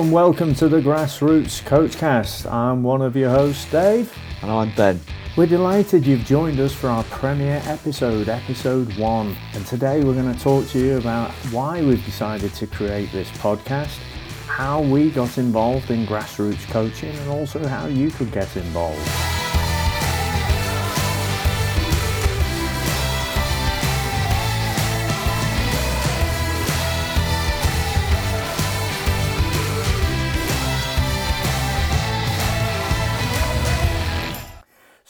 and 0.00 0.12
welcome 0.12 0.54
to 0.54 0.66
the 0.66 0.80
Grassroots 0.80 1.62
Coachcast. 1.64 2.50
I'm 2.50 2.82
one 2.82 3.02
of 3.02 3.16
your 3.16 3.28
hosts, 3.28 3.70
Dave. 3.70 4.10
And 4.40 4.50
I'm 4.50 4.74
Ben. 4.74 4.98
We're 5.36 5.44
delighted 5.44 6.06
you've 6.06 6.24
joined 6.24 6.58
us 6.58 6.72
for 6.72 6.88
our 6.88 7.04
premiere 7.04 7.60
episode, 7.66 8.30
episode 8.30 8.96
one. 8.96 9.36
And 9.52 9.66
today 9.66 10.02
we're 10.02 10.14
going 10.14 10.32
to 10.32 10.40
talk 10.40 10.66
to 10.68 10.78
you 10.78 10.96
about 10.96 11.32
why 11.52 11.82
we've 11.82 12.02
decided 12.06 12.54
to 12.54 12.66
create 12.66 13.12
this 13.12 13.30
podcast, 13.32 13.98
how 14.46 14.80
we 14.80 15.10
got 15.10 15.36
involved 15.36 15.90
in 15.90 16.06
grassroots 16.06 16.66
coaching, 16.70 17.14
and 17.14 17.28
also 17.28 17.66
how 17.66 17.84
you 17.84 18.10
could 18.10 18.32
get 18.32 18.56
involved. 18.56 19.06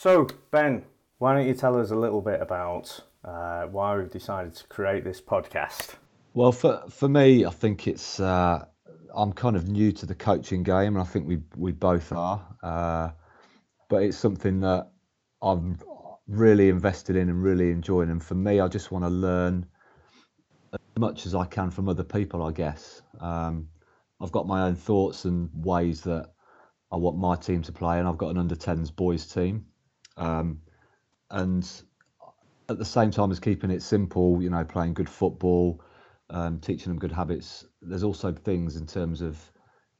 So, 0.01 0.25
Ben, 0.49 0.83
why 1.19 1.35
don't 1.35 1.45
you 1.45 1.53
tell 1.53 1.79
us 1.79 1.91
a 1.91 1.95
little 1.95 2.21
bit 2.21 2.41
about 2.41 3.01
uh, 3.23 3.65
why 3.65 3.95
we've 3.95 4.09
decided 4.09 4.55
to 4.55 4.63
create 4.65 5.03
this 5.03 5.21
podcast? 5.21 5.93
Well, 6.33 6.51
for 6.51 6.81
for 6.89 7.07
me, 7.07 7.45
I 7.45 7.51
think 7.51 7.87
it's 7.87 8.19
uh, 8.19 8.65
I'm 9.13 9.31
kind 9.31 9.55
of 9.55 9.67
new 9.67 9.91
to 9.91 10.07
the 10.07 10.15
coaching 10.15 10.63
game, 10.63 10.95
and 10.95 10.97
I 10.97 11.03
think 11.03 11.27
we 11.27 11.37
we 11.55 11.71
both 11.71 12.11
are. 12.13 12.43
Uh, 12.63 13.09
but 13.89 14.01
it's 14.01 14.17
something 14.17 14.61
that 14.61 14.89
I'm 15.39 15.77
really 16.25 16.69
invested 16.69 17.15
in 17.15 17.29
and 17.29 17.43
really 17.43 17.69
enjoying. 17.69 18.09
And 18.09 18.23
for 18.23 18.33
me, 18.33 18.59
I 18.59 18.67
just 18.67 18.91
want 18.91 19.05
to 19.05 19.09
learn 19.09 19.67
as 20.73 20.79
much 20.97 21.27
as 21.27 21.35
I 21.35 21.45
can 21.45 21.69
from 21.69 21.87
other 21.87 22.03
people. 22.03 22.41
I 22.41 22.53
guess 22.53 23.03
um, 23.19 23.67
I've 24.19 24.31
got 24.31 24.47
my 24.47 24.63
own 24.63 24.75
thoughts 24.75 25.25
and 25.25 25.47
ways 25.53 26.01
that 26.01 26.31
I 26.91 26.95
want 26.95 27.19
my 27.19 27.35
team 27.35 27.61
to 27.61 27.71
play, 27.71 27.99
and 27.99 28.07
I've 28.07 28.17
got 28.17 28.31
an 28.31 28.39
under 28.39 28.55
10s 28.55 28.95
boys 28.95 29.27
team. 29.27 29.67
Um, 30.21 30.61
and 31.31 31.69
at 32.69 32.77
the 32.77 32.85
same 32.85 33.11
time 33.11 33.31
as 33.31 33.39
keeping 33.39 33.71
it 33.71 33.81
simple, 33.81 34.41
you 34.41 34.49
know, 34.49 34.63
playing 34.63 34.93
good 34.93 35.09
football, 35.09 35.81
um, 36.29 36.59
teaching 36.59 36.91
them 36.91 36.99
good 36.99 37.11
habits, 37.11 37.65
there's 37.81 38.03
also 38.03 38.31
things 38.31 38.75
in 38.75 38.85
terms 38.85 39.21
of 39.21 39.37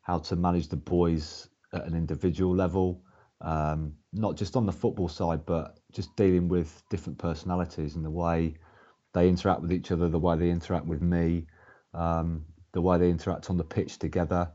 how 0.01 0.19
to 0.19 0.35
manage 0.35 0.67
the 0.69 0.77
boys 0.77 1.49
at 1.73 1.85
an 1.85 1.95
individual 1.95 2.55
level, 2.55 3.01
um, 3.41 3.93
not 4.13 4.35
just 4.35 4.55
on 4.55 4.65
the 4.65 4.71
football 4.71 5.07
side, 5.07 5.45
but 5.45 5.79
just 5.91 6.15
dealing 6.15 6.47
with 6.47 6.83
different 6.89 7.17
personalities 7.17 7.95
and 7.95 8.05
the 8.05 8.11
way 8.11 8.55
they 9.13 9.27
interact 9.27 9.61
with 9.61 9.73
each 9.73 9.91
other, 9.91 10.07
the 10.07 10.19
way 10.19 10.37
they 10.37 10.49
interact 10.49 10.85
with 10.85 11.01
me, 11.01 11.47
um, 11.93 12.45
the 12.73 12.81
way 12.81 12.97
they 12.97 13.09
interact 13.09 13.49
on 13.49 13.57
the 13.57 13.63
pitch 13.63 13.97
together. 13.97 14.49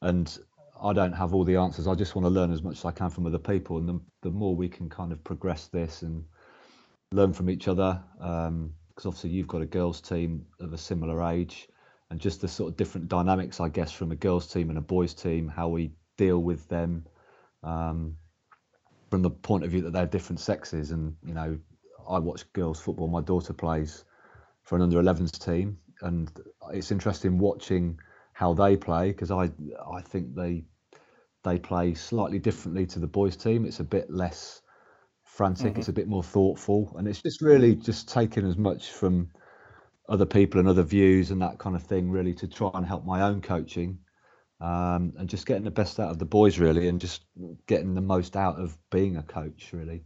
And 0.00 0.38
I 0.82 0.92
don't 0.92 1.12
have 1.12 1.34
all 1.34 1.44
the 1.44 1.56
answers. 1.56 1.86
I 1.86 1.94
just 1.94 2.14
want 2.14 2.26
to 2.26 2.30
learn 2.30 2.52
as 2.52 2.62
much 2.62 2.78
as 2.78 2.84
I 2.84 2.92
can 2.92 3.10
from 3.10 3.26
other 3.26 3.38
people, 3.38 3.78
and 3.78 3.88
the, 3.88 4.00
the 4.22 4.30
more 4.30 4.54
we 4.54 4.68
can 4.68 4.88
kind 4.88 5.12
of 5.12 5.22
progress 5.24 5.66
this 5.66 6.02
and 6.02 6.24
learn 7.12 7.32
from 7.32 7.50
each 7.50 7.68
other, 7.68 8.02
because 8.16 8.48
um, 8.48 8.72
obviously 9.04 9.30
you've 9.30 9.48
got 9.48 9.62
a 9.62 9.66
girls' 9.66 10.00
team 10.00 10.46
of 10.60 10.72
a 10.72 10.78
similar 10.78 11.22
age, 11.22 11.68
and 12.10 12.20
just 12.20 12.40
the 12.40 12.48
sort 12.48 12.70
of 12.70 12.76
different 12.76 13.08
dynamics, 13.08 13.60
I 13.60 13.68
guess, 13.68 13.92
from 13.92 14.12
a 14.12 14.16
girls' 14.16 14.46
team 14.52 14.68
and 14.68 14.78
a 14.78 14.82
boys' 14.82 15.14
team, 15.14 15.48
how 15.48 15.68
we 15.68 15.92
deal 16.16 16.38
with 16.38 16.68
them, 16.68 17.04
um, 17.62 18.16
from 19.10 19.22
the 19.22 19.30
point 19.30 19.64
of 19.64 19.70
view 19.70 19.82
that 19.82 19.92
they're 19.92 20.06
different 20.06 20.40
sexes. 20.40 20.90
And 20.90 21.16
you 21.24 21.34
know, 21.34 21.58
I 22.08 22.18
watch 22.18 22.50
girls' 22.52 22.80
football. 22.80 23.08
My 23.08 23.20
daughter 23.20 23.52
plays 23.52 24.04
for 24.62 24.76
an 24.76 24.82
under 24.82 25.02
11s 25.02 25.44
team, 25.44 25.78
and 26.02 26.30
it's 26.72 26.92
interesting 26.92 27.38
watching 27.38 27.98
how 28.38 28.54
they 28.54 28.76
play 28.76 29.08
because 29.08 29.32
I 29.32 29.50
I 29.92 30.00
think 30.00 30.36
they 30.36 30.62
they 31.42 31.58
play 31.58 31.94
slightly 31.94 32.38
differently 32.38 32.86
to 32.86 33.00
the 33.00 33.06
boys 33.08 33.36
team. 33.36 33.64
It's 33.64 33.80
a 33.80 33.84
bit 33.84 34.08
less 34.10 34.62
frantic. 35.24 35.72
Mm-hmm. 35.72 35.80
It's 35.80 35.88
a 35.88 35.92
bit 35.92 36.06
more 36.06 36.22
thoughtful, 36.22 36.94
and 36.96 37.08
it's 37.08 37.20
just 37.20 37.42
really 37.42 37.74
just 37.74 38.08
taking 38.08 38.46
as 38.46 38.56
much 38.56 38.90
from 38.90 39.30
other 40.08 40.24
people 40.24 40.60
and 40.60 40.68
other 40.68 40.84
views 40.84 41.32
and 41.32 41.42
that 41.42 41.58
kind 41.58 41.74
of 41.74 41.82
thing, 41.82 42.12
really, 42.12 42.32
to 42.34 42.46
try 42.46 42.70
and 42.74 42.86
help 42.86 43.04
my 43.04 43.22
own 43.22 43.40
coaching. 43.40 43.98
Um, 44.60 45.14
and 45.18 45.28
just 45.28 45.46
getting 45.46 45.64
the 45.64 45.72
best 45.72 45.98
out 45.98 46.10
of 46.10 46.20
the 46.20 46.24
boys, 46.24 46.60
really, 46.60 46.86
and 46.86 47.00
just 47.00 47.22
getting 47.66 47.94
the 47.94 48.00
most 48.00 48.36
out 48.36 48.60
of 48.60 48.78
being 48.90 49.16
a 49.16 49.22
coach, 49.24 49.70
really. 49.72 50.04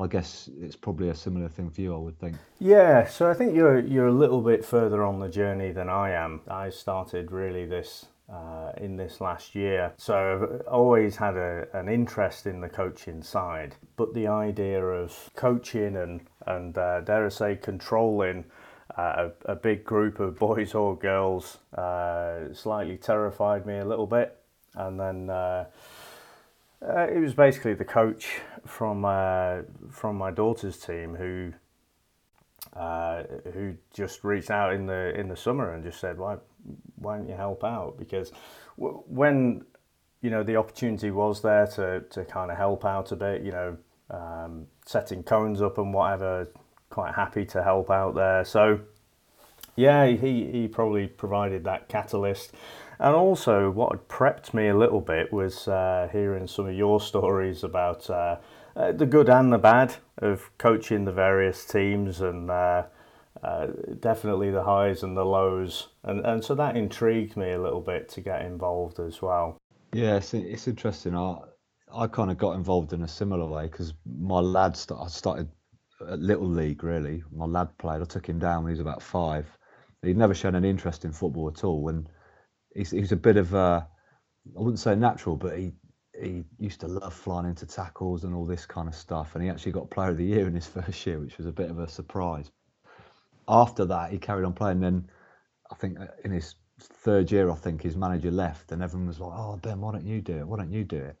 I 0.00 0.06
guess 0.06 0.48
it's 0.60 0.76
probably 0.76 1.10
a 1.10 1.14
similar 1.14 1.48
thing 1.48 1.70
for 1.70 1.80
you, 1.80 1.94
I 1.94 1.98
would 1.98 2.18
think. 2.18 2.36
Yeah, 2.58 3.06
so 3.06 3.30
I 3.30 3.34
think 3.34 3.54
you're 3.54 3.80
you're 3.80 4.08
a 4.08 4.12
little 4.12 4.40
bit 4.40 4.64
further 4.64 5.04
on 5.04 5.20
the 5.20 5.28
journey 5.28 5.72
than 5.72 5.88
I 5.88 6.10
am. 6.10 6.40
I 6.48 6.70
started 6.70 7.30
really 7.30 7.66
this 7.66 8.06
uh, 8.32 8.72
in 8.78 8.96
this 8.96 9.20
last 9.20 9.54
year, 9.54 9.92
so 9.98 10.14
I've 10.14 10.66
always 10.68 11.16
had 11.16 11.36
a, 11.36 11.66
an 11.74 11.88
interest 11.88 12.46
in 12.46 12.60
the 12.60 12.68
coaching 12.68 13.22
side, 13.22 13.74
but 13.96 14.14
the 14.14 14.28
idea 14.28 14.82
of 14.82 15.30
coaching 15.36 15.96
and 15.96 16.20
and 16.46 16.76
uh, 16.78 17.02
dare 17.02 17.26
I 17.26 17.28
say 17.28 17.56
controlling. 17.56 18.44
Uh, 18.98 19.30
a, 19.46 19.52
a, 19.52 19.54
big 19.54 19.84
group 19.84 20.18
of 20.18 20.36
boys 20.36 20.74
or 20.74 20.96
girls 20.96 21.58
uh, 21.78 22.52
slightly 22.52 22.96
terrified 22.96 23.64
me 23.64 23.78
a 23.78 23.84
little 23.84 24.06
bit, 24.06 24.36
and 24.74 24.98
then 24.98 25.30
uh, 26.86 27.06
it 27.08 27.18
was 27.18 27.34
basically 27.34 27.74
the 27.74 27.84
coach 27.84 28.40
from 28.66 29.04
uh, 29.04 29.58
from 29.90 30.16
my 30.16 30.30
daughter's 30.30 30.78
team 30.78 31.14
who 31.14 31.52
uh, 32.74 33.24
who 33.52 33.74
just 33.92 34.24
reached 34.24 34.50
out 34.50 34.72
in 34.72 34.86
the 34.86 35.18
in 35.18 35.28
the 35.28 35.36
summer 35.36 35.72
and 35.72 35.84
just 35.84 36.00
said, 36.00 36.18
"Why 36.18 36.36
why 36.96 37.18
don't 37.18 37.28
you 37.28 37.34
help 37.34 37.64
out?" 37.64 37.98
Because 37.98 38.32
w- 38.78 39.02
when 39.06 39.64
you 40.22 40.30
know 40.30 40.42
the 40.42 40.56
opportunity 40.56 41.10
was 41.10 41.42
there 41.42 41.66
to 41.68 42.00
to 42.10 42.24
kind 42.24 42.50
of 42.50 42.56
help 42.56 42.84
out 42.84 43.12
a 43.12 43.16
bit, 43.16 43.42
you 43.42 43.52
know, 43.52 43.76
um, 44.10 44.66
setting 44.86 45.22
cones 45.22 45.60
up 45.60 45.78
and 45.78 45.92
whatever, 45.92 46.48
quite 46.88 47.14
happy 47.14 47.44
to 47.46 47.62
help 47.62 47.90
out 47.90 48.14
there. 48.14 48.44
So 48.44 48.80
yeah, 49.76 50.06
he 50.06 50.50
he 50.50 50.68
probably 50.68 51.06
provided 51.08 51.64
that 51.64 51.88
catalyst. 51.88 52.52
And 53.00 53.16
also, 53.16 53.70
what 53.70 53.92
had 53.92 54.08
prepped 54.08 54.52
me 54.52 54.68
a 54.68 54.76
little 54.76 55.00
bit 55.00 55.32
was 55.32 55.66
uh, 55.66 56.10
hearing 56.12 56.46
some 56.46 56.66
of 56.66 56.74
your 56.74 57.00
stories 57.00 57.64
about 57.64 58.10
uh, 58.10 58.36
uh, 58.76 58.92
the 58.92 59.06
good 59.06 59.30
and 59.30 59.50
the 59.50 59.58
bad 59.58 59.96
of 60.18 60.50
coaching 60.58 61.06
the 61.06 61.12
various 61.12 61.64
teams, 61.64 62.20
and 62.20 62.50
uh, 62.50 62.82
uh, 63.42 63.68
definitely 64.00 64.50
the 64.50 64.64
highs 64.64 65.02
and 65.02 65.16
the 65.16 65.24
lows. 65.24 65.88
And 66.04 66.26
and 66.26 66.44
so 66.44 66.54
that 66.56 66.76
intrigued 66.76 67.38
me 67.38 67.52
a 67.52 67.62
little 67.62 67.80
bit 67.80 68.10
to 68.10 68.20
get 68.20 68.42
involved 68.42 69.00
as 69.00 69.22
well. 69.22 69.56
Yeah, 69.94 70.16
it's, 70.16 70.34
it's 70.34 70.68
interesting. 70.68 71.16
I 71.16 71.38
I 71.90 72.06
kind 72.06 72.30
of 72.30 72.36
got 72.36 72.52
involved 72.52 72.92
in 72.92 73.02
a 73.02 73.08
similar 73.08 73.46
way 73.46 73.64
because 73.64 73.94
my 74.04 74.40
lad 74.40 74.76
st- 74.76 75.00
I 75.00 75.06
started 75.08 75.48
at 76.06 76.18
little 76.18 76.48
league 76.48 76.84
really. 76.84 77.22
My 77.32 77.46
lad 77.46 77.76
played. 77.78 78.02
I 78.02 78.04
took 78.04 78.28
him 78.28 78.38
down 78.38 78.64
when 78.64 78.72
he 78.72 78.74
was 78.74 78.80
about 78.80 79.02
five. 79.02 79.46
He'd 80.02 80.18
never 80.18 80.34
shown 80.34 80.54
any 80.54 80.68
interest 80.68 81.06
in 81.06 81.12
football 81.12 81.48
at 81.48 81.64
all, 81.64 81.88
and 81.88 82.06
he's, 82.74 82.90
he's 82.90 83.12
a 83.12 83.16
bit 83.16 83.36
of 83.36 83.54
a, 83.54 83.86
I 84.56 84.60
wouldn't 84.60 84.78
say 84.78 84.94
natural, 84.94 85.36
but 85.36 85.58
he 85.58 85.72
he 86.20 86.44
used 86.58 86.80
to 86.80 86.88
love 86.88 87.14
flying 87.14 87.46
into 87.46 87.66
tackles 87.66 88.24
and 88.24 88.34
all 88.34 88.44
this 88.44 88.66
kind 88.66 88.88
of 88.88 88.94
stuff. 88.94 89.34
And 89.34 89.42
he 89.42 89.48
actually 89.48 89.72
got 89.72 89.90
Player 89.90 90.10
of 90.10 90.18
the 90.18 90.24
Year 90.24 90.46
in 90.46 90.54
his 90.54 90.66
first 90.76 91.06
year, 91.06 91.18
which 91.18 91.38
was 91.38 91.46
a 91.46 91.52
bit 91.52 91.70
of 91.70 91.78
a 91.78 91.88
surprise. 91.88 92.50
After 93.48 93.84
that, 93.86 94.10
he 94.10 94.18
carried 94.18 94.44
on 94.44 94.52
playing. 94.52 94.80
Then 94.80 95.08
I 95.70 95.74
think 95.76 95.98
uh, 95.98 96.06
in 96.24 96.30
his 96.30 96.56
third 96.78 97.30
year, 97.30 97.50
I 97.50 97.54
think 97.54 97.82
his 97.82 97.96
manager 97.96 98.30
left, 98.30 98.72
and 98.72 98.82
everyone 98.82 99.08
was 99.08 99.20
like, 99.20 99.32
"Oh, 99.34 99.56
Ben, 99.56 99.80
why 99.80 99.92
don't 99.92 100.06
you 100.06 100.20
do 100.20 100.38
it? 100.38 100.46
Why 100.46 100.58
don't 100.58 100.72
you 100.72 100.84
do 100.84 100.98
it?" 100.98 101.16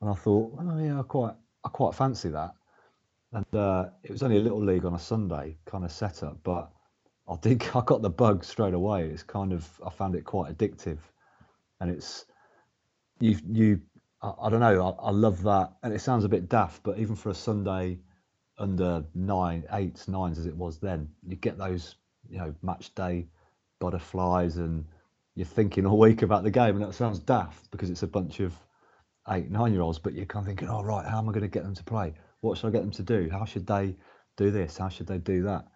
And 0.00 0.10
I 0.10 0.14
thought, 0.14 0.54
"Oh 0.58 0.78
yeah, 0.78 1.00
I 1.00 1.02
quite 1.02 1.34
I 1.64 1.68
quite 1.68 1.94
fancy 1.94 2.28
that." 2.30 2.52
And 3.32 3.54
uh, 3.54 3.90
it 4.02 4.10
was 4.10 4.22
only 4.22 4.38
a 4.38 4.40
little 4.40 4.62
league 4.62 4.84
on 4.84 4.94
a 4.94 4.98
Sunday 4.98 5.58
kind 5.66 5.84
of 5.84 5.92
setup, 5.92 6.42
but 6.42 6.70
I 7.30 7.36
think 7.36 7.76
I 7.76 7.82
got 7.82 8.02
the 8.02 8.10
bug 8.10 8.44
straight 8.44 8.74
away. 8.74 9.06
It's 9.06 9.22
kind 9.22 9.52
of 9.52 9.68
I 9.86 9.90
found 9.90 10.14
it 10.14 10.24
quite 10.24 10.56
addictive, 10.56 10.98
and 11.80 11.90
it's 11.90 12.26
you 13.20 13.38
you 13.50 13.80
I, 14.22 14.32
I 14.42 14.50
don't 14.50 14.60
know. 14.60 14.96
I, 15.00 15.08
I, 15.08 15.10
love 15.10 15.42
that, 15.44 15.72
and 15.82 15.94
it 15.94 16.00
sounds 16.00 16.24
a 16.24 16.28
bit 16.28 16.48
daft, 16.48 16.82
but 16.82 16.98
even 16.98 17.16
for 17.16 17.30
a 17.30 17.34
Sunday 17.34 17.98
under 18.58 19.04
nine, 19.14 19.64
eights, 19.72 20.08
nines 20.08 20.38
as 20.38 20.46
it 20.46 20.56
was 20.56 20.78
then, 20.78 21.08
you 21.26 21.36
get 21.36 21.56
those 21.56 21.96
you 22.28 22.38
know 22.38 22.54
match 22.62 22.94
day 22.94 23.26
butterflies, 23.78 24.56
and 24.56 24.84
you're 25.36 25.46
thinking 25.46 25.86
all 25.86 25.98
week 25.98 26.22
about 26.22 26.42
the 26.42 26.50
game, 26.50 26.76
and 26.76 26.84
that 26.84 26.94
sounds 26.94 27.18
daft 27.18 27.70
because 27.70 27.90
it's 27.90 28.02
a 28.02 28.08
bunch 28.08 28.40
of 28.40 28.54
eight, 29.30 29.50
nine 29.50 29.72
year 29.72 29.82
olds, 29.82 29.98
but 29.98 30.14
you're 30.14 30.26
kind 30.26 30.42
of 30.42 30.48
thinking, 30.48 30.68
oh 30.68 30.82
right, 30.82 31.06
how 31.06 31.18
am 31.18 31.28
I 31.28 31.32
going 31.32 31.42
to 31.42 31.48
get 31.48 31.62
them 31.62 31.74
to 31.74 31.84
play? 31.84 32.12
What 32.40 32.58
should 32.58 32.68
I 32.68 32.70
get 32.70 32.80
them 32.82 32.90
to 32.92 33.02
do? 33.02 33.28
How 33.30 33.44
should 33.44 33.66
they 33.66 33.96
do 34.36 34.50
this? 34.50 34.78
How 34.78 34.88
should 34.88 35.06
they 35.06 35.18
do 35.18 35.42
that? 35.42 35.66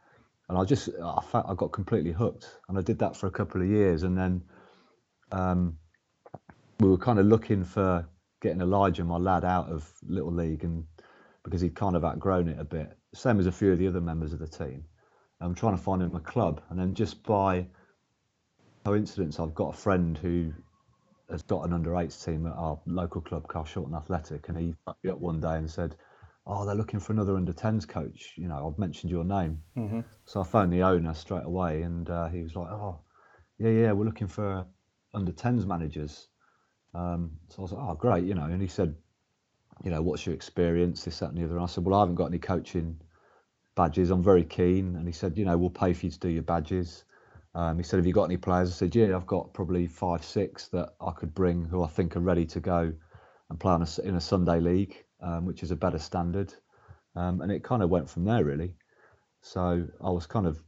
And 0.48 0.58
I 0.58 0.64
just 0.64 0.88
I 1.02 1.20
felt 1.22 1.46
I 1.48 1.54
got 1.54 1.72
completely 1.72 2.12
hooked, 2.12 2.58
and 2.68 2.78
I 2.78 2.82
did 2.82 2.98
that 2.98 3.16
for 3.16 3.26
a 3.26 3.30
couple 3.30 3.62
of 3.62 3.68
years, 3.68 4.02
and 4.02 4.16
then 4.16 4.42
um, 5.32 5.78
we 6.80 6.88
were 6.88 6.98
kind 6.98 7.18
of 7.18 7.26
looking 7.26 7.64
for 7.64 8.06
getting 8.40 8.60
Elijah, 8.60 9.04
my 9.04 9.16
lad, 9.16 9.44
out 9.44 9.68
of 9.70 9.90
little 10.06 10.32
league, 10.32 10.64
and 10.64 10.84
because 11.44 11.60
he'd 11.60 11.74
kind 11.74 11.96
of 11.96 12.04
outgrown 12.04 12.48
it 12.48 12.58
a 12.58 12.64
bit, 12.64 12.96
same 13.14 13.38
as 13.38 13.46
a 13.46 13.52
few 13.52 13.72
of 13.72 13.78
the 13.78 13.86
other 13.86 14.00
members 14.00 14.32
of 14.32 14.38
the 14.38 14.48
team. 14.48 14.84
I'm 15.40 15.54
trying 15.54 15.76
to 15.76 15.82
find 15.82 16.02
him 16.02 16.14
a 16.14 16.20
club, 16.20 16.62
and 16.70 16.78
then 16.78 16.94
just 16.94 17.22
by 17.22 17.66
coincidence, 18.84 19.40
I've 19.40 19.54
got 19.54 19.74
a 19.74 19.76
friend 19.76 20.16
who 20.16 20.52
has 21.30 21.42
got 21.42 21.66
an 21.66 21.72
under 21.72 21.96
eights 21.96 22.22
team 22.22 22.46
at 22.46 22.52
our 22.52 22.78
local 22.86 23.20
club, 23.20 23.48
Carshalton 23.48 23.94
Athletic, 23.94 24.48
and 24.48 24.58
he 24.58 24.74
up 24.86 25.18
one 25.18 25.40
day 25.40 25.56
and 25.56 25.70
said, 25.70 25.96
"Oh, 26.46 26.64
they're 26.66 26.74
looking 26.74 27.00
for 27.00 27.12
another 27.12 27.36
under 27.36 27.52
tens 27.52 27.86
coach. 27.86 28.34
You 28.36 28.48
know, 28.48 28.68
I've 28.68 28.78
mentioned 28.78 29.10
your 29.10 29.24
name." 29.24 29.62
Mm-hmm. 29.76 30.00
So 30.26 30.40
I 30.40 30.44
phoned 30.44 30.72
the 30.72 30.82
owner 30.82 31.14
straight 31.14 31.44
away, 31.44 31.82
and 31.82 32.08
uh, 32.10 32.28
he 32.28 32.42
was 32.42 32.54
like, 32.56 32.70
"Oh, 32.70 33.00
yeah, 33.58 33.70
yeah, 33.70 33.92
we're 33.92 34.04
looking 34.04 34.26
for 34.26 34.66
under 35.12 35.32
tens 35.32 35.66
managers." 35.66 36.28
Um, 36.94 37.32
so 37.48 37.58
I 37.58 37.62
was 37.62 37.72
like, 37.72 37.88
"Oh, 37.88 37.94
great," 37.94 38.24
you 38.24 38.34
know. 38.34 38.44
And 38.44 38.60
he 38.60 38.68
said, 38.68 38.94
"You 39.82 39.90
know, 39.90 40.02
what's 40.02 40.26
your 40.26 40.34
experience? 40.34 41.04
This, 41.04 41.18
that, 41.20 41.30
and 41.30 41.38
the 41.38 41.44
other." 41.44 41.54
And 41.54 41.62
I 41.62 41.66
said, 41.66 41.84
"Well, 41.84 41.94
I 41.94 42.00
haven't 42.00 42.16
got 42.16 42.26
any 42.26 42.38
coaching 42.38 43.00
badges. 43.74 44.10
I'm 44.10 44.22
very 44.22 44.44
keen." 44.44 44.96
And 44.96 45.06
he 45.06 45.12
said, 45.12 45.38
"You 45.38 45.44
know, 45.44 45.56
we'll 45.56 45.70
pay 45.70 45.92
for 45.92 46.06
you 46.06 46.12
to 46.12 46.18
do 46.18 46.28
your 46.28 46.42
badges." 46.42 47.04
Um, 47.54 47.78
he 47.78 47.84
said, 47.84 47.98
"Have 47.98 48.06
you 48.06 48.12
got 48.12 48.24
any 48.24 48.36
players?" 48.36 48.70
I 48.70 48.72
said, 48.74 48.94
"Yeah, 48.94 49.16
I've 49.16 49.26
got 49.26 49.52
probably 49.54 49.86
five, 49.86 50.24
six 50.24 50.68
that 50.68 50.94
I 51.00 51.12
could 51.12 51.34
bring 51.34 51.64
who 51.64 51.82
I 51.82 51.88
think 51.88 52.16
are 52.16 52.20
ready 52.20 52.44
to 52.46 52.60
go 52.60 52.92
and 53.48 53.60
play 53.60 53.72
on 53.72 53.82
a, 53.82 54.00
in 54.02 54.16
a 54.16 54.20
Sunday 54.20 54.60
league, 54.60 55.03
um, 55.20 55.44
which 55.46 55.62
is 55.62 55.70
a 55.70 55.76
better 55.76 55.98
standard." 55.98 56.54
Um, 57.16 57.40
and 57.42 57.52
it 57.52 57.62
kind 57.62 57.82
of 57.82 57.90
went 57.90 58.10
from 58.10 58.24
there, 58.24 58.44
really. 58.44 58.74
So 59.40 59.86
I 60.02 60.10
was 60.10 60.26
kind 60.26 60.46
of 60.46 60.62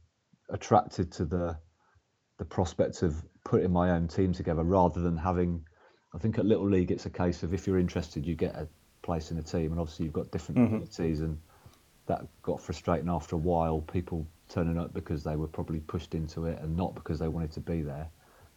attracted 0.49 1.11
to 1.13 1.25
the 1.25 1.57
the 2.37 2.45
prospect 2.45 3.01
of 3.01 3.23
putting 3.43 3.71
my 3.71 3.91
own 3.91 4.07
team 4.07 4.31
together 4.33 4.63
rather 4.63 5.01
than 5.01 5.17
having. 5.17 5.65
I 6.13 6.19
think 6.19 6.37
at 6.37 6.45
Little 6.45 6.69
League, 6.69 6.91
it's 6.91 7.05
a 7.05 7.09
case 7.09 7.43
of 7.43 7.53
if 7.53 7.67
you're 7.67 7.79
interested, 7.79 8.25
you 8.25 8.35
get 8.35 8.55
a 8.55 8.67
place 9.01 9.31
in 9.31 9.37
a 9.37 9.43
team, 9.43 9.71
and 9.71 9.79
obviously 9.79 10.05
you've 10.05 10.13
got 10.13 10.31
different 10.31 10.59
Mhm. 10.59 10.75
abilities, 10.75 11.21
and 11.21 11.39
that 12.05 12.25
got 12.41 12.61
frustrating 12.61 13.09
after 13.09 13.35
a 13.35 13.39
while. 13.39 13.81
People 13.81 14.25
turning 14.47 14.77
up 14.77 14.93
because 14.93 15.23
they 15.23 15.35
were 15.35 15.47
probably 15.47 15.81
pushed 15.81 16.15
into 16.15 16.45
it 16.45 16.57
and 16.61 16.75
not 16.77 16.95
because 16.95 17.19
they 17.19 17.27
wanted 17.27 17.51
to 17.51 17.59
be 17.59 17.81
there. 17.81 18.09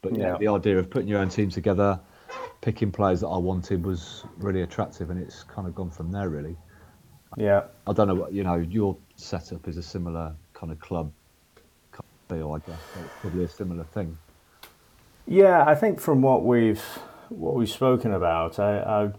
But 0.03 0.17
yeah, 0.17 0.29
Yeah. 0.29 0.39
the 0.39 0.49
idea 0.49 0.79
of 0.79 0.89
putting 0.91 1.09
your 1.09 1.19
own 1.21 1.29
team 1.29 1.51
together, 1.51 2.01
picking 2.61 2.91
players 2.91 3.21
that 3.21 3.29
I 3.29 3.39
wanted 3.39 3.85
was 3.85 4.25
really 4.39 4.63
attractive, 4.63 5.11
and 5.11 5.21
it's 5.21 5.43
kind 5.45 5.67
of 5.67 5.75
gone 5.75 5.91
from 5.91 6.11
there, 6.11 6.29
really. 6.29 6.57
Yeah. 7.37 7.65
I 7.87 7.93
don't 7.93 8.09
know 8.09 8.15
what 8.15 8.33
you 8.33 8.43
know. 8.43 8.57
Your 8.57 8.97
setup 9.17 9.69
is 9.69 9.77
a 9.77 9.83
similar 9.83 10.35
kind 10.53 10.73
of 10.73 10.81
club 10.81 11.13
feel, 12.31 12.53
I 12.53 12.59
guess. 12.59 12.81
So 12.95 13.01
It's 13.01 13.15
probably 13.21 13.45
a 13.45 13.49
similar 13.49 13.85
thing. 13.85 14.17
Yeah, 15.27 15.65
I 15.67 15.75
think 15.75 16.01
from 16.01 16.23
what 16.23 16.45
we've 16.45 16.83
what 17.29 17.55
we've 17.55 17.71
spoken 17.71 18.13
about, 18.13 18.59
I, 18.59 18.79
I, 18.79 19.13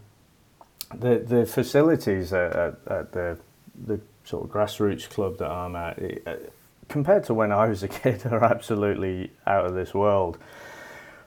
the 0.96 1.18
the 1.18 1.46
facilities 1.46 2.32
at, 2.32 2.52
at, 2.52 2.74
at 2.86 3.12
the 3.12 3.38
the 3.86 4.00
sort 4.24 4.44
of 4.44 4.50
grassroots 4.50 5.08
club 5.08 5.38
that 5.38 5.50
I'm 5.50 5.74
at, 5.74 5.98
it, 5.98 6.22
uh, 6.26 6.36
compared 6.88 7.24
to 7.24 7.34
when 7.34 7.50
I 7.52 7.68
was 7.68 7.82
a 7.82 7.88
kid, 7.88 8.26
are 8.30 8.44
absolutely 8.44 9.32
out 9.46 9.66
of 9.66 9.74
this 9.74 9.94
world. 9.94 10.38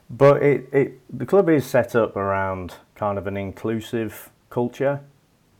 But 0.08 0.42
it, 0.42 0.68
it 0.72 1.00
the 1.18 1.26
club 1.26 1.48
is 1.48 1.66
set 1.66 1.96
up 1.96 2.16
around 2.16 2.74
kind 2.94 3.18
of 3.18 3.26
an 3.26 3.36
inclusive 3.36 4.30
culture. 4.50 5.00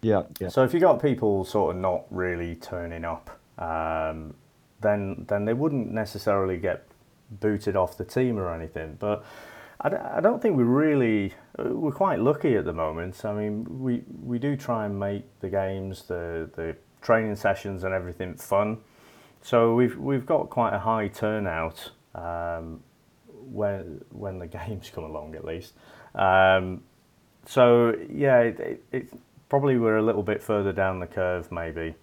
Yeah, 0.02 0.22
yeah, 0.38 0.48
So 0.48 0.62
if 0.62 0.72
you 0.72 0.78
got 0.78 1.02
people 1.02 1.44
sort 1.44 1.74
of 1.74 1.80
not 1.80 2.04
really 2.10 2.54
turning 2.56 3.04
up, 3.04 3.40
um, 3.58 4.34
then 4.80 5.24
then 5.28 5.44
they 5.46 5.54
wouldn't 5.54 5.90
necessarily 5.90 6.58
get 6.58 6.86
booted 7.30 7.76
off 7.76 7.96
the 7.96 8.04
team 8.04 8.38
or 8.38 8.54
anything. 8.54 8.96
But 9.00 9.24
I, 9.80 9.88
d- 9.88 9.96
I 9.96 10.20
don't 10.20 10.40
think 10.40 10.56
we 10.56 10.62
really 10.62 11.34
uh, 11.58 11.70
we're 11.70 11.92
quite 11.92 12.20
lucky 12.20 12.54
at 12.56 12.64
the 12.64 12.72
moment. 12.72 13.24
I 13.24 13.32
mean, 13.34 13.66
we 13.80 14.04
we 14.22 14.38
do 14.38 14.56
try 14.56 14.86
and 14.86 14.98
make 14.98 15.24
the 15.40 15.48
games, 15.48 16.02
the 16.04 16.48
the 16.54 16.76
training 17.02 17.36
sessions, 17.36 17.82
and 17.82 17.92
everything 17.92 18.34
fun. 18.34 18.78
So 19.42 19.74
we've 19.74 19.96
we've 19.98 20.26
got 20.26 20.50
quite 20.50 20.74
a 20.74 20.78
high 20.78 21.08
turnout 21.08 21.90
um, 22.14 22.82
when 23.46 24.04
when 24.10 24.38
the 24.38 24.46
games 24.66 24.90
come 24.94 25.04
along, 25.04 25.34
at 25.36 25.44
least. 25.44 25.74
Um, 26.14 26.82
so 27.46 27.94
yeah, 28.10 28.40
it, 28.40 28.60
it, 28.60 28.84
it 28.92 29.08
probably 29.48 29.78
we're 29.78 29.98
a 29.98 30.02
little 30.02 30.22
bit 30.22 30.42
further 30.42 30.72
down 30.72 31.00
the 31.00 31.06
curve, 31.08 31.52
maybe. 31.52 31.94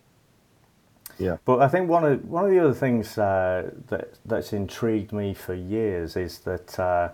yeah, 1.20 1.38
But 1.46 1.62
I 1.62 1.68
think 1.68 1.90
one 1.90 2.06
of 2.06 2.26
one 2.26 2.46
of 2.46 2.52
the 2.52 2.60
other 2.60 2.74
things 2.74 3.18
uh, 3.18 3.72
that 3.88 4.14
that's 4.26 4.54
intrigued 4.54 5.12
me 5.12 5.34
for 5.34 5.54
years 5.54 6.16
is 6.16 6.40
that 6.40 6.80
uh, 6.80 7.10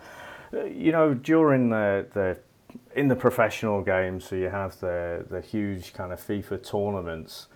you 0.53 0.91
know 0.91 1.13
during 1.15 1.69
the 1.71 2.07
the 2.13 2.39
in 2.95 3.07
the 3.07 3.15
professional 3.15 3.81
games, 3.81 4.25
so 4.25 4.35
you 4.35 4.49
have 4.49 4.79
the 4.81 5.25
the 5.29 5.41
huge 5.41 5.93
kind 5.93 6.13
of 6.13 6.21
FIFA 6.21 6.63
tournaments. 6.63 7.47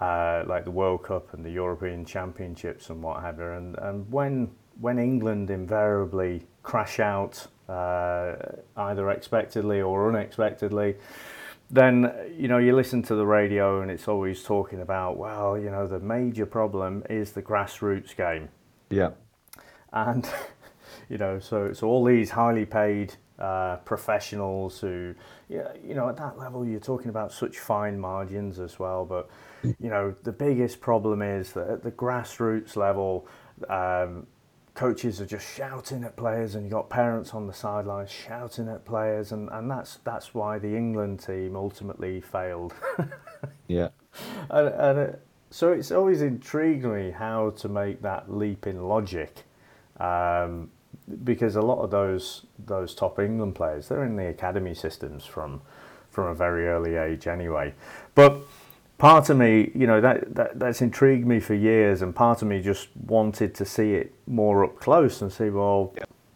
Uh, 0.00 0.44
like 0.48 0.64
the 0.64 0.70
World 0.70 1.04
Cup 1.04 1.34
and 1.34 1.44
the 1.44 1.50
European 1.50 2.04
Championships 2.04 2.90
and 2.90 3.02
what 3.02 3.22
have 3.22 3.38
you, 3.38 3.44
and, 3.46 3.78
and 3.78 4.10
when 4.10 4.50
when 4.80 4.98
England 4.98 5.50
invariably 5.50 6.46
crash 6.62 7.00
out 7.00 7.46
uh, 7.68 8.34
either 8.76 9.10
expectedly 9.10 9.80
or 9.80 10.08
unexpectedly, 10.08 10.96
then 11.70 12.12
you 12.36 12.48
know 12.48 12.58
you 12.58 12.74
listen 12.74 13.02
to 13.02 13.14
the 13.14 13.26
radio 13.26 13.80
and 13.80 13.90
it's 13.90 14.06
always 14.06 14.42
talking 14.42 14.82
about 14.82 15.16
well 15.16 15.58
you 15.58 15.70
know 15.70 15.86
the 15.86 15.98
major 15.98 16.44
problem 16.44 17.02
is 17.08 17.32
the 17.32 17.42
grassroots 17.42 18.14
game. 18.14 18.48
Yeah, 18.90 19.10
and 19.92 20.28
you 21.08 21.18
know 21.18 21.38
so 21.38 21.72
so 21.72 21.86
all 21.86 22.04
these 22.04 22.30
highly 22.30 22.66
paid 22.66 23.14
uh, 23.38 23.76
professionals 23.78 24.80
who 24.80 25.14
yeah 25.48 25.72
you 25.84 25.94
know 25.94 26.08
at 26.08 26.16
that 26.16 26.38
level 26.38 26.64
you're 26.64 26.78
talking 26.78 27.08
about 27.08 27.32
such 27.32 27.58
fine 27.58 27.98
margins 27.98 28.60
as 28.60 28.78
well 28.78 29.04
but 29.04 29.28
you 29.62 29.88
know 29.90 30.14
the 30.22 30.30
biggest 30.30 30.80
problem 30.80 31.22
is 31.22 31.52
that 31.52 31.68
at 31.68 31.82
the 31.82 31.90
grassroots 31.90 32.76
level 32.76 33.26
um, 33.68 34.26
coaches 34.74 35.20
are 35.20 35.26
just 35.26 35.46
shouting 35.46 36.02
at 36.02 36.16
players 36.16 36.54
and 36.54 36.64
you've 36.64 36.72
got 36.72 36.88
parents 36.88 37.34
on 37.34 37.46
the 37.46 37.52
sidelines 37.52 38.10
shouting 38.10 38.68
at 38.68 38.84
players 38.84 39.32
and, 39.32 39.48
and 39.50 39.70
that's 39.70 39.98
that's 40.04 40.34
why 40.34 40.58
the 40.58 40.74
England 40.74 41.20
team 41.20 41.56
ultimately 41.56 42.20
failed 42.20 42.74
yeah, 43.68 43.88
and, 44.50 44.68
and 44.68 44.98
uh, 44.98 45.12
so 45.52 45.70
it's 45.70 45.92
always 45.92 46.22
intrigued 46.22 46.84
me 46.84 47.10
how 47.10 47.50
to 47.50 47.68
make 47.68 48.00
that 48.00 48.32
leap 48.32 48.66
in 48.66 48.88
logic, 48.88 49.44
um, 50.00 50.70
because 51.24 51.56
a 51.56 51.60
lot 51.60 51.82
of 51.82 51.90
those 51.90 52.46
those 52.58 52.94
top 52.94 53.18
England 53.18 53.54
players 53.54 53.88
they're 53.88 54.04
in 54.04 54.16
the 54.16 54.28
academy 54.28 54.74
systems 54.74 55.26
from 55.26 55.60
from 56.08 56.28
a 56.28 56.34
very 56.34 56.66
early 56.66 56.96
age 56.96 57.26
anyway. 57.26 57.74
But 58.14 58.38
part 58.98 59.30
of 59.30 59.36
me, 59.36 59.70
you 59.74 59.86
know, 59.86 60.00
that, 60.00 60.34
that 60.34 60.58
that's 60.58 60.80
intrigued 60.80 61.26
me 61.26 61.40
for 61.40 61.54
years, 61.54 62.02
and 62.02 62.14
part 62.14 62.42
of 62.42 62.48
me 62.48 62.62
just 62.62 62.88
wanted 62.96 63.54
to 63.56 63.64
see 63.64 63.94
it 63.94 64.14
more 64.26 64.64
up 64.64 64.78
close 64.78 65.20
and 65.22 65.32
see, 65.32 65.50
well, 65.50 65.94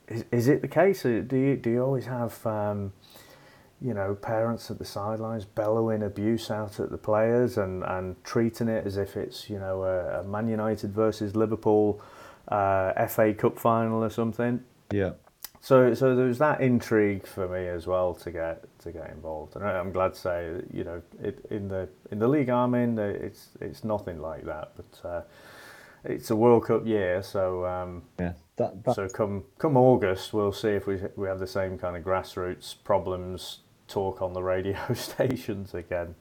is, 0.09 0.25
is 0.31 0.49
it 0.49 0.63
the 0.63 0.69
case? 0.69 1.05
Uh, 1.05 1.23
Do 1.27 1.37
you 1.37 1.57
do 1.57 1.71
you 1.71 1.83
always 1.83 2.07
have 2.07 2.45
um, 2.47 2.93
you 3.81 3.93
know, 3.93 4.15
parents 4.15 4.71
at 4.71 4.79
the 4.79 4.85
sidelines 4.85 5.45
bellowing 5.45 6.03
abuse 6.03 6.51
out 6.51 6.81
at 6.81 6.91
the 6.91 6.97
players 6.97 7.59
and, 7.59 7.83
and 7.85 8.23
treating 8.25 8.69
it 8.69 8.87
as 8.87 8.97
if 8.97 9.17
it's, 9.17 9.51
you 9.51 9.59
know, 9.59 9.83
a, 9.85 10.21
a 10.21 10.25
Man 10.25 10.49
United 10.49 10.93
versus 10.93 11.37
Liverpool 11.37 12.01
uh, 12.49 13.07
FA 13.07 13.35
Cup 13.35 13.59
final 13.59 14.03
or 14.03 14.11
something. 14.11 14.63
yeah, 14.91 15.13
So, 15.67 15.95
so 15.95 16.15
there's 16.15 16.39
that 16.39 16.61
intrigue 16.61 17.27
for 17.27 17.49
me 17.49 17.67
as 17.67 17.89
well 17.89 18.15
to 18.15 18.31
get 18.31 18.63
to 18.83 18.93
get 18.93 19.11
involved, 19.11 19.57
and 19.57 19.65
I'm 19.65 19.91
glad 19.91 20.15
to 20.15 20.21
say, 20.21 20.63
you 20.73 20.85
know, 20.85 21.03
it, 21.21 21.45
in 21.51 21.67
the 21.67 21.89
in 22.13 22.21
the 22.21 22.29
league 22.29 22.51
I'm 22.51 22.73
in, 22.77 22.97
it's 23.01 23.49
it's 23.61 23.83
nothing 23.83 24.21
like 24.21 24.45
that, 24.45 24.75
but 24.77 25.09
uh, 25.09 25.23
it's 26.05 26.31
a 26.31 26.37
World 26.37 26.67
Cup 26.67 26.87
year, 26.87 27.21
so 27.21 27.67
um, 27.67 28.03
yeah. 28.17 28.35
That, 28.59 28.85
that 28.85 28.95
so 28.95 29.09
come 29.09 29.43
come 29.59 29.77
August, 29.77 30.33
we'll 30.33 30.53
see 30.53 30.69
if 30.69 30.87
we 30.87 31.01
we 31.17 31.27
have 31.27 31.41
the 31.41 31.49
same 31.49 31.77
kind 31.77 31.97
of 31.97 32.05
grassroots 32.05 32.77
problems 32.85 33.63
talk 33.89 34.23
on 34.23 34.35
the 34.35 34.45
radio 34.45 34.79
stations 34.95 35.75
again. 35.75 36.15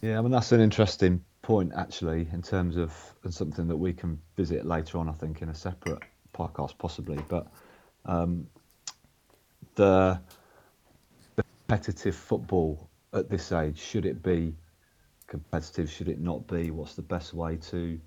Yeah, 0.00 0.20
I 0.20 0.22
mean 0.22 0.30
that's 0.30 0.52
an 0.52 0.60
interesting 0.60 1.24
point 1.42 1.72
actually 1.76 2.28
in 2.32 2.40
terms 2.40 2.76
of 2.76 2.94
and 3.24 3.34
something 3.34 3.66
that 3.66 3.76
we 3.76 3.94
can 3.94 4.20
visit 4.36 4.64
later 4.64 4.98
on. 4.98 5.08
I 5.08 5.12
think 5.14 5.42
in 5.42 5.48
a 5.48 5.54
separate 5.56 6.04
podcast 6.32 6.78
possibly, 6.78 7.18
but 7.28 7.48
um, 8.06 8.46
the, 9.74 10.20
competitive 11.36 12.14
football 12.14 12.90
at 13.14 13.30
this 13.30 13.52
age 13.52 13.78
should 13.78 14.04
it 14.04 14.22
be 14.22 14.54
competitive? 15.26 15.90
Should 15.90 16.08
it 16.08 16.20
not 16.20 16.46
be? 16.46 16.70
What's 16.70 16.94
the 16.94 17.02
best 17.02 17.34
way 17.34 17.56
to 17.70 17.98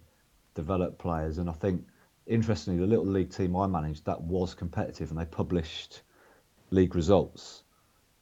develop 0.53 0.98
players? 0.98 1.38
And 1.39 1.50
I 1.50 1.53
think 1.53 1.84
interestingly, 2.27 2.79
the 2.79 2.88
little 2.88 3.07
league 3.07 3.31
team 3.31 3.55
I 3.55 3.67
managed 3.67 4.05
that 4.05 4.22
was 4.22 4.53
competitive, 4.53 5.10
and 5.10 5.19
they 5.19 5.25
published 5.25 6.01
league 6.72 6.95
results. 6.95 7.63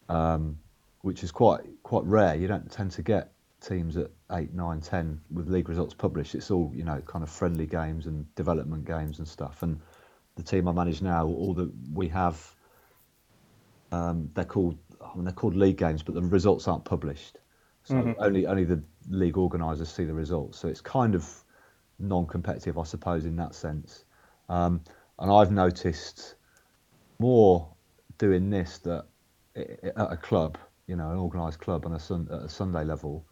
Um, 0.09 0.57
which 1.03 1.21
is 1.21 1.31
quite 1.31 1.61
quite 1.83 2.05
rare. 2.05 2.35
You 2.35 2.47
don't 2.47 2.71
tend 2.71 2.91
to 2.91 3.03
get 3.03 3.31
teams 3.61 3.97
at 3.97 4.09
eight, 4.31 4.53
nine, 4.53 4.81
ten 4.81 5.21
with 5.31 5.47
league 5.47 5.69
results 5.69 5.93
published. 5.93 6.33
It's 6.33 6.49
all 6.49 6.71
you 6.73 6.83
know, 6.83 7.01
kind 7.05 7.23
of 7.23 7.29
friendly 7.29 7.65
games 7.65 8.07
and 8.07 8.33
development 8.35 8.85
games 8.85 9.19
and 9.19 9.27
stuff. 9.27 9.63
And 9.63 9.79
the 10.35 10.43
team 10.43 10.67
I 10.67 10.71
manage 10.71 11.01
now, 11.01 11.27
all 11.27 11.53
that 11.55 11.71
we 11.93 12.07
have, 12.09 12.55
um, 13.93 14.29
they're 14.33 14.45
called 14.45 14.77
I 15.01 15.15
mean, 15.15 15.25
they're 15.25 15.33
called 15.33 15.55
league 15.55 15.77
games, 15.77 16.01
but 16.01 16.15
the 16.15 16.21
results 16.21 16.67
aren't 16.67 16.85
published. 16.85 17.37
So 17.83 18.15
only 18.19 18.45
only 18.47 18.63
the 18.63 18.81
league 19.09 19.37
organisers 19.37 19.89
see 19.89 20.05
the 20.05 20.13
results. 20.13 20.57
So 20.57 20.67
it's 20.69 20.81
kind 20.81 21.15
of 21.15 21.43
non-competitive, 21.99 22.77
I 22.77 22.83
suppose, 22.83 23.25
in 23.25 23.35
that 23.35 23.53
sense. 23.53 24.05
Um, 24.49 24.81
and 25.19 25.29
I've 25.31 25.51
noticed 25.51 26.35
more 27.19 27.67
doing 28.17 28.49
this 28.49 28.79
that 28.79 29.05
at 29.55 30.11
a 30.11 30.17
club, 30.17 30.57
you 30.87 30.95
know, 30.95 31.11
an 31.11 31.17
organised 31.17 31.59
club 31.59 31.85
on 31.85 31.93
a, 31.93 31.99
sun, 31.99 32.27
at 32.31 32.43
a 32.43 32.49
Sunday 32.49 32.83
level, 32.83 33.25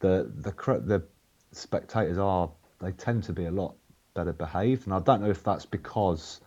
the 0.00 0.30
the 0.36 0.50
the 0.84 1.04
spectators 1.52 2.18
are 2.18 2.50
they 2.80 2.92
tend 2.92 3.22
to 3.24 3.32
be 3.32 3.46
a 3.46 3.50
lot 3.50 3.74
better 4.14 4.32
behaved, 4.32 4.86
and 4.86 4.94
I 4.94 4.98
don't 4.98 5.22
know 5.22 5.30
if 5.30 5.44
that's 5.44 5.66
because 5.66 6.40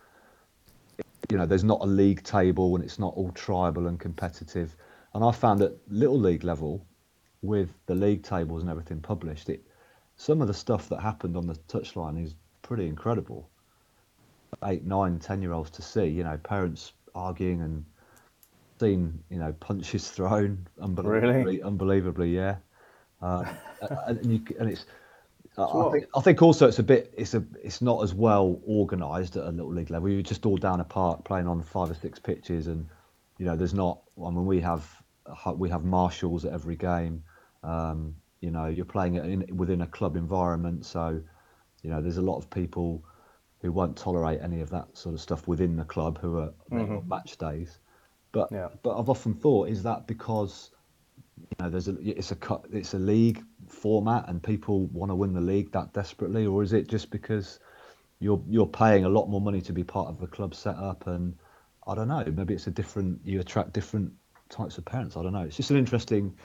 you 1.30 1.36
know 1.36 1.46
there's 1.46 1.64
not 1.64 1.80
a 1.82 1.86
league 1.86 2.22
table 2.22 2.74
and 2.74 2.84
it's 2.84 2.98
not 2.98 3.14
all 3.14 3.30
tribal 3.32 3.86
and 3.86 3.98
competitive. 3.98 4.76
And 5.14 5.24
I 5.24 5.32
found 5.32 5.62
at 5.62 5.72
little 5.88 6.18
league 6.18 6.44
level, 6.44 6.86
with 7.42 7.70
the 7.86 7.94
league 7.94 8.22
tables 8.22 8.62
and 8.62 8.70
everything 8.70 9.00
published, 9.00 9.48
it 9.48 9.62
some 10.16 10.40
of 10.40 10.48
the 10.48 10.54
stuff 10.54 10.88
that 10.88 11.00
happened 11.00 11.36
on 11.36 11.46
the 11.46 11.54
touchline 11.68 12.22
is 12.22 12.34
pretty 12.62 12.86
incredible. 12.86 13.48
Eight, 14.64 14.84
nine, 14.84 15.18
ten 15.18 15.40
year 15.42 15.52
olds 15.52 15.70
to 15.70 15.82
see, 15.82 16.06
you 16.06 16.24
know, 16.24 16.36
parents 16.38 16.92
arguing 17.14 17.62
and 17.62 17.84
seen, 18.80 19.22
you 19.30 19.38
know, 19.38 19.52
punches 19.60 20.10
thrown, 20.10 20.66
unbelievably, 20.80 21.28
really? 21.28 21.62
unbelievably, 21.62 22.34
yeah. 22.34 22.56
Uh, 23.22 23.44
and, 24.06 24.26
you, 24.26 24.40
and 24.58 24.70
it's 24.70 24.86
I 25.58 25.90
think, 25.90 26.06
I 26.14 26.20
think 26.20 26.42
also 26.42 26.68
it's 26.68 26.78
a 26.78 26.84
bit 26.84 27.12
it's 27.16 27.34
a 27.34 27.44
it's 27.62 27.82
not 27.82 28.02
as 28.02 28.14
well 28.14 28.60
organised 28.66 29.36
at 29.36 29.44
a 29.44 29.50
little 29.50 29.72
league 29.72 29.90
level. 29.90 30.08
You're 30.08 30.22
just 30.22 30.46
all 30.46 30.56
down 30.56 30.80
a 30.80 30.84
park 30.84 31.24
playing 31.24 31.48
on 31.48 31.62
five 31.62 31.90
or 31.90 31.94
six 31.94 32.18
pitches, 32.18 32.68
and 32.68 32.86
you 33.38 33.46
know 33.46 33.56
there's 33.56 33.74
not. 33.74 34.00
I 34.24 34.30
mean, 34.30 34.46
we 34.46 34.60
have 34.60 34.86
we 35.56 35.68
have 35.70 35.84
marshals 35.84 36.44
at 36.44 36.52
every 36.52 36.76
game. 36.76 37.24
Um, 37.64 38.14
you 38.40 38.50
know, 38.50 38.66
you're 38.66 38.84
playing 38.84 39.16
in, 39.16 39.56
within 39.56 39.82
a 39.82 39.86
club 39.86 40.16
environment, 40.16 40.86
so 40.86 41.20
you 41.82 41.90
know 41.90 42.00
there's 42.00 42.18
a 42.18 42.22
lot 42.22 42.38
of 42.38 42.48
people 42.50 43.04
who 43.60 43.72
won't 43.72 43.96
tolerate 43.96 44.40
any 44.40 44.60
of 44.60 44.70
that 44.70 44.96
sort 44.96 45.14
of 45.14 45.20
stuff 45.20 45.48
within 45.48 45.76
the 45.76 45.84
club 45.84 46.18
who 46.20 46.38
are 46.38 46.52
mm-hmm. 46.70 47.08
match 47.08 47.36
days. 47.38 47.78
But 48.30 48.52
yeah. 48.52 48.68
but 48.82 48.98
I've 48.98 49.08
often 49.08 49.34
thought 49.34 49.68
is 49.68 49.82
that 49.82 50.06
because 50.06 50.70
you 51.36 51.64
know 51.64 51.70
there's 51.70 51.88
a 51.88 51.96
it's 52.00 52.30
a 52.30 52.36
it's 52.72 52.94
a 52.94 52.98
league 52.98 53.42
format 53.70 54.28
and 54.28 54.42
people 54.42 54.86
want 54.86 55.10
to 55.10 55.14
win 55.14 55.32
the 55.32 55.40
league 55.40 55.72
that 55.72 55.92
desperately, 55.92 56.46
or 56.46 56.62
is 56.62 56.72
it 56.72 56.88
just 56.88 57.10
because 57.10 57.58
you're 58.20 58.42
you're 58.48 58.66
paying 58.66 59.04
a 59.04 59.08
lot 59.08 59.28
more 59.28 59.40
money 59.40 59.60
to 59.62 59.72
be 59.72 59.84
part 59.84 60.08
of 60.08 60.18
the 60.18 60.26
club 60.26 60.54
setup 60.54 61.06
and 61.06 61.36
I 61.86 61.94
don't 61.94 62.08
know, 62.08 62.24
maybe 62.24 62.54
it's 62.54 62.66
a 62.66 62.70
different 62.70 63.20
you 63.24 63.40
attract 63.40 63.72
different 63.72 64.12
types 64.48 64.78
of 64.78 64.84
parents. 64.84 65.16
I 65.16 65.22
don't 65.22 65.32
know. 65.32 65.42
It's 65.42 65.56
just 65.56 65.70
an 65.70 65.76
interesting 65.76 66.36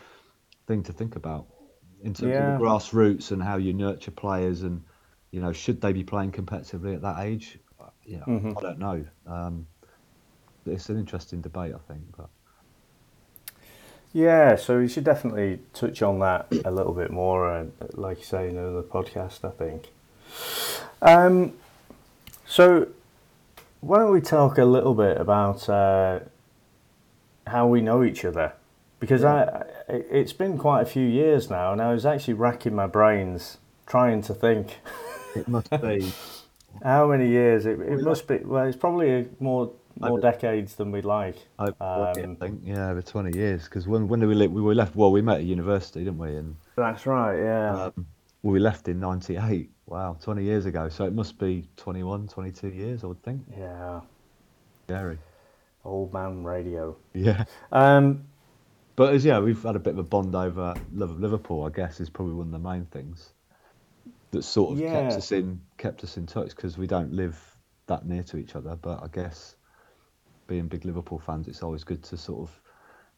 thing 0.68 0.84
to 0.84 0.94
think 0.94 1.16
about 1.16 1.48
in 2.02 2.14
terms 2.14 2.32
yeah. 2.32 2.54
of 2.54 2.60
the 2.60 2.66
grassroots 2.66 3.32
and 3.32 3.42
how 3.42 3.58
you 3.58 3.74
nurture 3.74 4.12
players 4.12 4.64
and 4.64 4.84
you 5.32 5.42
know 5.42 5.52
should 5.52 5.82
they 5.82 5.94
be 5.94 6.04
playing 6.04 6.32
competitively 6.32 6.96
at 6.96 7.02
that 7.02 7.20
age? 7.20 7.60
Yeah, 8.06 8.20
mm-hmm. 8.20 8.58
I 8.58 8.62
don't 8.62 8.80
know. 8.80 9.06
Um, 9.26 9.68
it's 10.66 10.90
an 10.90 10.98
interesting 10.98 11.42
debate, 11.42 11.74
I 11.74 11.94
think, 11.94 12.04
but. 12.18 12.30
Yeah, 14.14 14.56
so 14.56 14.80
we 14.80 14.88
should 14.88 15.04
definitely 15.04 15.60
touch 15.74 16.02
on 16.02 16.20
that 16.20 16.48
a 16.64 16.72
little 16.72 16.94
bit 16.94 17.12
more, 17.12 17.50
uh, 17.50 17.66
like 17.94 18.20
you 18.20 18.24
say 18.24 18.48
in 18.48 18.58
another 18.58 18.84
podcast. 18.84 19.44
I 19.44 19.50
think. 19.50 19.90
Um, 21.02 21.54
so, 22.46 22.88
why 23.82 23.98
don't 23.98 24.12
we 24.12 24.22
talk 24.22 24.58
a 24.58 24.66
little 24.66 24.94
bit 24.94 25.20
about 25.20 25.68
uh, 25.68 26.20
how 27.48 27.68
we 27.68 27.82
know 27.82 28.04
each 28.04 28.24
other? 28.24 28.54
Because. 29.00 29.24
I, 29.24 29.66
it's 29.88 30.34
been 30.34 30.58
quite 30.58 30.82
a 30.82 30.86
few 30.86 31.06
years 31.06 31.50
now, 31.50 31.72
and 31.72 31.82
I 31.82 31.94
was 31.94 32.06
actually 32.06 32.36
racking 32.36 32.76
my 32.76 32.88
brains 32.88 33.58
trying 33.86 34.22
to 34.24 34.34
think. 34.34 34.78
It 35.36 35.48
must 35.48 35.70
be. 35.82 36.12
how 36.84 37.08
many 37.08 37.30
years? 37.30 37.66
It, 37.66 37.80
it 37.80 38.02
must 38.02 38.28
be. 38.28 38.38
Well, 38.38 38.66
it's 38.66 38.78
probably 38.78 39.28
more 39.40 39.72
more 40.00 40.20
decades 40.20 40.76
than 40.76 40.92
we'd 40.92 41.06
like. 41.06 41.38
I, 41.60 41.70
um, 41.80 42.36
think 42.36 42.62
yeah, 42.64 42.90
over 42.90 43.02
twenty 43.02 43.38
years. 43.38 43.66
Because 43.66 43.88
when 43.88 44.08
when 44.08 44.20
did 44.20 44.28
we 44.28 44.48
we 44.48 44.62
were 44.62 44.76
left? 44.76 44.96
Well, 44.96 45.12
we 45.12 45.22
met 45.22 45.38
at 45.38 45.44
university, 45.44 46.04
didn't 46.04 46.20
we? 46.20 46.36
And 46.36 46.56
that's 46.76 47.06
right. 47.06 47.38
Yeah. 47.38 47.86
Um, 47.86 48.08
we 48.42 48.60
left 48.60 48.88
in 48.88 49.00
'98. 49.00 49.70
Wow, 49.86 50.18
20 50.22 50.44
years 50.44 50.66
ago. 50.66 50.90
So 50.90 51.06
it 51.06 51.14
must 51.14 51.38
be 51.38 51.68
21, 51.78 52.28
22 52.28 52.70
years, 52.70 53.04
I 53.04 53.08
would 53.08 53.22
think. 53.22 53.42
Yeah. 53.58 54.02
Scary. 54.86 55.20
Old 55.84 56.14
man 56.14 56.44
radio. 56.44 56.96
Yeah. 57.14 57.44
Um, 57.72 58.24
but 58.96 59.14
as 59.14 59.26
yeah, 59.26 59.40
we've 59.40 59.62
had 59.62 59.76
a 59.76 59.80
bit 59.80 59.94
of 59.94 60.00
a 60.00 60.04
bond 60.04 60.36
over 60.36 60.74
love 60.94 61.12
of 61.12 61.20
Liverpool. 61.20 61.66
I 61.66 61.70
guess 61.70 62.00
is 62.00 62.10
probably 62.10 62.36
one 62.36 62.48
of 62.48 62.52
the 62.54 62.60
main 62.60 62.86
things 62.86 63.34
that 64.32 64.44
sort 64.44 64.74
of 64.74 64.80
yeah. 64.80 65.02
kept 65.02 65.14
us 65.14 65.32
in 65.32 65.60
kept 65.78 66.04
us 66.04 66.18
in 66.18 66.26
touch 66.26 66.50
because 66.50 66.78
we 66.78 66.88
don't 66.88 67.12
live 67.12 67.38
that 67.88 68.06
near 68.06 68.24
to 68.24 68.38
each 68.38 68.56
other. 68.56 68.76
But 68.76 69.04
I 69.04 69.08
guess 69.12 69.56
being 70.48 70.68
big 70.68 70.86
Liverpool 70.86 71.20
fans, 71.20 71.48
it's 71.48 71.64
always 71.64 71.84
good 71.84 72.04
to 72.04 72.18
sort 72.18 72.42
of, 72.42 72.62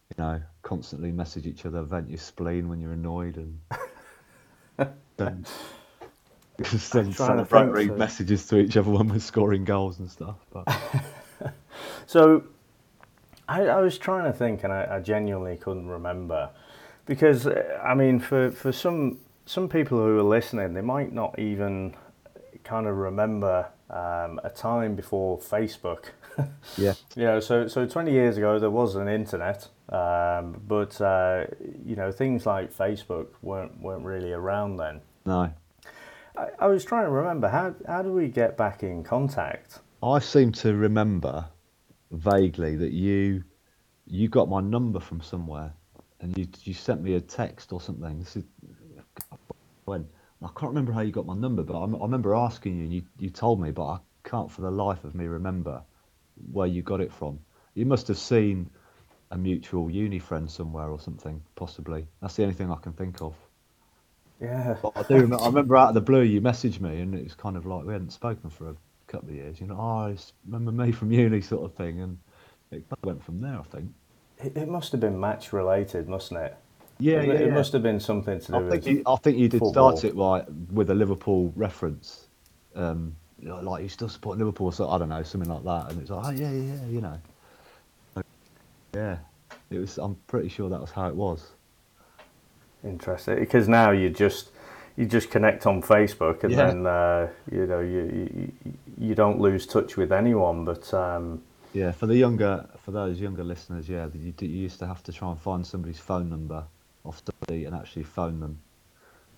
you 0.09 0.23
know, 0.23 0.41
constantly 0.61 1.11
message 1.11 1.45
each 1.45 1.65
other, 1.65 1.81
vent 1.81 2.09
your 2.09 2.17
spleen 2.17 2.69
when 2.69 2.79
you're 2.79 2.93
annoyed, 2.93 3.37
and 3.37 3.59
then 5.17 5.45
send 6.63 7.13
celebratory 7.13 7.87
so. 7.87 7.95
messages 7.95 8.47
to 8.47 8.57
each 8.57 8.77
other 8.77 8.89
when 8.89 9.07
we're 9.09 9.19
scoring 9.19 9.65
goals 9.65 9.99
and 9.99 10.09
stuff. 10.09 10.37
But 10.51 10.67
so, 12.05 12.43
I, 13.47 13.63
I, 13.63 13.81
was 13.81 13.97
trying 13.97 14.31
to 14.31 14.37
think, 14.37 14.63
and 14.63 14.71
I, 14.71 14.87
I 14.95 14.99
genuinely 14.99 15.57
couldn't 15.57 15.87
remember, 15.87 16.49
because 17.05 17.47
I 17.47 17.93
mean, 17.93 18.19
for 18.19 18.51
for 18.51 18.71
some 18.71 19.19
some 19.45 19.69
people 19.69 19.97
who 19.97 20.17
are 20.17 20.23
listening, 20.23 20.73
they 20.73 20.81
might 20.81 21.13
not 21.13 21.37
even 21.37 21.95
kind 22.63 22.87
of 22.87 22.97
remember 22.97 23.67
um, 23.89 24.39
a 24.43 24.49
time 24.49 24.95
before 24.95 25.37
Facebook. 25.37 26.05
yeah. 26.77 26.93
Yeah. 27.15 27.39
So 27.39 27.67
so 27.67 27.85
20 27.85 28.11
years 28.11 28.37
ago 28.37 28.59
there 28.59 28.71
was 28.71 28.95
an 28.95 29.07
internet, 29.07 29.67
um, 29.89 30.61
but 30.67 30.99
uh, 31.01 31.45
you 31.85 31.95
know 31.95 32.11
things 32.11 32.45
like 32.45 32.73
Facebook 32.73 33.27
weren't 33.41 33.79
weren't 33.81 34.05
really 34.05 34.31
around 34.31 34.77
then. 34.77 35.01
No. 35.25 35.51
I, 36.37 36.47
I 36.59 36.67
was 36.67 36.83
trying 36.83 37.05
to 37.05 37.11
remember 37.11 37.47
how 37.47 37.75
how 37.87 38.01
do 38.01 38.11
we 38.11 38.27
get 38.27 38.57
back 38.57 38.83
in 38.83 39.03
contact? 39.03 39.79
I 40.03 40.19
seem 40.19 40.51
to 40.53 40.75
remember 40.75 41.45
vaguely 42.11 42.75
that 42.75 42.91
you 42.91 43.43
you 44.07 44.27
got 44.27 44.49
my 44.49 44.61
number 44.61 44.99
from 44.99 45.21
somewhere 45.21 45.73
and 46.21 46.37
you 46.37 46.47
you 46.63 46.73
sent 46.73 47.01
me 47.01 47.15
a 47.15 47.21
text 47.21 47.71
or 47.71 47.81
something. 47.81 48.19
This 48.19 48.35
is 48.35 48.43
when 49.85 50.07
I 50.45 50.49
can't 50.49 50.69
remember 50.69 50.91
how 50.91 51.01
you 51.01 51.11
got 51.11 51.25
my 51.25 51.35
number, 51.35 51.63
but 51.63 51.75
I, 51.75 51.83
I 51.83 52.03
remember 52.03 52.35
asking 52.35 52.77
you, 52.77 52.83
and 52.83 52.93
you, 52.93 53.01
you 53.17 53.29
told 53.31 53.59
me, 53.59 53.71
but 53.71 53.85
I 53.85 53.97
can't 54.23 54.51
for 54.51 54.61
the 54.61 54.71
life 54.71 55.03
of 55.03 55.15
me 55.15 55.25
remember 55.25 55.81
where 56.51 56.67
you 56.67 56.83
got 56.83 57.01
it 57.01 57.11
from. 57.11 57.39
You 57.73 57.85
must 57.85 58.07
have 58.09 58.17
seen 58.17 58.69
a 59.31 59.37
mutual 59.37 59.89
uni 59.89 60.19
friend 60.19 60.49
somewhere 60.49 60.89
or 60.89 60.99
something, 60.99 61.41
possibly. 61.55 62.05
That's 62.21 62.35
the 62.35 62.43
only 62.43 62.53
thing 62.53 62.71
I 62.71 62.75
can 62.75 62.93
think 62.93 63.21
of. 63.21 63.35
Yeah. 64.39 64.75
But 64.81 64.93
I 64.95 65.03
do. 65.03 65.15
Remember, 65.15 65.41
I 65.41 65.47
remember 65.47 65.77
out 65.77 65.89
of 65.89 65.93
the 65.95 66.01
blue 66.01 66.21
you 66.21 66.41
messaged 66.41 66.79
me, 66.79 67.01
and 67.01 67.15
it 67.15 67.23
was 67.23 67.33
kind 67.33 67.57
of 67.57 67.65
like 67.65 67.83
we 67.85 67.93
hadn't 67.93 68.11
spoken 68.11 68.49
for 68.49 68.69
a 68.69 68.75
couple 69.07 69.29
of 69.29 69.35
years. 69.35 69.59
You 69.59 69.67
know, 69.67 69.77
oh, 69.79 70.15
remember 70.45 70.71
me 70.71 70.91
from 70.91 71.11
uni, 71.11 71.41
sort 71.41 71.63
of 71.63 71.73
thing, 71.73 72.01
and 72.01 72.19
it 72.71 72.83
went 73.03 73.23
from 73.23 73.41
there. 73.41 73.59
I 73.59 73.63
think. 73.63 73.91
It, 74.43 74.57
it 74.57 74.67
must 74.67 74.91
have 74.91 75.01
been 75.01 75.19
match 75.19 75.53
related, 75.53 76.07
mustn't 76.07 76.39
it? 76.39 76.57
Yeah, 76.99 77.21
it, 77.21 77.27
yeah, 77.27 77.33
it 77.33 77.47
yeah. 77.47 77.53
must 77.53 77.73
have 77.73 77.83
been 77.83 77.99
something 77.99 78.39
to 78.39 78.47
do 78.47 78.55
I 78.55 78.59
with. 78.59 78.71
Think 78.71 78.85
you, 78.85 79.03
I 79.05 79.15
think 79.17 79.37
you 79.37 79.49
did 79.49 79.59
football. 79.59 79.97
start 79.97 80.05
it 80.05 80.15
right 80.15 80.49
with 80.71 80.89
a 80.89 80.95
Liverpool 80.95 81.51
reference. 81.55 82.27
Um, 82.75 83.15
like 83.41 83.83
you 83.83 83.89
still 83.89 84.09
support 84.09 84.37
Liverpool, 84.37 84.71
so 84.71 84.89
I 84.89 84.97
don't 84.97 85.09
know, 85.09 85.23
something 85.23 85.49
like 85.49 85.63
that, 85.63 85.91
and 85.91 86.01
it's 86.01 86.09
like, 86.09 86.25
oh 86.25 86.29
yeah, 86.31 86.51
yeah, 86.51 86.73
yeah, 86.73 86.87
you 86.87 87.01
know. 87.01 87.19
Yeah, 88.93 89.17
it 89.69 89.77
was. 89.77 89.97
I'm 89.97 90.15
pretty 90.27 90.49
sure 90.49 90.69
that 90.69 90.79
was 90.79 90.91
how 90.91 91.07
it 91.07 91.15
was. 91.15 91.51
Interesting, 92.83 93.39
because 93.39 93.67
now 93.67 93.91
you 93.91 94.09
just 94.09 94.51
you 94.95 95.05
just 95.05 95.29
connect 95.29 95.65
on 95.65 95.81
Facebook, 95.81 96.43
and 96.43 96.53
yeah. 96.53 96.65
then 96.65 96.87
uh, 96.87 97.27
you 97.51 97.65
know 97.65 97.81
you, 97.81 98.29
you 98.35 98.73
you 98.97 99.15
don't 99.15 99.39
lose 99.39 99.65
touch 99.65 99.97
with 99.97 100.11
anyone, 100.11 100.65
but. 100.65 100.93
Um, 100.93 101.41
yeah, 101.73 101.91
for 101.91 102.07
the 102.07 102.15
younger, 102.15 102.65
for 102.85 102.91
those 102.91 103.19
younger 103.19 103.43
listeners, 103.43 103.89
yeah, 103.89 104.07
you, 104.13 104.33
you 104.39 104.47
used 104.47 104.79
to 104.79 104.87
have 104.87 105.03
to 105.03 105.11
try 105.11 105.29
and 105.29 105.37
find 105.37 105.67
somebody's 105.67 105.99
phone 105.99 106.29
number 106.29 106.63
off 107.05 107.23
the 107.25 107.33
beat 107.47 107.65
and 107.65 107.75
actually 107.75 108.03
phone 108.03 108.39
them. 108.39 108.59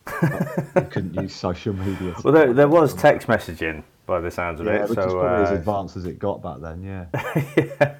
you 0.75 0.87
couldn't 0.89 1.13
use 1.15 1.35
social 1.35 1.73
media. 1.73 2.15
Well, 2.23 2.33
there, 2.33 2.53
there 2.53 2.67
was 2.67 2.93
text 2.93 3.27
messaging 3.27 3.83
by 4.05 4.21
the 4.21 4.31
sounds 4.31 4.59
of 4.59 4.65
yeah, 4.65 4.83
it. 4.83 4.89
Which 4.89 4.95
so, 4.95 5.07
is 5.07 5.13
probably 5.13 5.29
uh, 5.29 5.41
as 5.43 5.51
advanced 5.51 5.97
as 5.97 6.05
it 6.05 6.17
got 6.17 6.41
back 6.41 6.61
then. 6.61 6.81
Yeah. 6.83 7.05
yeah. 7.57 7.95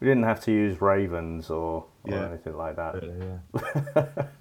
We 0.00 0.08
didn't 0.08 0.24
have 0.24 0.40
to 0.44 0.50
use 0.50 0.80
ravens 0.80 1.48
or, 1.48 1.84
or 2.02 2.12
yeah. 2.12 2.28
anything 2.28 2.56
like 2.56 2.76
that. 2.76 3.40
Yeah. 3.94 4.36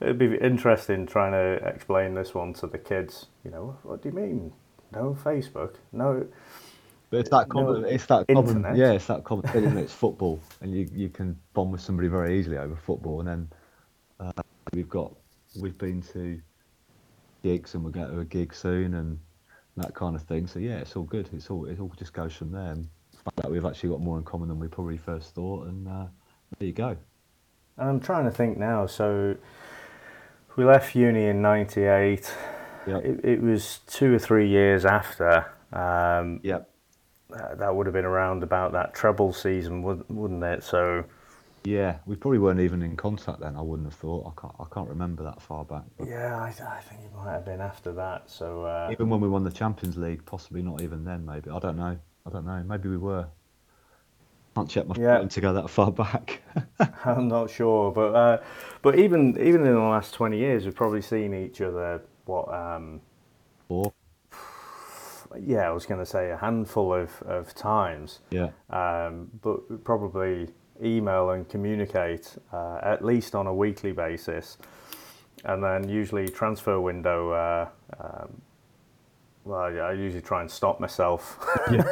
It'd 0.00 0.18
be 0.18 0.36
interesting 0.36 1.06
trying 1.06 1.32
to 1.32 1.66
explain 1.66 2.14
this 2.14 2.32
one 2.32 2.52
to 2.54 2.68
the 2.68 2.78
kids. 2.78 3.26
You 3.44 3.50
know, 3.50 3.76
what 3.82 4.02
do 4.02 4.08
you 4.08 4.14
mean? 4.14 4.52
No 4.92 5.18
Facebook? 5.20 5.74
No. 5.92 6.24
But 7.10 7.20
it's 7.20 7.30
that 7.30 7.48
common. 7.48 7.82
No, 7.82 7.88
it's 7.88 8.06
that 8.06 8.28
common. 8.28 8.56
Internet. 8.56 8.76
Yeah, 8.76 8.92
it's 8.92 9.06
that 9.06 9.24
common 9.24 9.48
thing. 9.48 9.64
It's 9.78 9.92
football, 9.92 10.40
and 10.60 10.72
you 10.72 10.88
you 10.94 11.08
can 11.08 11.38
bond 11.54 11.72
with 11.72 11.80
somebody 11.80 12.08
very 12.08 12.38
easily 12.38 12.58
over 12.58 12.76
football. 12.76 13.20
And 13.20 13.28
then 13.28 13.50
uh, 14.20 14.32
we've 14.72 14.88
got 14.88 15.14
we've 15.60 15.78
been 15.78 16.02
to 16.12 16.40
gigs, 17.42 17.74
and 17.74 17.84
we're 17.84 17.90
going 17.90 18.10
to 18.10 18.20
a 18.20 18.24
gig 18.24 18.54
soon, 18.54 18.94
and 18.94 19.18
that 19.76 19.94
kind 19.94 20.16
of 20.16 20.22
thing. 20.22 20.46
So 20.46 20.58
yeah, 20.58 20.76
it's 20.78 20.96
all 20.96 21.04
good. 21.04 21.28
It's 21.32 21.50
all 21.50 21.64
it 21.66 21.80
all 21.80 21.92
just 21.96 22.12
goes 22.12 22.34
from 22.34 22.52
there. 22.52 22.72
And 22.72 22.88
that 23.36 23.50
we've 23.50 23.64
actually 23.64 23.90
got 23.90 24.00
more 24.00 24.18
in 24.18 24.24
common 24.24 24.48
than 24.48 24.58
we 24.58 24.68
probably 24.68 24.96
first 24.96 25.34
thought, 25.34 25.66
and 25.66 25.88
uh, 25.88 26.06
there 26.58 26.66
you 26.66 26.72
go. 26.72 26.96
And 27.76 27.88
I'm 27.88 28.00
trying 28.00 28.24
to 28.24 28.30
think 28.30 28.58
now. 28.58 28.86
So 28.86 29.36
we 30.56 30.64
left 30.64 30.94
uni 30.94 31.26
in 31.26 31.42
'98. 31.42 32.34
Yep. 32.86 33.04
It, 33.04 33.24
it 33.24 33.42
was 33.42 33.80
two 33.86 34.14
or 34.14 34.18
three 34.18 34.48
years 34.48 34.84
after. 34.84 35.46
Um, 35.72 36.40
Yep. 36.42 36.70
uh, 37.36 37.54
that 37.56 37.74
would 37.74 37.86
have 37.86 37.92
been 37.92 38.06
around 38.06 38.42
about 38.42 38.72
that 38.72 38.94
treble 38.94 39.32
season, 39.32 39.82
wouldn't 39.82 40.10
wouldn't 40.10 40.42
it? 40.42 40.64
So 40.64 41.04
Yeah, 41.68 41.98
we 42.06 42.16
probably 42.16 42.38
weren't 42.38 42.60
even 42.60 42.80
in 42.80 42.96
contact 42.96 43.40
then. 43.40 43.54
I 43.54 43.60
wouldn't 43.60 43.86
have 43.86 43.98
thought. 43.98 44.26
I 44.26 44.40
can't. 44.40 44.54
I 44.58 44.64
can't 44.72 44.88
remember 44.88 45.22
that 45.24 45.42
far 45.42 45.66
back. 45.66 45.82
But 45.98 46.08
yeah, 46.08 46.38
I, 46.40 46.46
I 46.46 46.80
think 46.80 47.02
it 47.02 47.14
might 47.14 47.32
have 47.32 47.44
been 47.44 47.60
after 47.60 47.92
that. 47.92 48.30
So 48.30 48.64
uh, 48.64 48.88
even 48.90 49.10
when 49.10 49.20
we 49.20 49.28
won 49.28 49.44
the 49.44 49.50
Champions 49.50 49.98
League, 49.98 50.24
possibly 50.24 50.62
not 50.62 50.80
even 50.80 51.04
then. 51.04 51.26
Maybe 51.26 51.50
I 51.50 51.58
don't 51.58 51.76
know. 51.76 51.98
I 52.26 52.30
don't 52.30 52.46
know. 52.46 52.62
Maybe 52.66 52.88
we 52.88 52.96
were. 52.96 53.26
Can't 54.54 54.70
check 54.70 54.86
my 54.86 54.94
Yeah. 54.98 55.18
phone 55.18 55.28
to 55.28 55.40
go 55.42 55.52
that 55.52 55.68
far 55.68 55.92
back. 55.92 56.40
I'm 57.04 57.28
not 57.28 57.50
sure, 57.50 57.92
but 57.92 58.14
uh, 58.14 58.38
but 58.80 58.98
even 58.98 59.38
even 59.38 59.66
in 59.66 59.74
the 59.74 59.78
last 59.80 60.14
twenty 60.14 60.38
years, 60.38 60.64
we've 60.64 60.74
probably 60.74 61.02
seen 61.02 61.34
each 61.34 61.60
other. 61.60 62.00
What? 62.24 62.50
Um, 62.50 63.02
or 63.68 63.92
yeah, 65.38 65.68
I 65.68 65.72
was 65.72 65.84
going 65.84 66.00
to 66.00 66.06
say 66.06 66.30
a 66.30 66.36
handful 66.38 66.94
of, 66.94 67.20
of 67.22 67.54
times, 67.54 68.20
yeah, 68.30 68.48
um, 68.70 69.28
but 69.42 69.84
probably 69.84 70.48
email 70.82 71.30
and 71.30 71.48
communicate 71.48 72.36
uh, 72.52 72.78
at 72.82 73.04
least 73.04 73.34
on 73.34 73.46
a 73.46 73.54
weekly 73.54 73.92
basis, 73.92 74.58
and 75.44 75.62
then 75.62 75.88
usually 75.88 76.28
transfer 76.28 76.80
window. 76.80 77.32
Uh, 77.32 77.68
um, 78.00 78.42
well, 79.44 79.72
yeah, 79.72 79.82
I 79.82 79.92
usually 79.92 80.22
try 80.22 80.42
and 80.42 80.50
stop 80.50 80.78
myself 80.80 81.38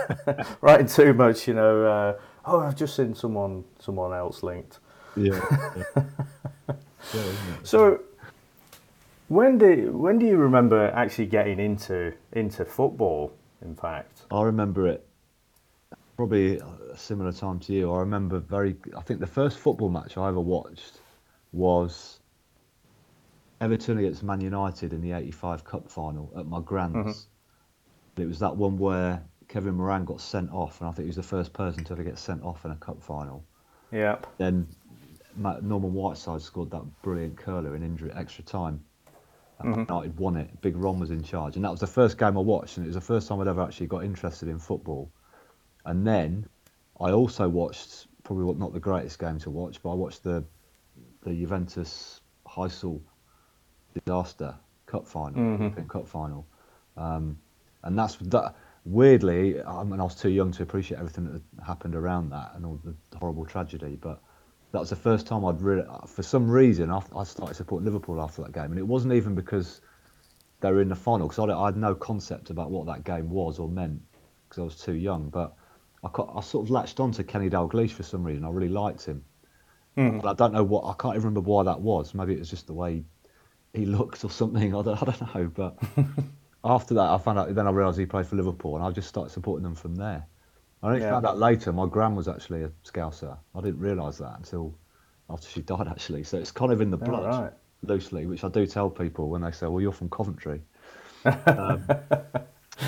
writing 0.60 0.86
too 0.86 1.14
much. 1.14 1.48
You 1.48 1.54
know, 1.54 1.84
uh, 1.84 2.18
oh, 2.44 2.60
I've 2.60 2.76
just 2.76 2.96
seen 2.96 3.14
someone 3.14 3.64
someone 3.78 4.12
else 4.12 4.42
linked. 4.42 4.78
yeah. 5.16 5.40
yeah. 5.96 6.04
Yeah. 7.14 7.22
So, 7.62 8.00
when 9.28 9.58
do 9.58 9.92
when 9.92 10.18
do 10.18 10.26
you 10.26 10.36
remember 10.36 10.90
actually 10.90 11.26
getting 11.26 11.60
into 11.60 12.12
into 12.32 12.64
football? 12.64 13.32
In 13.62 13.76
fact, 13.76 14.22
I 14.30 14.42
remember 14.42 14.88
it 14.88 15.05
probably 16.16 16.58
a 16.58 16.96
similar 16.96 17.32
time 17.32 17.58
to 17.60 17.72
you. 17.72 17.92
I 17.92 18.00
remember 18.00 18.38
very. 18.38 18.76
I 18.96 19.00
think 19.02 19.20
the 19.20 19.26
first 19.26 19.58
football 19.58 19.90
match 19.90 20.16
I 20.16 20.28
ever 20.28 20.40
watched 20.40 21.00
was 21.52 22.20
Everton 23.60 23.98
against 23.98 24.22
Man 24.22 24.40
United 24.40 24.92
in 24.92 25.00
the 25.00 25.12
'85 25.12 25.64
Cup 25.64 25.90
final 25.90 26.32
at 26.36 26.46
my 26.46 26.60
grand's. 26.60 26.96
Mm-hmm. 28.16 28.22
It 28.22 28.26
was 28.26 28.38
that 28.38 28.56
one 28.56 28.78
where 28.78 29.22
Kevin 29.48 29.74
Moran 29.74 30.04
got 30.04 30.20
sent 30.20 30.50
off, 30.52 30.80
and 30.80 30.88
I 30.88 30.92
think 30.92 31.04
he 31.04 31.08
was 31.08 31.16
the 31.16 31.22
first 31.22 31.52
person 31.52 31.84
to 31.84 31.92
ever 31.92 32.02
get 32.02 32.18
sent 32.18 32.42
off 32.42 32.64
in 32.64 32.70
a 32.70 32.76
cup 32.76 33.02
final. 33.02 33.44
yeah, 33.92 34.16
Then 34.38 34.66
Ma- 35.36 35.60
Norman 35.60 35.92
Whiteside 35.92 36.40
scored 36.40 36.70
that 36.70 36.82
brilliant 37.02 37.36
curler 37.36 37.76
in 37.76 37.82
injury 37.82 38.10
extra 38.14 38.42
time. 38.42 38.82
And 39.58 39.70
Man 39.70 39.86
United 39.88 40.18
won 40.18 40.36
it. 40.36 40.60
Big 40.62 40.76
Ron 40.76 40.98
was 40.98 41.10
in 41.10 41.22
charge, 41.22 41.56
and 41.56 41.64
that 41.64 41.70
was 41.70 41.80
the 41.80 41.86
first 41.86 42.18
game 42.18 42.36
I 42.36 42.40
watched, 42.40 42.78
and 42.78 42.86
it 42.86 42.88
was 42.88 42.96
the 42.96 43.00
first 43.02 43.28
time 43.28 43.40
I'd 43.40 43.48
ever 43.48 43.62
actually 43.62 43.86
got 43.86 44.04
interested 44.04 44.48
in 44.48 44.58
football. 44.58 45.10
And 45.86 46.06
then 46.06 46.46
I 47.00 47.12
also 47.12 47.48
watched 47.48 48.06
probably 48.24 48.44
what- 48.44 48.58
not 48.58 48.72
the 48.72 48.80
greatest 48.80 49.18
game 49.18 49.38
to 49.38 49.50
watch, 49.50 49.82
but 49.82 49.90
I 49.92 49.94
watched 49.94 50.22
the 50.22 50.44
the 51.22 51.34
Juventus 51.34 52.20
Heysel 52.46 53.00
disaster 53.94 54.54
cup 54.86 55.06
final, 55.06 55.40
European 55.60 55.88
Cup 55.88 56.06
final, 56.06 56.46
um, 56.96 57.38
and 57.82 57.98
that's 57.98 58.16
that. 58.16 58.54
Weirdly, 58.84 59.60
I 59.60 59.82
mean, 59.82 59.98
I 59.98 60.04
was 60.04 60.14
too 60.14 60.28
young 60.30 60.52
to 60.52 60.62
appreciate 60.62 60.98
everything 60.98 61.24
that 61.32 61.42
happened 61.66 61.96
around 61.96 62.30
that 62.30 62.52
and 62.54 62.64
all 62.64 62.78
the 62.84 62.94
horrible 63.18 63.44
tragedy, 63.44 63.96
but 64.00 64.22
that 64.70 64.78
was 64.78 64.90
the 64.90 64.94
first 64.96 65.26
time 65.26 65.44
I'd 65.44 65.60
really, 65.60 65.82
for 66.06 66.22
some 66.22 66.48
reason, 66.48 66.90
I, 66.92 67.02
I 67.16 67.24
started 67.24 67.56
supporting 67.56 67.84
Liverpool 67.84 68.20
after 68.20 68.42
that 68.42 68.52
game, 68.52 68.66
and 68.66 68.78
it 68.78 68.86
wasn't 68.86 69.14
even 69.14 69.34
because 69.34 69.80
they 70.60 70.70
were 70.70 70.80
in 70.80 70.88
the 70.88 70.94
final, 70.94 71.26
because 71.26 71.50
I, 71.50 71.52
I 71.52 71.66
had 71.66 71.76
no 71.76 71.96
concept 71.96 72.50
about 72.50 72.70
what 72.70 72.86
that 72.86 73.02
game 73.02 73.28
was 73.28 73.58
or 73.58 73.68
meant, 73.68 74.00
because 74.48 74.60
I 74.60 74.64
was 74.64 74.78
too 74.78 74.94
young. 74.94 75.30
But 75.30 75.56
I, 76.04 76.08
I 76.36 76.40
sort 76.40 76.66
of 76.66 76.70
latched 76.70 77.00
on 77.00 77.12
to 77.12 77.24
Kenny 77.24 77.50
Dalglish 77.50 77.92
for 77.92 78.02
some 78.02 78.22
reason. 78.24 78.44
I 78.44 78.50
really 78.50 78.68
liked 78.68 79.04
him, 79.04 79.24
but 80.20 80.28
I 80.28 80.34
don't 80.34 80.52
know 80.52 80.64
what. 80.64 80.84
I 80.84 80.94
can't 81.00 81.14
even 81.16 81.24
remember 81.28 81.40
why 81.48 81.64
that 81.64 81.80
was. 81.80 82.14
Maybe 82.14 82.34
it 82.34 82.38
was 82.38 82.50
just 82.50 82.66
the 82.66 82.74
way 82.74 83.04
he 83.72 83.86
looked 83.86 84.24
or 84.24 84.30
something. 84.30 84.74
I 84.76 84.82
don't, 84.82 85.02
I 85.02 85.04
don't 85.06 85.34
know. 85.34 85.50
But 85.54 85.78
after 86.64 86.94
that, 86.94 87.08
I 87.10 87.18
found 87.18 87.38
out. 87.38 87.54
Then 87.54 87.66
I 87.66 87.70
realised 87.70 87.98
he 87.98 88.06
played 88.06 88.26
for 88.26 88.36
Liverpool, 88.36 88.76
and 88.76 88.84
I 88.84 88.90
just 88.90 89.08
started 89.08 89.30
supporting 89.30 89.64
them 89.64 89.74
from 89.74 89.94
there. 89.96 90.26
I 90.82 90.88
only 90.88 91.00
Yeah. 91.00 91.10
found 91.10 91.26
out 91.26 91.38
later 91.38 91.72
my 91.72 91.86
gran 91.86 92.14
was 92.14 92.28
actually 92.28 92.62
a 92.64 92.70
Scouser. 92.84 93.36
I 93.54 93.60
didn't 93.60 93.80
realise 93.80 94.18
that 94.18 94.36
until 94.36 94.74
after 95.30 95.48
she 95.48 95.62
died, 95.72 95.88
actually. 95.88 96.22
So 96.24 96.38
it's 96.38 96.52
kind 96.52 96.70
of 96.72 96.80
in 96.80 96.90
the 96.90 96.96
blood, 96.98 97.24
right. 97.26 97.52
loosely, 97.82 98.26
which 98.26 98.44
I 98.44 98.48
do 98.48 98.66
tell 98.66 98.90
people 98.90 99.28
when 99.30 99.42
they 99.42 99.50
say, 99.50 99.66
"Well, 99.66 99.80
you're 99.80 99.92
from 99.92 100.10
Coventry." 100.10 100.62
um, 101.24 101.82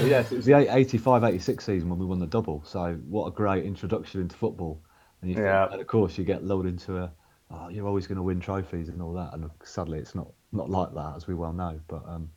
yes, 0.02 0.32
it 0.32 0.36
was 0.36 0.44
the 0.46 0.54
85 0.54 1.24
86 1.24 1.64
season 1.64 1.88
when 1.90 1.98
we 1.98 2.06
won 2.06 2.18
the 2.18 2.26
double. 2.26 2.62
So, 2.64 2.94
what 3.08 3.26
a 3.26 3.30
great 3.30 3.64
introduction 3.64 4.20
into 4.20 4.36
football. 4.36 4.80
And, 5.22 5.30
think- 5.34 5.44
Yeah. 5.44 5.68
and 5.70 5.80
of 5.80 5.86
course, 5.86 6.16
you 6.18 6.24
get 6.24 6.44
lulled 6.44 6.66
into 6.66 6.98
a, 6.98 7.10
oh, 7.50 7.68
you're 7.68 7.86
always 7.86 8.06
going 8.06 8.16
to 8.16 8.22
win 8.22 8.40
trophies 8.40 8.88
and 8.88 9.00
all 9.02 9.12
that. 9.14 9.32
And 9.34 9.50
sadly, 9.64 9.98
it's 9.98 10.14
not, 10.14 10.28
not 10.52 10.70
like 10.70 10.94
that, 10.94 11.14
as 11.16 11.26
we 11.26 11.34
well 11.34 11.52
know. 11.52 11.80
But 11.88 12.04
um, 12.06 12.30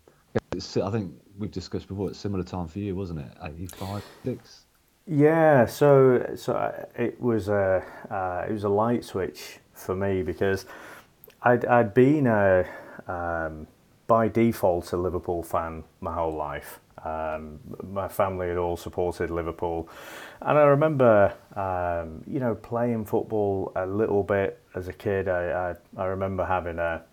it's, 0.54 0.78
I 0.78 0.90
think 0.92 1.14
we've 1.38 1.52
discussed 1.52 1.88
before, 1.88 2.10
it's 2.10 2.20
similar 2.20 2.44
time 2.44 2.68
for 2.68 2.80
you, 2.80 2.96
wasn't 2.96 3.20
it? 3.20 3.32
85, 3.44 4.04
6? 4.26 4.66
Yeah, 5.08 5.66
so 5.66 6.34
so 6.36 6.88
it 6.96 7.20
was 7.20 7.50
a 7.50 7.84
uh, 8.12 8.46
it 8.48 8.54
was 8.54 8.64
a 8.64 8.70
light 8.70 9.04
switch 9.04 9.58
for 9.74 9.96
me 9.96 10.22
because 10.22 10.68
I'd 11.42 11.66
I'd 11.66 11.96
been 11.96 12.28
a 12.28 12.66
um, 13.08 13.66
by 14.06 14.28
default 14.28 14.94
a 14.94 14.98
Liverpool 14.98 15.42
fan 15.42 15.86
my 16.02 16.14
whole 16.14 16.36
life. 16.36 16.80
Um, 17.04 17.60
my 17.84 18.08
family 18.08 18.50
had 18.50 18.58
all 18.58 18.78
supported 18.78 19.32
Liverpool, 19.32 19.90
and 20.42 20.58
I 20.58 20.64
remember 20.64 21.34
um, 21.56 22.24
you 22.28 22.40
know 22.40 22.56
playing 22.56 23.06
football 23.06 23.72
a 23.76 23.86
little 23.86 24.24
bit 24.24 24.62
as 24.76 24.88
a 24.88 24.94
kid. 24.94 25.28
I 25.28 25.76
I, 25.98 26.02
I 26.02 26.06
remember 26.06 26.46
having 26.46 26.80
a 26.80 27.04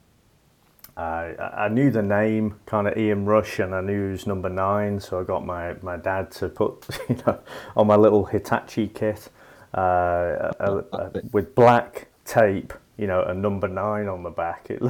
I, 0.98 1.36
I 1.38 1.68
knew 1.68 1.92
the 1.92 2.02
name, 2.02 2.56
kind 2.66 2.88
of 2.88 2.98
Ian 2.98 3.24
Rush, 3.24 3.60
and 3.60 3.72
I 3.72 3.80
knew 3.80 4.06
he 4.06 4.10
was 4.10 4.26
number 4.26 4.48
nine, 4.48 4.98
so 4.98 5.20
I 5.20 5.22
got 5.22 5.46
my, 5.46 5.74
my 5.80 5.96
dad 5.96 6.32
to 6.32 6.48
put, 6.48 6.88
you 7.08 7.16
know, 7.24 7.38
on 7.76 7.86
my 7.86 7.94
little 7.94 8.24
Hitachi 8.24 8.88
kit 8.88 9.28
uh, 9.74 10.52
a, 10.58 10.84
a, 10.92 11.12
with 11.32 11.54
black 11.54 12.08
tape, 12.24 12.72
you 12.96 13.06
know, 13.06 13.22
a 13.22 13.32
number 13.32 13.68
nine 13.68 14.08
on 14.08 14.24
the 14.24 14.30
back. 14.30 14.70
It, 14.70 14.82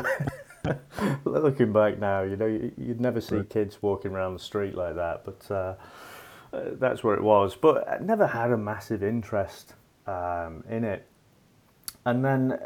looking 1.25 1.73
back 1.73 1.99
now, 1.99 2.23
you 2.23 2.37
know, 2.37 2.47
you- 2.47 2.73
you'd 2.77 3.01
never 3.01 3.21
see 3.21 3.43
kids 3.45 3.83
walking 3.83 4.13
around 4.13 4.35
the 4.35 4.39
street 4.41 4.75
like 4.75 4.95
that, 4.97 5.25
but 5.25 5.51
uh, 5.51 5.75
uh, 6.57 6.61
that's 6.75 7.03
where 7.05 7.15
it 7.15 7.23
was. 7.23 7.55
But 7.57 7.89
I 7.89 7.99
never 7.99 8.27
had 8.27 8.51
a 8.53 8.57
massive 8.57 9.03
interest 9.03 9.75
um, 10.07 10.65
in 10.69 10.85
it. 10.85 11.07
And 12.07 12.25
then 12.25 12.59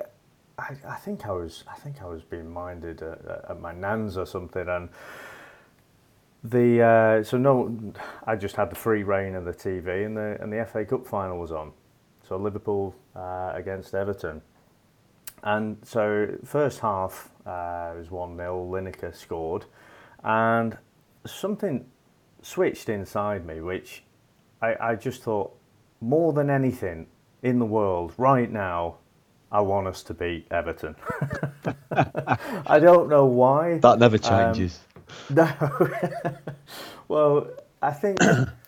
I, 0.59 0.77
I 0.87 0.97
think 0.97 1.27
I 1.27 1.33
was 1.33 1.65
I 1.69 1.75
think 1.77 2.01
I 2.03 2.07
was 2.07 2.23
being 2.23 2.49
minded 2.53 3.03
at, 3.03 3.25
at- 3.27 3.45
at 3.51 3.61
my 3.61 3.73
nan's 3.73 4.17
or 4.17 4.27
something, 4.27 4.69
and 4.69 4.89
the 6.45 6.83
uh, 6.83 7.23
so 7.25 7.39
no, 7.39 7.93
I 8.27 8.37
just 8.37 8.57
had 8.57 8.71
the 8.71 8.75
free 8.77 9.03
reign 9.03 9.35
of 9.35 9.45
the 9.45 9.53
TV, 9.53 10.05
and 10.07 10.17
the 10.17 10.37
and 10.41 10.53
the 10.53 10.65
FA 10.65 10.85
Cup 10.85 11.07
final 11.07 11.39
was 11.39 11.51
on, 11.53 11.73
so 12.27 12.37
Liverpool 12.37 12.95
uh, 13.17 13.53
against 13.55 13.95
Everton, 13.95 14.43
and 15.43 15.77
so 15.83 16.37
first 16.45 16.81
half 16.81 17.31
uh, 17.47 17.93
it 17.95 17.99
was 17.99 18.11
one 18.11 18.37
0 18.37 18.69
Lineker 18.71 19.15
scored, 19.15 19.65
and 20.25 20.77
something 21.27 21.87
switched 22.43 22.89
inside 22.89 23.47
me, 23.47 23.61
which 23.61 24.03
I, 24.61 24.77
I 24.81 24.95
just 24.97 25.23
thought 25.23 25.55
more 26.01 26.33
than 26.33 26.51
anything 26.51 27.07
in 27.43 27.59
the 27.59 27.65
world 27.65 28.13
right 28.17 28.51
now, 28.51 28.97
I 29.51 29.61
want 29.61 29.87
us 29.87 30.03
to 30.05 30.15
beat 30.15 30.47
Everton. 30.51 30.97
I 32.67 32.79
don't 32.79 33.09
know 33.09 33.27
why. 33.27 33.79
That 33.79 33.99
never 33.99 34.19
changes. 34.19 34.81
No. 35.29 35.47
well, 37.09 37.47
I 37.83 37.91
think, 37.91 38.19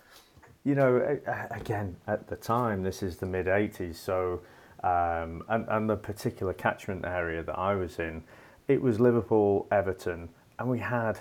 you 0.65 0.75
know, 0.75 1.19
again, 1.51 1.97
at 2.07 2.29
the 2.29 2.37
time, 2.37 2.83
this 2.83 3.03
is 3.03 3.17
the 3.17 3.25
mid 3.25 3.47
80s, 3.47 3.95
so, 3.95 4.43
um, 4.83 5.43
and, 5.49 5.65
and 5.69 5.89
the 5.89 5.97
particular 5.97 6.53
catchment 6.53 7.07
area 7.07 7.43
that 7.43 7.59
I 7.59 7.75
was 7.77 7.99
in, 7.99 8.25
it 8.69 8.81
was 8.81 9.01
Liverpool, 9.01 9.67
Everton, 9.71 10.29
and 10.59 10.69
we 10.69 10.79
had 10.79 11.19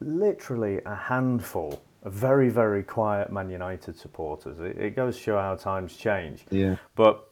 literally 0.00 0.80
a 0.86 0.94
handful 0.94 1.82
of 2.02 2.12
very, 2.12 2.48
very 2.48 2.82
quiet 2.82 3.32
Man 3.32 3.50
United 3.50 3.98
supporters. 3.98 4.60
It, 4.60 4.78
it 4.78 4.96
goes 4.96 5.16
to 5.16 5.22
show 5.22 5.38
how 5.38 5.56
times 5.56 5.96
change. 5.96 6.44
Yeah. 6.50 6.76
But 6.94 7.28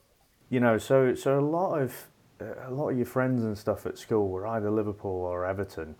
you 0.51 0.61
know, 0.61 0.79
so 0.79 1.15
so 1.15 1.39
a 1.39 1.41
lot 1.41 1.81
of 1.81 1.95
a 2.41 2.71
lot 2.71 2.91
of 2.91 2.97
your 2.97 3.07
friends 3.07 3.45
and 3.45 3.57
stuff 3.57 3.87
at 3.87 3.99
school 3.99 4.29
were 4.29 4.47
either 4.47 4.71
Liverpool 4.71 5.11
or 5.11 5.47
Everton, 5.47 5.95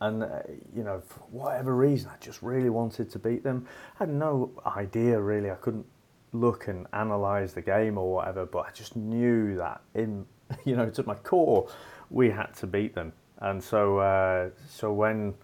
and 0.00 0.22
uh, 0.22 0.40
you 0.74 0.84
know, 0.84 1.00
for 1.00 1.20
whatever 1.30 1.74
reason, 1.74 2.10
I 2.10 2.16
just 2.20 2.42
really 2.42 2.70
wanted 2.70 3.10
to 3.10 3.18
beat 3.18 3.42
them. 3.42 3.66
I 3.98 4.04
had 4.04 4.10
no 4.10 4.52
idea 4.66 5.18
really. 5.20 5.50
I 5.50 5.56
couldn't 5.56 5.86
look 6.32 6.68
and 6.68 6.86
analyze 6.92 7.54
the 7.54 7.62
game 7.62 7.96
or 7.96 8.12
whatever, 8.12 8.44
but 8.46 8.66
I 8.66 8.70
just 8.72 8.96
knew 8.96 9.56
that 9.56 9.80
in 9.94 10.26
you 10.64 10.76
know 10.76 10.90
to 10.90 11.02
my 11.06 11.14
core 11.14 11.68
we 12.10 12.30
had 12.30 12.54
to 12.56 12.66
beat 12.66 12.94
them, 12.94 13.12
and 13.40 13.62
so 13.62 13.98
uh, 13.98 14.50
so 14.68 14.92
when 14.92 15.34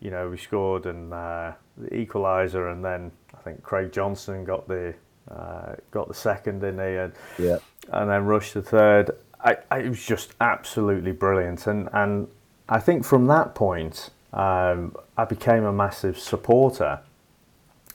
you 0.00 0.10
know 0.10 0.28
we 0.28 0.36
scored 0.36 0.86
and 0.86 1.12
uh, 1.12 1.52
the 1.78 1.88
equaliser, 1.88 2.72
and 2.72 2.84
then 2.84 3.10
I 3.34 3.38
think 3.38 3.62
Craig 3.62 3.92
Johnston 3.92 4.44
got 4.44 4.68
the 4.68 4.94
uh, 5.30 5.74
got 5.90 6.08
the 6.08 6.14
second 6.14 6.62
in 6.64 6.76
there, 6.76 7.04
and 7.04 7.12
Yeah. 7.38 7.58
and 7.92 8.10
then 8.10 8.24
rushed 8.24 8.54
the 8.54 8.62
third. 8.62 9.10
I, 9.44 9.56
I, 9.70 9.78
it 9.80 9.88
was 9.88 10.04
just 10.04 10.34
absolutely 10.40 11.12
brilliant, 11.12 11.66
and 11.66 11.88
and 11.92 12.28
I 12.68 12.78
think 12.80 13.04
from 13.04 13.26
that 13.26 13.54
point 13.54 14.10
um, 14.32 14.94
I 15.16 15.24
became 15.24 15.64
a 15.64 15.72
massive 15.72 16.18
supporter. 16.18 17.00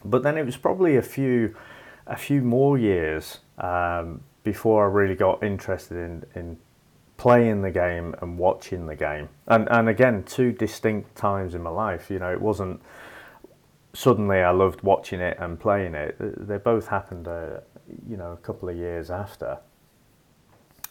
But 0.06 0.24
then 0.24 0.38
it 0.38 0.46
was 0.46 0.58
probably 0.58 0.96
a 0.98 1.02
few 1.02 1.56
a 2.06 2.16
few 2.16 2.42
more 2.42 2.78
years 2.78 3.40
um, 3.58 4.22
before 4.44 4.86
I 4.86 4.92
really 4.92 5.16
got 5.16 5.44
interested 5.44 5.98
in, 5.98 6.24
in 6.36 6.58
playing 7.18 7.64
the 7.64 7.72
game 7.72 8.16
and 8.22 8.38
watching 8.38 8.86
the 8.86 8.96
game. 8.96 9.30
And 9.48 9.68
and 9.70 9.90
again, 9.90 10.24
two 10.24 10.52
distinct 10.52 11.16
times 11.16 11.56
in 11.56 11.62
my 11.64 11.72
life. 11.72 12.10
You 12.10 12.20
know, 12.20 12.32
it 12.32 12.42
wasn't 12.42 12.82
suddenly 13.94 14.40
I 14.42 14.52
loved 14.52 14.84
watching 14.84 15.20
it 15.20 15.38
and 15.40 15.60
playing 15.60 15.96
it. 15.96 16.16
They 16.20 16.58
both 16.58 16.88
happened, 16.88 17.28
uh, 17.28 17.62
you 18.08 18.16
know, 18.16 18.32
a 18.32 18.38
couple 18.38 18.70
of 18.70 18.78
years 18.78 19.10
after. 19.10 19.58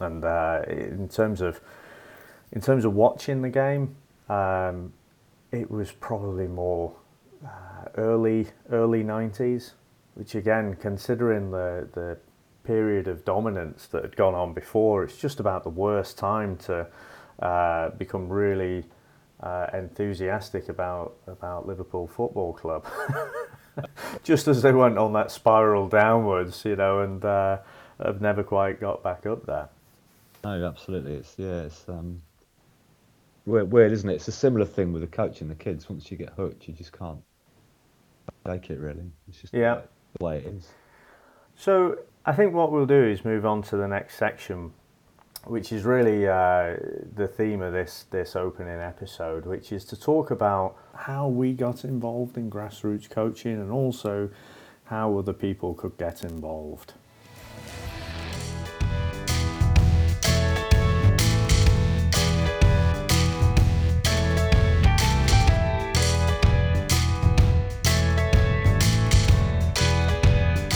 And 0.00 0.24
uh, 0.24 0.62
in 0.68 1.08
terms 1.08 1.40
of 1.40 1.60
in 2.52 2.60
terms 2.60 2.84
of 2.84 2.94
watching 2.94 3.42
the 3.42 3.48
game, 3.48 3.96
um, 4.28 4.92
it 5.52 5.70
was 5.70 5.92
probably 5.92 6.46
more 6.48 6.92
uh, 7.44 7.88
early 7.96 8.48
early 8.70 9.02
nineties, 9.02 9.74
which 10.14 10.34
again, 10.34 10.74
considering 10.74 11.50
the 11.52 11.88
the 11.92 12.18
period 12.66 13.09
of 13.09 13.24
dominance 13.24 13.87
that 13.88 14.02
had 14.02 14.16
gone 14.16 14.35
on 14.35 14.52
before, 14.52 15.05
it's 15.05 15.16
just 15.16 15.40
about 15.40 15.62
the 15.62 15.70
worst 15.70 16.18
time 16.18 16.57
to 16.59 16.87
uh, 17.40 17.90
become 17.90 18.29
really 18.29 18.85
uh, 19.40 19.66
enthusiastic 19.72 20.68
about 20.68 21.14
about 21.26 21.66
Liverpool 21.66 22.07
Football 22.07 22.52
Club. 22.55 22.85
just 24.22 24.48
as 24.48 24.62
they 24.62 24.72
went 24.72 24.98
on 24.98 25.12
that 25.12 25.31
spiral 25.31 25.88
downwards, 25.88 26.64
you 26.64 26.76
know, 26.76 27.00
and 27.00 27.24
uh, 27.24 27.59
have 28.02 28.20
never 28.20 28.42
quite 28.42 28.81
got 28.81 29.02
back 29.02 29.26
up 29.26 29.46
there. 29.46 29.68
No, 30.44 30.64
absolutely. 30.66 31.14
It's 31.14 31.35
yeah, 31.37 31.62
it's 31.62 31.85
um, 31.88 32.22
weird, 33.44 33.70
weird, 33.70 33.92
isn't 33.92 34.09
it? 34.09 34.14
It's 34.14 34.29
a 34.29 34.33
similar 34.33 34.64
thing 34.64 34.92
with 34.92 35.02
the 35.02 35.09
coaching 35.09 35.48
the 35.48 35.55
kids. 35.55 35.88
Once 35.88 36.11
you 36.11 36.16
get 36.16 36.31
hooked, 36.31 36.66
you 36.68 36.74
just 36.74 36.92
can't 36.92 37.20
take 38.46 38.70
it 38.70 38.79
really. 38.79 39.11
It's 39.29 39.40
just 39.40 39.55
Yeah. 39.55 39.83
the 40.18 40.24
way 40.24 40.38
it 40.38 40.46
is. 40.46 40.68
So 41.57 41.98
I 42.28 42.32
think 42.32 42.54
what 42.54 42.72
we'll 42.72 42.86
do 42.86 43.04
is 43.04 43.24
move 43.24 43.46
on 43.46 43.62
to 43.62 43.76
the 43.76 43.86
next 43.86 44.16
section, 44.16 44.72
which 45.44 45.70
is 45.70 45.84
really 45.84 46.26
uh, 46.26 46.74
the 47.14 47.28
theme 47.28 47.62
of 47.62 47.72
this 47.72 48.06
this 48.10 48.34
opening 48.34 48.80
episode, 48.80 49.46
which 49.46 49.70
is 49.70 49.84
to 49.84 49.96
talk 49.96 50.32
about 50.32 50.74
how 50.92 51.28
we 51.28 51.52
got 51.52 51.84
involved 51.84 52.36
in 52.36 52.50
grassroots 52.50 53.08
coaching 53.08 53.52
and 53.52 53.70
also 53.70 54.28
how 54.86 55.16
other 55.16 55.32
people 55.32 55.72
could 55.72 55.96
get 55.98 56.24
involved. 56.24 56.94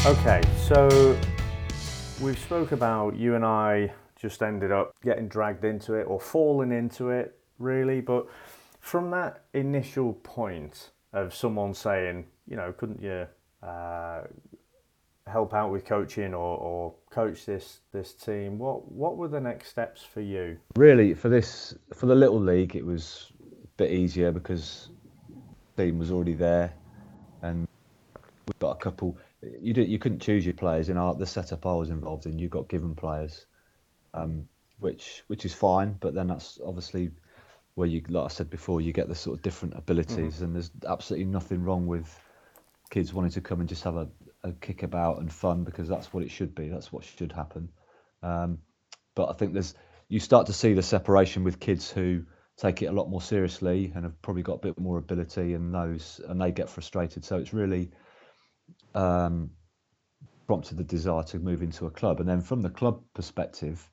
Okay, 0.06 0.42
so 0.66 1.18
we've 2.20 2.38
spoke 2.38 2.72
about 2.72 3.16
you 3.16 3.35
and 3.35 3.44
I 3.44 3.92
just 4.20 4.42
ended 4.42 4.70
up 4.70 4.94
getting 5.02 5.26
dragged 5.26 5.64
into 5.64 5.94
it 5.94 6.04
or 6.04 6.20
falling 6.20 6.70
into 6.70 7.09
it, 7.11 7.38
really. 7.59 8.00
But 8.00 8.26
from 8.80 9.11
that 9.12 9.44
initial 9.54 10.12
point 10.12 10.90
of 11.12 11.35
someone 11.35 11.72
saying, 11.72 12.26
you 12.46 12.56
know, 12.56 12.72
couldn't 12.72 13.00
you 13.00 13.26
uh, 13.62 14.22
help 15.26 15.54
out 15.54 15.70
with 15.70 15.87
coaching 15.87 16.35
or, 16.35 16.59
or 16.59 16.94
coach 17.11 17.46
this 17.46 17.80
this 17.92 18.12
team? 18.12 18.59
What 18.59 18.90
what 18.92 19.16
were 19.16 19.28
the 19.28 19.40
next 19.40 19.68
steps 19.68 20.02
for 20.02 20.20
you? 20.20 20.59
Really, 20.76 21.14
for 21.14 21.30
this 21.30 21.74
for 21.94 22.06
the 22.06 22.14
little 22.14 22.40
league, 22.40 22.76
it 22.76 22.85
was 22.85 23.33
a 23.40 23.66
bit 23.78 23.92
easier 23.92 24.30
because 24.30 24.90
the 25.76 25.85
team 25.85 25.98
was 25.98 26.11
already 26.11 26.35
there, 26.35 26.74
and 27.42 27.66
we've 28.46 28.59
got 28.59 28.72
a 28.72 28.78
couple. 28.78 29.16
You 29.42 29.72
did, 29.72 29.88
you 29.88 29.98
couldn't 29.98 30.20
choose 30.20 30.44
your 30.44 30.55
players 30.55 30.88
in 30.88 30.96
our 30.96 31.14
the 31.14 31.26
setup 31.26 31.64
I 31.66 31.72
was 31.72 31.90
involved 31.90 32.26
in. 32.26 32.38
You 32.38 32.48
got 32.48 32.68
given 32.68 32.94
players, 32.94 33.46
um, 34.12 34.48
which 34.79 35.24
which 35.29 35.44
is 35.44 35.55
fine. 35.55 35.96
But 35.98 36.14
then 36.14 36.26
that's 36.26 36.59
obviously 36.64 37.11
where 37.74 37.88
you, 37.88 38.03
like 38.09 38.26
I 38.26 38.29
said 38.29 38.50
before, 38.50 38.81
you 38.81 38.92
get 38.92 39.09
the 39.09 39.14
sort 39.14 39.38
of 39.38 39.42
different 39.42 39.74
abilities, 39.76 40.42
and 40.42 40.55
there's 40.55 40.70
absolutely 40.87 41.26
nothing 41.26 41.62
wrong 41.62 41.87
with 41.87 42.07
kids 42.90 43.14
wanting 43.14 43.31
to 43.31 43.40
come 43.40 43.61
and 43.61 43.68
just 43.68 43.85
have 43.85 43.96
a, 43.96 44.09
a 44.42 44.53
kick 44.53 44.83
about 44.83 45.20
and 45.20 45.33
fun 45.33 45.64
because 45.64 45.88
that's 45.88 46.12
what 46.12 46.22
it 46.22 46.31
should 46.31 46.55
be. 46.55 46.68
That's 46.68 46.92
what 46.92 47.05
should 47.05 47.33
happen. 47.33 47.70
Um, 48.22 48.59
but 49.14 49.31
I 49.31 49.33
think 49.35 49.55
there's 49.55 49.74
you 50.09 50.20
start 50.20 50.46
to 50.46 50.53
see 50.53 50.74
the 50.74 50.83
separation 50.83 51.44
with 51.44 51.61
kids 51.61 51.90
who 51.90 52.24
take 52.57 52.83
it 52.83 52.87
a 52.87 52.92
lot 52.92 53.09
more 53.09 53.22
seriously 53.22 53.92
and 53.94 54.05
have 54.05 54.20
probably 54.20 54.42
got 54.42 54.55
a 54.55 54.59
bit 54.59 54.79
more 54.79 54.98
ability 54.98 55.55
and 55.55 55.72
those 55.72 56.20
and 56.29 56.40
they 56.40 56.50
get 56.50 56.68
frustrated. 56.68 57.24
So 57.24 57.38
it's 57.38 57.55
really 57.55 57.90
um, 58.94 59.50
prompted 60.46 60.79
the 60.79 60.85
desire 60.85 61.22
to 61.24 61.38
move 61.38 61.62
into 61.62 61.87
a 61.87 61.90
club. 61.90 62.20
And 62.20 62.29
then 62.29 62.40
from 62.40 62.62
the 62.62 62.70
club 62.70 63.03
perspective, 63.14 63.88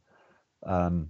um, 0.66 1.10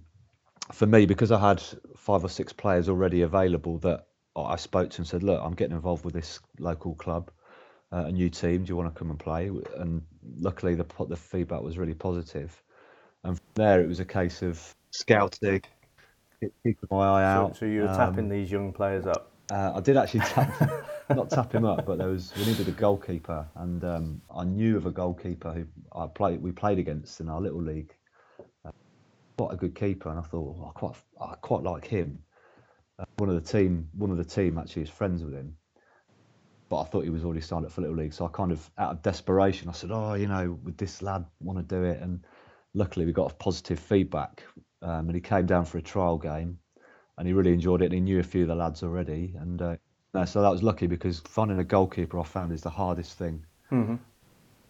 for 0.72 0.86
me, 0.86 1.06
because 1.06 1.32
I 1.32 1.40
had 1.40 1.62
five 1.96 2.24
or 2.24 2.28
six 2.28 2.52
players 2.52 2.88
already 2.88 3.22
available 3.22 3.78
that 3.78 4.06
I 4.36 4.56
spoke 4.56 4.90
to 4.90 4.98
and 4.98 5.06
said, 5.06 5.22
look, 5.22 5.40
I'm 5.42 5.54
getting 5.54 5.76
involved 5.76 6.04
with 6.04 6.14
this 6.14 6.40
local 6.60 6.94
club, 6.94 7.30
uh, 7.92 8.04
a 8.06 8.12
new 8.12 8.30
team. 8.30 8.64
Do 8.64 8.70
you 8.70 8.76
want 8.76 8.94
to 8.94 8.98
come 8.98 9.10
and 9.10 9.18
play? 9.18 9.50
And 9.78 10.02
luckily, 10.38 10.74
the 10.74 10.86
the 11.08 11.16
feedback 11.16 11.62
was 11.62 11.78
really 11.78 11.94
positive. 11.94 12.62
And 13.24 13.36
from 13.36 13.46
there, 13.54 13.82
it 13.82 13.88
was 13.88 14.00
a 14.00 14.04
case 14.04 14.42
of 14.42 14.74
scouting, 14.92 15.62
keep- 16.40 16.54
keeping 16.64 16.88
my 16.90 17.06
eye 17.06 17.24
So, 17.24 17.40
out. 17.42 17.56
so 17.56 17.66
you 17.66 17.82
were 17.82 17.88
um, 17.88 17.88
tapping 17.88 18.28
these 18.28 18.50
young 18.50 18.72
players 18.72 19.06
up. 19.06 19.32
uh, 19.50 19.72
I 19.76 19.80
did 19.80 19.96
actually 19.96 20.20
tap, 20.20 20.52
not 21.16 21.30
tap 21.30 21.54
him 21.54 21.64
up, 21.64 21.86
but 21.86 21.98
there 21.98 22.08
was 22.08 22.32
we 22.36 22.44
needed 22.44 22.68
a 22.68 22.72
goalkeeper, 22.72 23.46
and 23.56 23.84
um, 23.84 24.22
I 24.34 24.44
knew 24.44 24.76
of 24.76 24.86
a 24.86 24.90
goalkeeper 24.90 25.52
who 25.52 25.66
I 25.98 26.06
played 26.06 26.42
we 26.42 26.52
played 26.52 26.78
against 26.78 27.20
in 27.20 27.28
our 27.28 27.40
little 27.40 27.62
league. 27.62 27.94
Uh, 28.64 28.72
quite 29.36 29.54
a 29.54 29.56
good 29.56 29.74
keeper, 29.74 30.10
and 30.10 30.18
I 30.18 30.22
thought 30.22 30.56
"Oh, 30.58 30.68
I 30.68 30.78
quite 30.78 30.94
I 31.20 31.34
quite 31.36 31.62
like 31.62 31.86
him. 31.86 32.18
Uh, 32.98 33.04
one 33.16 33.28
of 33.28 33.34
the 33.34 33.52
team 33.52 33.88
one 33.96 34.10
of 34.10 34.16
the 34.16 34.24
team 34.24 34.58
actually 34.58 34.82
is 34.82 34.90
friends 34.90 35.22
with 35.22 35.34
him, 35.34 35.56
but 36.68 36.80
I 36.80 36.84
thought 36.84 37.04
he 37.04 37.10
was 37.10 37.24
already 37.24 37.40
signed 37.40 37.64
up 37.64 37.72
for 37.72 37.80
little 37.80 37.96
league, 37.96 38.12
so 38.12 38.26
I 38.26 38.28
kind 38.28 38.52
of 38.52 38.70
out 38.78 38.92
of 38.92 39.02
desperation 39.02 39.68
I 39.68 39.72
said, 39.72 39.90
oh 39.92 40.14
you 40.14 40.26
know 40.26 40.58
would 40.64 40.78
this 40.78 41.02
lad 41.02 41.24
want 41.40 41.58
to 41.58 41.74
do 41.74 41.84
it? 41.84 42.00
And 42.02 42.24
luckily 42.74 43.06
we 43.06 43.12
got 43.12 43.38
positive 43.38 43.78
feedback, 43.78 44.42
um, 44.82 45.08
and 45.08 45.14
he 45.14 45.20
came 45.20 45.46
down 45.46 45.64
for 45.64 45.78
a 45.78 45.82
trial 45.82 46.18
game 46.18 46.58
and 47.16 47.26
he 47.26 47.32
really 47.32 47.52
enjoyed 47.52 47.82
it. 47.82 47.86
And 47.86 47.94
he 47.94 48.00
knew 48.00 48.20
a 48.20 48.22
few 48.22 48.42
of 48.42 48.48
the 48.48 48.54
lads 48.54 48.82
already, 48.82 49.34
and 49.38 49.60
uh, 49.60 49.76
no, 50.14 50.24
so 50.24 50.42
that 50.42 50.50
was 50.50 50.62
lucky 50.62 50.86
because 50.86 51.20
finding 51.20 51.58
a 51.58 51.64
goalkeeper 51.64 52.18
I 52.18 52.24
found 52.24 52.52
is 52.52 52.62
the 52.62 52.70
hardest 52.70 53.18
thing. 53.18 53.44
hmm 53.70 53.96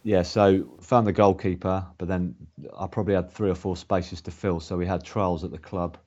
Yeah, 0.03 0.23
so 0.23 0.77
found 0.81 1.07
the 1.07 1.13
goalkeeper, 1.13 1.85
but 1.97 2.07
then 2.07 2.35
I 2.77 2.87
probably 2.87 3.15
had 3.15 3.31
three 3.31 3.49
or 3.49 3.55
four 3.55 3.77
spaces 3.77 4.21
to 4.21 4.31
fill. 4.31 4.59
So 4.59 4.77
we 4.77 4.85
had 4.85 5.03
trials 5.03 5.43
at 5.43 5.51
the 5.51 5.57
club. 5.57 5.97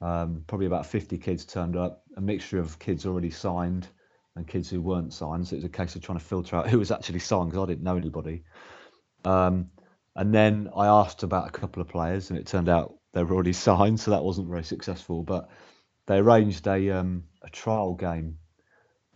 Um, 0.00 0.44
probably 0.46 0.66
about 0.66 0.86
50 0.86 1.18
kids 1.18 1.44
turned 1.44 1.76
up, 1.76 2.02
a 2.16 2.20
mixture 2.20 2.58
of 2.58 2.78
kids 2.78 3.06
already 3.06 3.30
signed 3.30 3.88
and 4.36 4.46
kids 4.46 4.68
who 4.68 4.80
weren't 4.82 5.12
signed. 5.12 5.46
So 5.46 5.54
it 5.54 5.58
was 5.58 5.64
a 5.64 5.68
case 5.68 5.94
of 5.96 6.02
trying 6.02 6.18
to 6.18 6.24
filter 6.24 6.56
out 6.56 6.68
who 6.70 6.78
was 6.78 6.90
actually 6.90 7.20
signed 7.20 7.50
because 7.50 7.62
I 7.62 7.66
didn't 7.66 7.84
know 7.84 7.96
anybody. 7.96 8.44
Um, 9.24 9.70
and 10.16 10.34
then 10.34 10.68
I 10.76 10.86
asked 10.86 11.22
about 11.22 11.48
a 11.48 11.50
couple 11.50 11.80
of 11.82 11.88
players, 11.88 12.30
and 12.30 12.38
it 12.38 12.46
turned 12.46 12.68
out 12.68 12.94
they 13.12 13.22
were 13.22 13.34
already 13.34 13.52
signed, 13.68 14.00
so 14.00 14.10
that 14.10 14.24
wasn't 14.24 14.48
very 14.48 14.64
successful. 14.64 15.22
But 15.22 15.48
they 16.06 16.18
arranged 16.18 16.66
a 16.66 16.90
um, 16.90 17.24
a 17.42 17.50
trial 17.50 17.94
game 17.94 18.38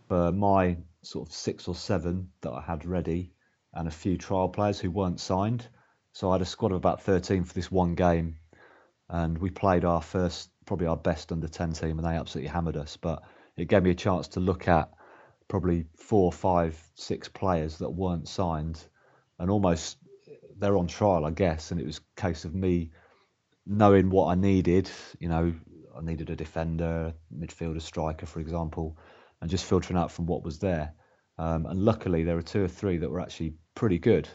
for 0.09 0.25
uh, 0.25 0.31
my 0.31 0.75
sort 1.03 1.29
of 1.29 1.33
six 1.33 1.67
or 1.67 1.75
seven 1.75 2.29
that 2.41 2.51
I 2.51 2.61
had 2.61 2.83
ready, 2.83 3.31
and 3.73 3.87
a 3.87 3.91
few 3.91 4.17
trial 4.17 4.49
players 4.49 4.79
who 4.79 4.89
weren't 4.89 5.19
signed. 5.19 5.67
So 6.13 6.31
I 6.31 6.33
had 6.33 6.41
a 6.41 6.45
squad 6.45 6.71
of 6.71 6.77
about 6.77 7.03
13 7.03 7.43
for 7.43 7.53
this 7.53 7.71
one 7.71 7.93
game, 7.93 8.37
and 9.07 9.37
we 9.37 9.51
played 9.51 9.85
our 9.85 10.01
first, 10.01 10.49
probably 10.65 10.87
our 10.87 10.97
best 10.97 11.31
under 11.31 11.47
10 11.47 11.73
team, 11.73 11.99
and 11.99 12.07
they 12.07 12.15
absolutely 12.17 12.49
hammered 12.49 12.75
us. 12.75 12.97
But 12.97 13.21
it 13.55 13.67
gave 13.69 13.83
me 13.83 13.91
a 13.91 13.95
chance 13.95 14.27
to 14.29 14.39
look 14.39 14.67
at 14.67 14.89
probably 15.47 15.85
four, 15.95 16.31
five, 16.31 16.81
six 16.95 17.29
players 17.29 17.77
that 17.77 17.91
weren't 17.91 18.27
signed, 18.27 18.83
and 19.37 19.51
almost 19.51 19.97
they're 20.57 20.77
on 20.77 20.87
trial, 20.87 21.23
I 21.23 21.31
guess. 21.31 21.69
And 21.69 21.79
it 21.79 21.85
was 21.85 21.99
a 21.99 22.21
case 22.21 22.45
of 22.45 22.55
me 22.55 22.89
knowing 23.67 24.09
what 24.09 24.29
I 24.29 24.35
needed. 24.35 24.89
You 25.19 25.29
know, 25.29 25.53
I 25.95 26.01
needed 26.01 26.31
a 26.31 26.35
defender, 26.35 27.13
midfielder, 27.31 27.81
striker, 27.81 28.25
for 28.25 28.39
example, 28.39 28.97
and 29.41 29.49
just 29.49 29.65
filtering 29.65 29.97
out 29.97 30.11
from 30.11 30.25
what 30.25 30.43
was 30.43 30.59
there. 30.59 30.93
Um, 31.37 31.65
and 31.67 31.79
luckily, 31.85 32.23
there 32.23 32.35
were 32.35 32.41
two 32.41 32.63
or 32.63 32.67
three 32.67 32.97
that 32.97 33.09
were 33.09 33.21
actually 33.21 33.53
pretty 33.75 33.99
good. 33.99 34.27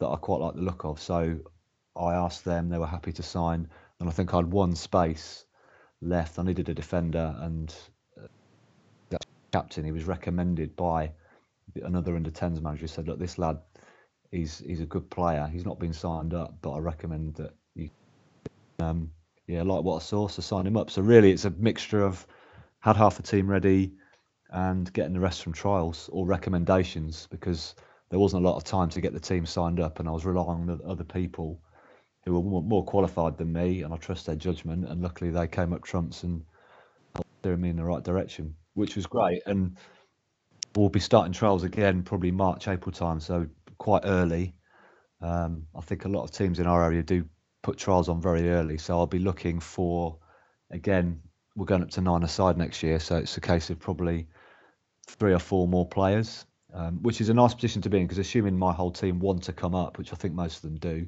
that 0.00 0.08
I 0.08 0.16
quite 0.16 0.40
like 0.40 0.54
the 0.54 0.62
look 0.62 0.84
of. 0.84 1.00
So 1.00 1.38
I 1.96 2.14
asked 2.14 2.44
them; 2.44 2.68
they 2.68 2.78
were 2.78 2.86
happy 2.86 3.12
to 3.12 3.22
sign, 3.22 3.68
and 4.00 4.08
I 4.08 4.12
think 4.12 4.34
I 4.34 4.38
had 4.38 4.50
one 4.52 4.74
space 4.74 5.44
left. 6.00 6.38
I 6.38 6.42
needed 6.42 6.68
a 6.68 6.74
defender, 6.74 7.34
and 7.40 7.74
uh, 8.20 9.18
captain. 9.52 9.84
He 9.84 9.92
was 9.92 10.04
recommended 10.04 10.76
by 10.76 11.12
another 11.82 12.16
under 12.16 12.30
10s 12.30 12.60
manager. 12.60 12.88
Said, 12.88 13.06
"Look, 13.08 13.18
this 13.18 13.38
lad, 13.38 13.58
he's 14.32 14.58
he's 14.58 14.80
a 14.80 14.86
good 14.86 15.08
player. 15.10 15.48
He's 15.52 15.64
not 15.64 15.78
been 15.78 15.92
signed 15.92 16.34
up, 16.34 16.58
but 16.60 16.72
I 16.72 16.78
recommend 16.80 17.36
that 17.36 17.54
you, 17.74 17.90
um, 18.80 19.12
yeah, 19.46 19.62
like 19.62 19.84
what 19.84 19.96
I 19.96 20.04
saw, 20.04 20.28
so 20.28 20.42
sign 20.42 20.66
him 20.66 20.76
up." 20.76 20.90
So 20.90 21.02
really, 21.02 21.30
it's 21.30 21.44
a 21.44 21.50
mixture 21.50 22.02
of 22.02 22.26
had 22.80 22.96
half 22.96 23.16
the 23.16 23.22
team 23.22 23.48
ready 23.48 23.94
and 24.50 24.92
getting 24.92 25.12
the 25.12 25.20
rest 25.20 25.42
from 25.42 25.52
trials 25.52 26.08
or 26.12 26.26
recommendations 26.26 27.26
because 27.30 27.74
there 28.10 28.18
wasn't 28.18 28.44
a 28.44 28.48
lot 28.48 28.56
of 28.56 28.64
time 28.64 28.88
to 28.90 29.00
get 29.00 29.12
the 29.12 29.20
team 29.20 29.46
signed 29.46 29.80
up, 29.80 29.98
and 29.98 30.08
I 30.08 30.12
was 30.12 30.24
relying 30.24 30.70
on 30.70 30.80
other 30.86 31.04
people 31.04 31.60
who 32.24 32.38
were 32.38 32.60
more 32.62 32.84
qualified 32.84 33.36
than 33.38 33.52
me, 33.52 33.82
and 33.82 33.92
I 33.92 33.96
trust 33.96 34.26
their 34.26 34.36
judgment. 34.36 34.86
And 34.86 35.02
luckily, 35.02 35.30
they 35.30 35.46
came 35.46 35.72
up 35.72 35.82
trumps 35.82 36.22
and 36.22 36.44
steering 37.40 37.60
me 37.60 37.70
in 37.70 37.76
the 37.76 37.84
right 37.84 38.02
direction, 38.02 38.54
which 38.74 38.96
was 38.96 39.06
great. 39.06 39.42
And 39.46 39.76
we'll 40.74 40.88
be 40.88 41.00
starting 41.00 41.32
trials 41.32 41.64
again 41.64 42.02
probably 42.02 42.30
March, 42.30 42.68
April 42.68 42.92
time, 42.92 43.20
so 43.20 43.46
quite 43.78 44.02
early. 44.04 44.54
Um, 45.20 45.66
I 45.74 45.80
think 45.80 46.04
a 46.04 46.08
lot 46.08 46.24
of 46.24 46.30
teams 46.30 46.58
in 46.58 46.66
our 46.66 46.84
area 46.84 47.02
do 47.02 47.24
put 47.62 47.78
trials 47.78 48.08
on 48.08 48.20
very 48.20 48.50
early, 48.50 48.78
so 48.78 48.98
I'll 48.98 49.06
be 49.06 49.18
looking 49.18 49.60
for 49.60 50.18
again. 50.70 51.20
We're 51.56 51.64
going 51.64 51.82
up 51.82 51.90
to 51.92 52.02
nine 52.02 52.22
aside 52.22 52.58
next 52.58 52.82
year, 52.82 53.00
so 53.00 53.16
it's 53.16 53.36
a 53.38 53.40
case 53.40 53.70
of 53.70 53.78
probably 53.78 54.28
three 55.06 55.32
or 55.32 55.38
four 55.38 55.68
more 55.68 55.86
players, 55.86 56.46
um, 56.74 57.02
which 57.02 57.20
is 57.20 57.28
a 57.28 57.34
nice 57.34 57.54
position 57.54 57.82
to 57.82 57.90
be 57.90 57.98
in 57.98 58.04
because 58.04 58.18
assuming 58.18 58.58
my 58.58 58.72
whole 58.72 58.90
team 58.90 59.18
want 59.18 59.42
to 59.44 59.52
come 59.52 59.74
up, 59.74 59.98
which 59.98 60.12
I 60.12 60.16
think 60.16 60.34
most 60.34 60.56
of 60.56 60.62
them 60.62 60.76
do, 60.78 61.06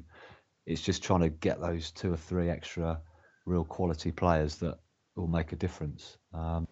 it's 0.65 0.81
just 0.81 1.03
trying 1.03 1.21
to 1.21 1.29
get 1.29 1.59
those 1.59 1.91
two 1.91 2.13
or 2.13 2.17
three 2.17 2.49
extra 2.49 3.01
real 3.45 3.63
quality 3.63 4.11
players 4.11 4.55
that 4.57 4.77
will 5.15 5.27
make 5.27 5.51
a 5.51 5.55
difference. 5.55 6.17
Um, 6.33 6.67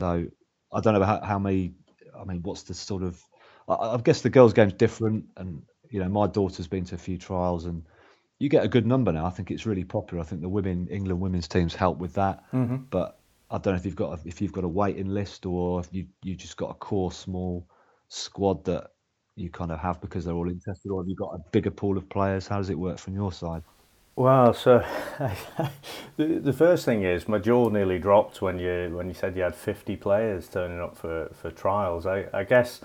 so 0.00 0.26
I 0.72 0.80
don't 0.80 0.94
know 0.94 1.02
how, 1.02 1.20
how 1.20 1.38
many 1.38 1.74
I 2.18 2.24
mean, 2.24 2.42
what's 2.42 2.62
the 2.62 2.74
sort 2.74 3.02
of? 3.02 3.22
I, 3.68 3.74
I 3.74 3.96
guess 3.98 4.22
the 4.22 4.30
girls' 4.30 4.52
game's 4.52 4.72
different, 4.72 5.26
and 5.36 5.62
you 5.90 6.00
know, 6.00 6.08
my 6.08 6.26
daughter's 6.26 6.66
been 6.66 6.84
to 6.86 6.94
a 6.94 6.98
few 6.98 7.18
trials, 7.18 7.64
and 7.64 7.84
you 8.38 8.48
get 8.48 8.64
a 8.64 8.68
good 8.68 8.86
number 8.86 9.12
now. 9.12 9.26
I 9.26 9.30
think 9.30 9.50
it's 9.50 9.66
really 9.66 9.84
popular. 9.84 10.22
I 10.22 10.26
think 10.26 10.42
the 10.42 10.48
women 10.48 10.88
England 10.90 11.20
women's 11.20 11.48
teams 11.48 11.74
help 11.74 11.98
with 11.98 12.14
that. 12.14 12.44
Mm-hmm. 12.52 12.76
But 12.90 13.17
I 13.50 13.58
don't 13.58 13.74
know 13.74 13.78
if 13.78 13.86
you've 13.86 13.96
got 13.96 14.18
a, 14.18 14.28
if 14.28 14.40
you've 14.40 14.52
got 14.52 14.64
a 14.64 14.68
waiting 14.68 15.08
list 15.08 15.46
or 15.46 15.80
if 15.80 15.88
you 15.92 16.06
you 16.22 16.34
just 16.34 16.56
got 16.56 16.70
a 16.70 16.74
core 16.74 17.12
small 17.12 17.66
squad 18.08 18.64
that 18.64 18.92
you 19.36 19.50
kind 19.50 19.70
of 19.72 19.78
have 19.78 20.00
because 20.00 20.24
they're 20.24 20.34
all 20.34 20.48
interested, 20.48 20.90
or 20.90 21.02
have 21.02 21.08
you 21.08 21.16
got 21.16 21.34
a 21.34 21.38
bigger 21.52 21.70
pool 21.70 21.96
of 21.96 22.08
players? 22.08 22.48
How 22.48 22.58
does 22.58 22.70
it 22.70 22.78
work 22.78 22.98
from 22.98 23.14
your 23.14 23.32
side? 23.32 23.62
Well, 24.16 24.52
so 24.52 24.84
the, 26.16 26.26
the 26.26 26.52
first 26.52 26.84
thing 26.84 27.04
is 27.04 27.28
my 27.28 27.38
jaw 27.38 27.68
nearly 27.68 28.00
dropped 28.00 28.42
when 28.42 28.58
you 28.58 28.90
when 28.96 29.06
you 29.06 29.14
said 29.14 29.36
you 29.36 29.42
had 29.42 29.54
fifty 29.54 29.96
players 29.96 30.48
turning 30.48 30.80
up 30.80 30.96
for, 30.96 31.30
for 31.34 31.50
trials. 31.52 32.04
I, 32.04 32.26
I 32.32 32.42
guess 32.44 32.80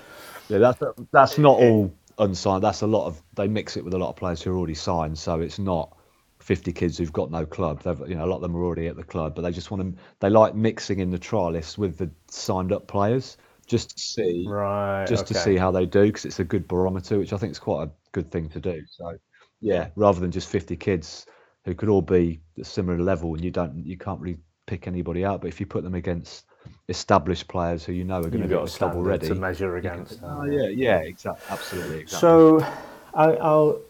yeah, 0.47 0.59
that's 0.59 0.79
that's 1.11 1.37
not 1.39 1.57
all 1.57 1.91
unsigned. 2.19 2.63
That's 2.63 2.81
a 2.81 2.87
lot 2.87 3.07
of 3.07 3.21
they 3.35 3.47
mix 3.47 3.77
it 3.77 3.83
with 3.83 3.95
a 3.95 3.97
lot 3.97 4.09
of 4.09 4.15
players 4.15 4.43
who 4.43 4.51
are 4.53 4.57
already 4.57 4.75
signed, 4.75 5.17
so 5.17 5.41
it's 5.41 5.57
not 5.57 5.97
fifty 6.43 6.71
kids 6.71 6.97
who've 6.97 7.13
got 7.13 7.31
no 7.31 7.45
club. 7.45 7.81
They've, 7.81 8.09
you 8.09 8.15
know, 8.15 8.25
a 8.25 8.27
lot 8.27 8.37
of 8.37 8.41
them 8.41 8.55
are 8.55 8.63
already 8.63 8.87
at 8.87 8.95
the 8.95 9.03
club, 9.03 9.35
but 9.35 9.41
they 9.41 9.51
just 9.51 9.71
want 9.71 9.83
to 9.83 10.01
they 10.19 10.29
like 10.29 10.55
mixing 10.55 10.99
in 10.99 11.09
the 11.09 11.19
trialists 11.19 11.77
with 11.77 11.97
the 11.97 12.09
signed 12.29 12.71
up 12.71 12.87
players 12.87 13.37
just 13.65 13.91
to 13.91 13.99
see 13.99 14.45
right 14.45 15.05
just 15.07 15.23
okay. 15.23 15.33
to 15.33 15.39
see 15.39 15.55
how 15.55 15.71
they 15.71 15.85
do 15.85 16.07
because 16.07 16.25
it's 16.25 16.39
a 16.39 16.43
good 16.43 16.67
barometer, 16.67 17.17
which 17.17 17.33
I 17.33 17.37
think 17.37 17.51
is 17.51 17.59
quite 17.59 17.87
a 17.87 17.91
good 18.11 18.29
thing 18.29 18.49
to 18.49 18.59
do. 18.59 18.83
So 18.89 19.17
yeah, 19.61 19.89
rather 19.95 20.19
than 20.19 20.31
just 20.31 20.49
50 20.49 20.75
kids 20.75 21.25
who 21.65 21.73
could 21.73 21.87
all 21.87 22.01
be 22.01 22.41
a 22.59 22.65
similar 22.65 22.99
level 22.99 23.33
and 23.33 23.43
you 23.43 23.51
don't 23.51 23.85
you 23.85 23.97
can't 23.97 24.19
really 24.19 24.39
pick 24.65 24.87
anybody 24.87 25.23
out. 25.23 25.41
But 25.41 25.47
if 25.47 25.59
you 25.59 25.65
put 25.65 25.83
them 25.83 25.95
against 25.95 26.45
established 26.89 27.47
players 27.47 27.83
who 27.85 27.93
you 27.93 28.03
know 28.03 28.19
are 28.19 28.23
going 28.23 28.39
You've 28.39 28.43
to 28.43 28.47
be 28.49 28.55
at 28.55 28.65
the 28.65 28.77
club 28.77 28.95
already 28.95 29.27
to 29.29 29.35
measure 29.35 29.77
against. 29.77 30.19
Can, 30.19 30.29
oh 30.29 30.43
yeah, 30.43 30.67
yeah, 30.67 30.97
exactly, 30.99 31.43
absolutely. 31.49 31.99
Exactly. 31.99 32.19
So, 32.19 32.65
I, 33.13 33.25
I'll, 33.35 33.81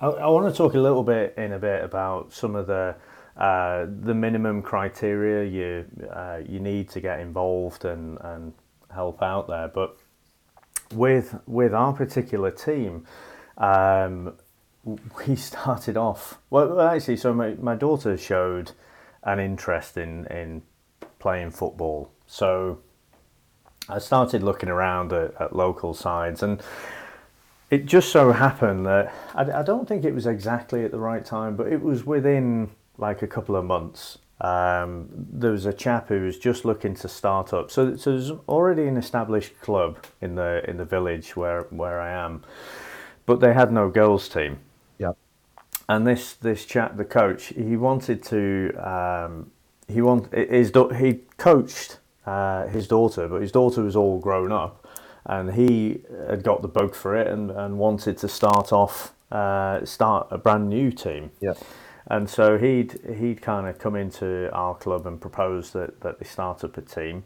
I, 0.00 0.06
I 0.06 0.26
want 0.28 0.52
to 0.52 0.56
talk 0.56 0.74
a 0.74 0.78
little 0.78 1.02
bit 1.02 1.34
in 1.36 1.52
a 1.52 1.58
bit 1.58 1.84
about 1.84 2.32
some 2.32 2.54
of 2.54 2.66
the 2.66 2.96
uh, 3.36 3.86
the 4.00 4.14
minimum 4.14 4.62
criteria 4.62 5.44
you 5.48 5.84
uh, 6.10 6.40
you 6.46 6.60
need 6.60 6.88
to 6.90 7.00
get 7.00 7.20
involved 7.20 7.84
and, 7.84 8.18
and 8.20 8.52
help 8.92 9.22
out 9.22 9.48
there. 9.48 9.68
But 9.68 9.96
with 10.92 11.38
with 11.46 11.74
our 11.74 11.92
particular 11.92 12.50
team, 12.50 13.06
um, 13.56 14.34
we 14.84 15.36
started 15.50 15.96
off 15.96 16.38
well 16.50 16.80
actually 16.80 17.16
so 17.16 17.32
my, 17.34 17.54
my 17.54 17.74
daughter 17.74 18.16
showed 18.16 18.72
an 19.22 19.38
interest 19.38 19.96
in 19.96 20.26
in 20.26 20.62
playing 21.18 21.50
football 21.50 22.10
so 22.26 22.78
i 23.88 23.98
started 23.98 24.42
looking 24.42 24.68
around 24.68 25.12
at, 25.12 25.34
at 25.40 25.54
local 25.54 25.92
sides 25.92 26.42
and 26.42 26.62
it 27.70 27.84
just 27.84 28.10
so 28.10 28.32
happened 28.32 28.86
that 28.86 29.12
I, 29.34 29.60
I, 29.60 29.62
don't 29.62 29.86
think 29.86 30.04
it 30.04 30.14
was 30.14 30.26
exactly 30.26 30.84
at 30.84 30.90
the 30.90 30.98
right 30.98 31.24
time 31.24 31.56
but 31.56 31.66
it 31.66 31.82
was 31.82 32.04
within 32.04 32.70
like 32.96 33.22
a 33.22 33.26
couple 33.26 33.56
of 33.56 33.64
months. 33.64 34.18
Um, 34.40 35.08
there 35.12 35.50
was 35.50 35.66
a 35.66 35.72
chap 35.72 36.08
who 36.08 36.20
was 36.20 36.38
just 36.38 36.64
looking 36.64 36.94
to 36.96 37.08
start 37.08 37.52
up. 37.52 37.70
So, 37.70 37.96
so 37.96 38.12
there's 38.12 38.30
already 38.48 38.86
an 38.86 38.96
established 38.96 39.60
club 39.60 39.98
in 40.20 40.36
the 40.36 40.68
in 40.68 40.76
the 40.76 40.84
village 40.84 41.36
where 41.36 41.62
where 41.70 42.00
i 42.00 42.10
am 42.10 42.44
but 43.28 43.40
they 43.40 43.52
had 43.52 43.70
no 43.70 43.90
girls 43.90 44.26
team. 44.26 44.58
Yeah. 44.96 45.12
and 45.86 46.06
this 46.06 46.32
this 46.32 46.64
chap, 46.64 46.96
the 46.96 47.04
coach, 47.04 47.48
he 47.48 47.76
wanted 47.76 48.22
to 48.24 48.72
um, 48.76 49.52
he 49.86 50.00
want 50.00 50.32
his 50.32 50.72
he 50.98 51.20
coached 51.36 51.98
uh, 52.26 52.66
his 52.68 52.88
daughter, 52.88 53.28
but 53.28 53.42
his 53.42 53.52
daughter 53.52 53.82
was 53.82 53.94
all 53.94 54.18
grown 54.18 54.50
up, 54.50 54.87
and 55.28 55.54
he 55.54 56.00
had 56.28 56.42
got 56.42 56.62
the 56.62 56.68
bug 56.68 56.94
for 56.94 57.14
it 57.14 57.26
and, 57.26 57.50
and 57.50 57.78
wanted 57.78 58.16
to 58.18 58.28
start 58.28 58.72
off 58.72 59.12
uh, 59.30 59.84
start 59.84 60.26
a 60.30 60.38
brand 60.38 60.68
new 60.70 60.90
team. 60.90 61.30
Yeah. 61.40 61.54
And 62.06 62.28
so 62.28 62.56
he'd 62.56 62.98
he'd 63.18 63.42
kind 63.42 63.66
of 63.66 63.78
come 63.78 63.94
into 63.94 64.50
our 64.52 64.74
club 64.74 65.06
and 65.06 65.20
proposed 65.20 65.74
that, 65.74 66.00
that 66.00 66.18
they 66.18 66.24
start 66.24 66.64
up 66.64 66.78
a 66.78 66.80
team, 66.80 67.24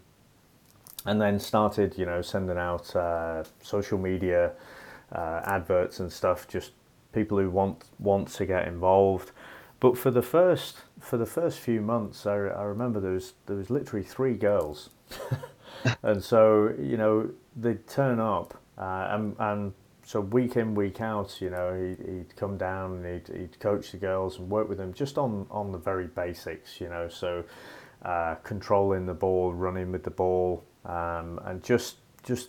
and 1.07 1.21
then 1.21 1.39
started 1.39 1.97
you 1.97 2.05
know 2.05 2.21
sending 2.21 2.59
out 2.59 2.95
uh, 2.97 3.45
social 3.63 3.99
media 3.99 4.53
uh, 5.13 5.43
adverts 5.45 6.01
and 6.01 6.13
stuff 6.13 6.49
just 6.49 6.73
people 7.13 7.39
who 7.39 7.49
want 7.49 7.85
want 8.01 8.29
to 8.29 8.45
get 8.45 8.67
involved. 8.67 9.31
But 9.79 9.97
for 9.97 10.11
the 10.11 10.23
first 10.23 10.79
for 11.01 11.17
the 11.17 11.27
first 11.27 11.61
few 11.61 11.81
months, 11.81 12.27
I, 12.27 12.33
I 12.33 12.63
remember 12.65 12.99
there 12.99 13.13
was 13.13 13.35
there 13.47 13.57
was 13.57 13.71
literally 13.71 14.05
three 14.05 14.35
girls, 14.35 14.91
and 16.03 16.23
so 16.23 16.75
you 16.81 16.97
know 16.97 17.31
they'd 17.57 17.87
turn 17.87 18.21
up 18.21 18.61
uh, 18.79 19.09
and 19.11 19.37
and 19.39 19.73
so 20.05 20.21
week 20.21 20.57
in 20.57 20.75
week 20.75 21.01
out, 21.01 21.41
you 21.41 21.51
know 21.51 21.75
he'd, 21.75 22.07
he'd 22.07 22.37
come 22.37 22.59
down 22.59 23.05
and 23.05 23.07
he'd, 23.07 23.37
he'd 23.37 23.61
coach 23.61 23.93
the 23.93 23.99
girls 23.99 24.39
and 24.39 24.51
work 24.51 24.69
with 24.69 24.79
them 24.79 24.93
just 24.93 25.17
on 25.19 25.47
on 25.51 25.73
the 25.73 25.79
very 25.79 26.07
basics, 26.07 26.81
you 26.81 26.89
know 26.89 27.09
so. 27.09 27.45
Uh, 28.05 28.35
controlling 28.43 29.07
the 29.07 29.15
ball, 29.15 29.53
running 29.53 29.93
with 29.93 30.03
the 30.03 30.11
ball, 30.11 30.65
um, 30.87 31.39
and 31.45 31.63
just 31.63 31.99
just 32.25 32.49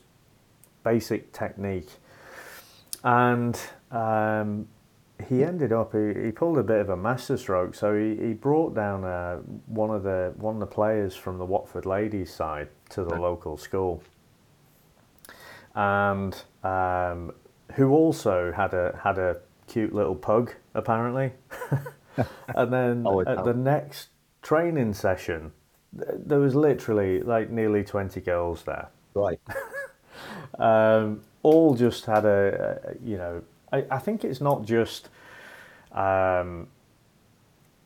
basic 0.84 1.32
technique. 1.32 1.91
And 3.04 3.60
um, 3.91 4.67
he 5.28 5.43
ended 5.43 5.71
up 5.71 5.93
he, 5.93 6.26
he 6.26 6.32
pulled 6.32 6.58
a 6.58 6.63
bit 6.63 6.80
of 6.80 6.89
a 6.89 6.97
masterstroke. 6.97 7.76
So 7.76 7.95
he, 7.95 8.15
he 8.15 8.34
brought 8.34 8.76
down 8.76 9.04
uh, 9.04 9.38
one 9.67 9.89
of 9.89 10.04
the 10.04 10.34
one 10.38 10.56
of 10.56 10.60
the 10.60 10.67
players 10.67 11.15
from 11.15 11.38
the 11.38 11.45
Watford 11.45 11.86
ladies 11.86 12.34
side 12.34 12.69
to 12.89 13.04
the 13.04 13.15
local 13.15 13.58
school, 13.58 14.04
and 15.76 16.36
um, 16.63 17.32
who 17.73 17.91
also 17.91 18.52
had 18.52 18.73
a 18.73 18.99
had 19.02 19.17
a 19.17 19.38
cute 19.67 19.93
little 19.93 20.15
pug 20.15 20.54
apparently. 20.73 21.32
and 22.56 22.73
then 22.73 23.04
oh, 23.08 23.21
at 23.21 23.43
the 23.43 23.54
next 23.54 24.10
training 24.41 24.93
session, 24.93 25.52
there 25.91 26.39
was 26.39 26.56
literally 26.56 27.21
like 27.21 27.49
nearly 27.49 27.84
twenty 27.84 28.21
girls 28.21 28.63
there. 28.63 28.89
Right. 29.13 29.39
um, 30.60 31.21
all 31.43 31.76
just 31.76 32.06
had 32.06 32.26
a, 32.26 32.80
a 32.84 33.08
you 33.08 33.17
know 33.17 33.43
I, 33.73 33.83
I 33.91 33.99
think 33.99 34.23
it's 34.23 34.39
not 34.39 34.63
just 34.63 35.09
um, 35.91 36.67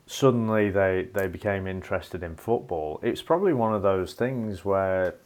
suddenly 0.06 0.70
they, 0.70 1.08
they 1.12 1.26
became 1.26 1.66
interested 1.66 2.22
in 2.22 2.36
football. 2.36 3.00
It's 3.02 3.22
probably 3.22 3.54
one 3.54 3.74
of 3.74 3.82
those 3.82 4.12
things 4.12 4.64
where, 4.64 5.16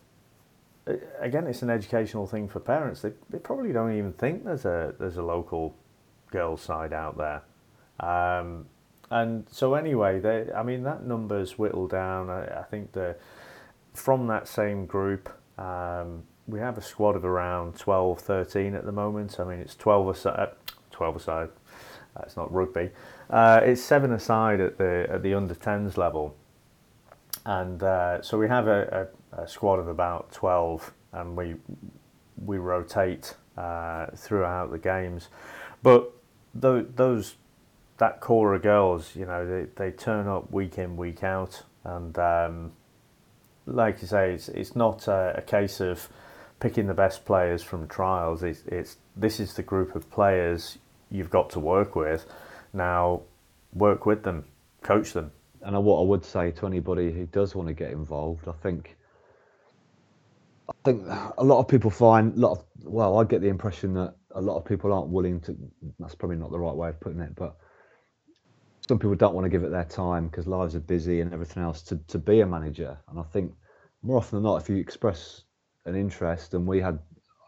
again, 1.20 1.46
it's 1.46 1.62
an 1.62 1.70
educational 1.70 2.26
thing 2.26 2.48
for 2.48 2.60
parents. 2.60 3.02
They, 3.02 3.12
they 3.28 3.38
probably 3.38 3.72
don't 3.72 3.96
even 3.96 4.12
think 4.12 4.44
there's 4.44 4.64
a 4.64 4.94
there's 4.98 5.16
a 5.16 5.22
local 5.22 5.74
girls' 6.30 6.62
side 6.62 6.92
out 6.92 7.18
there. 7.18 7.42
Um, 8.00 8.66
and 9.10 9.46
so 9.50 9.74
anyway, 9.74 10.20
they, 10.20 10.50
I 10.56 10.62
mean 10.62 10.82
that 10.84 11.04
number's 11.04 11.58
whittled 11.58 11.90
down. 11.90 12.30
I, 12.30 12.60
I 12.60 12.62
think 12.62 12.92
the 12.92 13.16
from 13.94 14.26
that 14.28 14.48
same 14.48 14.86
group, 14.86 15.28
um, 15.58 16.22
we 16.46 16.58
have 16.58 16.76
a 16.76 16.82
squad 16.82 17.16
of 17.16 17.24
around 17.24 17.78
12, 17.78 18.20
13 18.20 18.74
at 18.74 18.84
the 18.84 18.92
moment. 18.92 19.38
I 19.38 19.44
mean, 19.44 19.60
it's 19.60 19.74
12 19.74 20.08
aside, 20.08 20.50
twelve 20.90 21.16
aside. 21.16 21.48
That's 22.16 22.36
not 22.36 22.52
rugby. 22.52 22.90
Uh, 23.30 23.60
it's 23.64 23.82
seven 23.82 24.12
aside 24.12 24.60
at 24.60 24.76
the 24.76 25.06
at 25.08 25.22
the 25.22 25.34
under 25.34 25.54
tens 25.54 25.96
level, 25.96 26.36
and 27.46 27.82
uh, 27.82 28.20
so 28.20 28.36
we 28.38 28.48
have 28.48 28.68
a, 28.68 29.08
a, 29.32 29.42
a, 29.42 29.48
squad 29.48 29.78
of 29.78 29.88
about 29.88 30.30
twelve, 30.30 30.92
and 31.12 31.34
we 31.36 31.56
we 32.44 32.58
rotate 32.58 33.34
uh, 33.56 34.06
throughout 34.14 34.70
the 34.70 34.78
games. 34.78 35.28
But 35.82 36.12
th- 36.60 36.88
those 36.94 37.36
that 37.96 38.20
core 38.20 38.54
of 38.54 38.62
girls, 38.62 39.16
you 39.16 39.24
know, 39.24 39.46
they, 39.46 39.66
they 39.76 39.90
turn 39.90 40.26
up 40.26 40.50
week 40.52 40.76
in 40.76 40.96
week 40.96 41.24
out, 41.24 41.62
and 41.84 42.18
um, 42.18 42.72
like 43.64 44.02
you 44.02 44.08
say, 44.08 44.34
it's 44.34 44.48
it's 44.50 44.76
not 44.76 45.08
a, 45.08 45.36
a, 45.38 45.42
case 45.42 45.80
of 45.80 46.08
picking 46.62 46.86
the 46.86 46.94
best 46.94 47.24
players 47.24 47.60
from 47.60 47.88
trials. 47.88 48.44
It's, 48.44 48.62
it's 48.66 48.96
this 49.16 49.40
is 49.40 49.54
the 49.54 49.64
group 49.64 49.96
of 49.96 50.08
players 50.10 50.78
you've 51.10 51.28
got 51.28 51.50
to 51.50 51.60
work 51.60 51.96
with. 51.96 52.24
Now, 52.72 53.22
work 53.74 54.06
with 54.06 54.22
them, 54.22 54.44
coach 54.80 55.12
them. 55.12 55.32
And 55.62 55.76
what 55.84 56.00
I 56.00 56.04
would 56.04 56.24
say 56.24 56.52
to 56.52 56.66
anybody 56.66 57.12
who 57.12 57.26
does 57.26 57.56
want 57.56 57.66
to 57.66 57.74
get 57.74 57.90
involved, 57.90 58.46
I 58.46 58.52
think, 58.52 58.96
I 60.68 60.72
think 60.84 61.02
a 61.36 61.42
lot 61.42 61.58
of 61.58 61.66
people 61.66 61.90
find 61.90 62.36
a 62.36 62.38
lot 62.38 62.52
of 62.52 62.64
well, 62.84 63.18
I 63.18 63.24
get 63.24 63.40
the 63.40 63.48
impression 63.48 63.94
that 63.94 64.14
a 64.34 64.40
lot 64.40 64.56
of 64.56 64.64
people 64.64 64.92
aren't 64.92 65.08
willing 65.08 65.40
to. 65.40 65.56
That's 65.98 66.14
probably 66.14 66.36
not 66.36 66.52
the 66.52 66.60
right 66.60 66.74
way 66.74 66.90
of 66.90 67.00
putting 67.00 67.20
it, 67.20 67.34
but 67.34 67.56
some 68.88 68.98
people 69.00 69.16
don't 69.16 69.34
want 69.34 69.44
to 69.46 69.50
give 69.50 69.64
it 69.64 69.70
their 69.72 69.84
time 69.84 70.28
because 70.28 70.46
lives 70.46 70.76
are 70.76 70.80
busy 70.80 71.20
and 71.20 71.32
everything 71.32 71.62
else 71.62 71.82
to, 71.82 71.96
to 72.08 72.18
be 72.18 72.40
a 72.40 72.46
manager. 72.46 72.98
And 73.08 73.18
I 73.18 73.24
think 73.24 73.52
more 74.02 74.18
often 74.18 74.36
than 74.36 74.44
not, 74.44 74.62
if 74.62 74.68
you 74.68 74.76
express 74.76 75.42
an 75.84 75.96
interest, 75.96 76.54
and 76.54 76.66
we 76.66 76.80
had, 76.80 76.98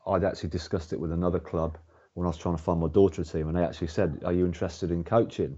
I'd 0.07 0.25
actually 0.25 0.51
discussed 0.51 0.92
it 0.92 1.01
with 1.01 1.12
another 1.12 1.40
club 1.40 1.79
when 2.14 2.27
I 2.27 2.29
was 2.29 2.38
trying 2.38 2.57
to 2.57 2.62
find 2.62 2.81
my 2.81 2.88
daughter 2.88 3.23
a 3.23 3.25
team, 3.25 3.49
and 3.49 3.57
they 3.57 3.64
actually 3.64 3.88
said, 3.88 4.23
"Are 4.25 4.33
you 4.33 4.44
interested 4.44 4.90
in 4.90 5.05
coaching?" 5.05 5.57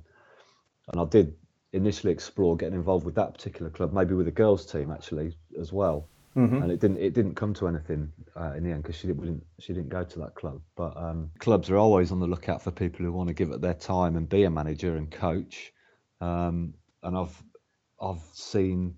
And 0.88 1.00
I 1.00 1.04
did 1.04 1.34
initially 1.72 2.12
explore 2.12 2.56
getting 2.56 2.74
involved 2.74 3.04
with 3.04 3.14
that 3.16 3.34
particular 3.34 3.70
club, 3.70 3.92
maybe 3.92 4.14
with 4.14 4.28
a 4.28 4.32
girls' 4.32 4.66
team 4.66 4.90
actually 4.90 5.36
as 5.60 5.72
well. 5.72 6.08
Mm-hmm. 6.36 6.62
And 6.62 6.70
it 6.70 6.80
didn't 6.80 6.98
it 6.98 7.14
didn't 7.14 7.34
come 7.34 7.54
to 7.54 7.66
anything 7.66 8.12
uh, 8.38 8.52
in 8.56 8.62
the 8.62 8.70
end 8.70 8.82
because 8.82 8.96
she 8.96 9.06
didn't 9.06 9.42
she 9.58 9.72
didn't 9.72 9.88
go 9.88 10.04
to 10.04 10.18
that 10.18 10.34
club. 10.34 10.60
But 10.76 10.94
um, 10.96 11.30
clubs 11.38 11.70
are 11.70 11.78
always 11.78 12.12
on 12.12 12.20
the 12.20 12.26
lookout 12.26 12.62
for 12.62 12.70
people 12.70 13.06
who 13.06 13.12
want 13.12 13.28
to 13.28 13.34
give 13.34 13.50
it 13.50 13.62
their 13.62 13.74
time 13.74 14.16
and 14.16 14.28
be 14.28 14.44
a 14.44 14.50
manager 14.50 14.96
and 14.96 15.10
coach. 15.10 15.72
Um, 16.20 16.74
and 17.02 17.16
I've 17.16 17.42
I've 18.00 18.22
seen 18.34 18.96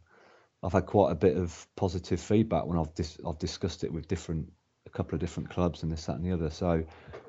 I've 0.62 0.72
had 0.72 0.86
quite 0.86 1.12
a 1.12 1.14
bit 1.14 1.36
of 1.36 1.66
positive 1.76 2.20
feedback 2.20 2.66
when 2.66 2.78
I've 2.78 2.94
dis- 2.94 3.20
I've 3.26 3.38
discussed 3.38 3.84
it 3.84 3.92
with 3.92 4.08
different 4.08 4.50
a 4.86 4.90
couple 4.90 5.14
of 5.14 5.20
different 5.20 5.50
clubs 5.50 5.82
and 5.82 5.92
this 5.92 6.06
that 6.06 6.16
and 6.16 6.24
the 6.24 6.32
other. 6.32 6.50
So 6.50 6.82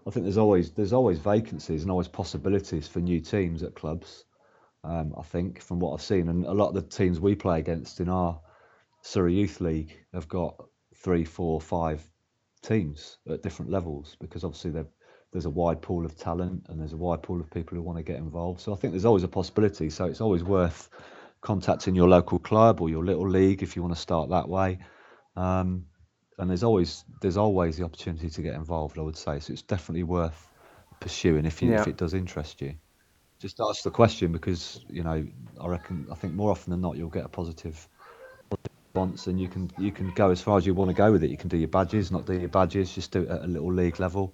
I 0.08 0.10
think 0.10 0.26
there's 0.26 0.38
always 0.38 0.72
there's 0.72 0.94
always 0.94 1.20
vacancies 1.20 1.84
and 1.84 1.92
always 1.92 2.08
possibilities 2.08 2.88
for 2.88 3.00
new 3.00 3.20
teams 3.20 3.64
at 3.64 3.76
clubs. 3.76 4.26
Um, 4.84 5.14
I 5.18 5.24
think 5.24 5.62
from 5.62 5.80
what 5.80 5.94
I've 5.94 6.02
seen, 6.02 6.30
and 6.30 6.46
a 6.46 6.54
lot 6.54 6.70
of 6.70 6.76
the 6.76 6.82
teams 6.82 7.20
we 7.20 7.36
play 7.36 7.60
against 7.60 8.00
in 8.00 8.10
our 8.10 8.40
Surrey 9.02 9.34
Youth 9.34 9.60
League 9.62 9.98
have 10.14 10.28
got 10.28 10.56
three, 10.96 11.26
four, 11.26 11.60
five 11.62 12.02
teams 12.62 13.18
at 13.30 13.44
different 13.44 13.72
levels 13.72 14.18
because 14.20 14.44
obviously 14.44 14.72
there's 15.32 15.46
a 15.46 15.50
wide 15.50 15.82
pool 15.82 16.06
of 16.06 16.18
talent 16.18 16.66
and 16.70 16.80
there's 16.80 16.94
a 16.94 16.98
wide 16.98 17.24
pool 17.24 17.40
of 17.40 17.50
people 17.52 17.76
who 17.76 17.82
want 17.82 17.98
to 17.98 18.04
get 18.04 18.18
involved. 18.18 18.60
So 18.62 18.74
I 18.74 18.76
think 18.76 18.94
there's 18.94 19.06
always 19.06 19.24
a 19.24 19.28
possibility. 19.28 19.90
So 19.90 20.06
it's 20.06 20.22
always 20.22 20.44
worth 20.44 20.90
contacting 21.42 21.96
your 21.96 22.08
local 22.08 22.40
club 22.40 22.82
or 22.82 22.90
your 22.90 23.04
little 23.04 23.28
league 23.28 23.64
if 23.64 23.76
you 23.76 23.82
want 23.82 23.94
to 23.96 24.00
start 24.00 24.30
that 24.30 24.48
way. 24.48 24.80
Um, 25.36 25.86
and 26.38 26.50
there's 26.50 26.64
always 26.64 27.04
there's 27.22 27.38
always 27.38 27.78
the 27.78 27.84
opportunity 27.84 28.30
to 28.30 28.42
get 28.42 28.56
involved. 28.56 28.98
I 28.98 29.02
would 29.02 29.18
say 29.18 29.40
so. 29.40 29.54
It's 29.54 29.62
definitely 29.62 30.04
worth 30.04 30.48
pursuing 31.00 31.46
if 31.46 31.62
you 31.62 31.72
yeah. 31.72 31.82
if 31.82 31.88
it 31.88 31.98
does 31.98 32.14
interest 32.14 32.62
you. 32.62 32.74
Just 33.40 33.60
ask 33.62 33.84
the 33.84 33.92
question 33.92 34.32
because 34.32 34.82
you 34.90 35.04
know 35.04 35.26
I 35.60 35.68
reckon 35.68 36.08
I 36.12 36.16
think 36.16 36.34
more 36.34 36.52
often 36.52 36.72
than 36.72 36.82
not 36.82 36.98
you'll 36.98 37.10
get 37.10 37.26
a 37.26 37.30
positive 37.30 37.88
response 39.00 39.28
and 39.28 39.40
you 39.40 39.48
can 39.48 39.70
you 39.78 39.92
can 39.92 40.12
go 40.12 40.30
as 40.32 40.42
far 40.42 40.58
as 40.58 40.66
you 40.66 40.74
want 40.74 40.90
to 40.90 40.96
go 40.96 41.12
with 41.12 41.24
it. 41.24 41.30
You 41.30 41.38
can 41.38 41.50
do 41.50 41.58
your 41.58 41.68
badges, 41.68 42.12
not 42.12 42.26
do 42.26 42.34
your 42.34 42.50
badges, 42.50 42.94
just 42.94 43.12
do 43.12 43.24
it 43.24 43.30
at 43.30 43.44
a 43.44 43.48
little 43.48 43.72
league 43.72 44.00
level. 44.00 44.34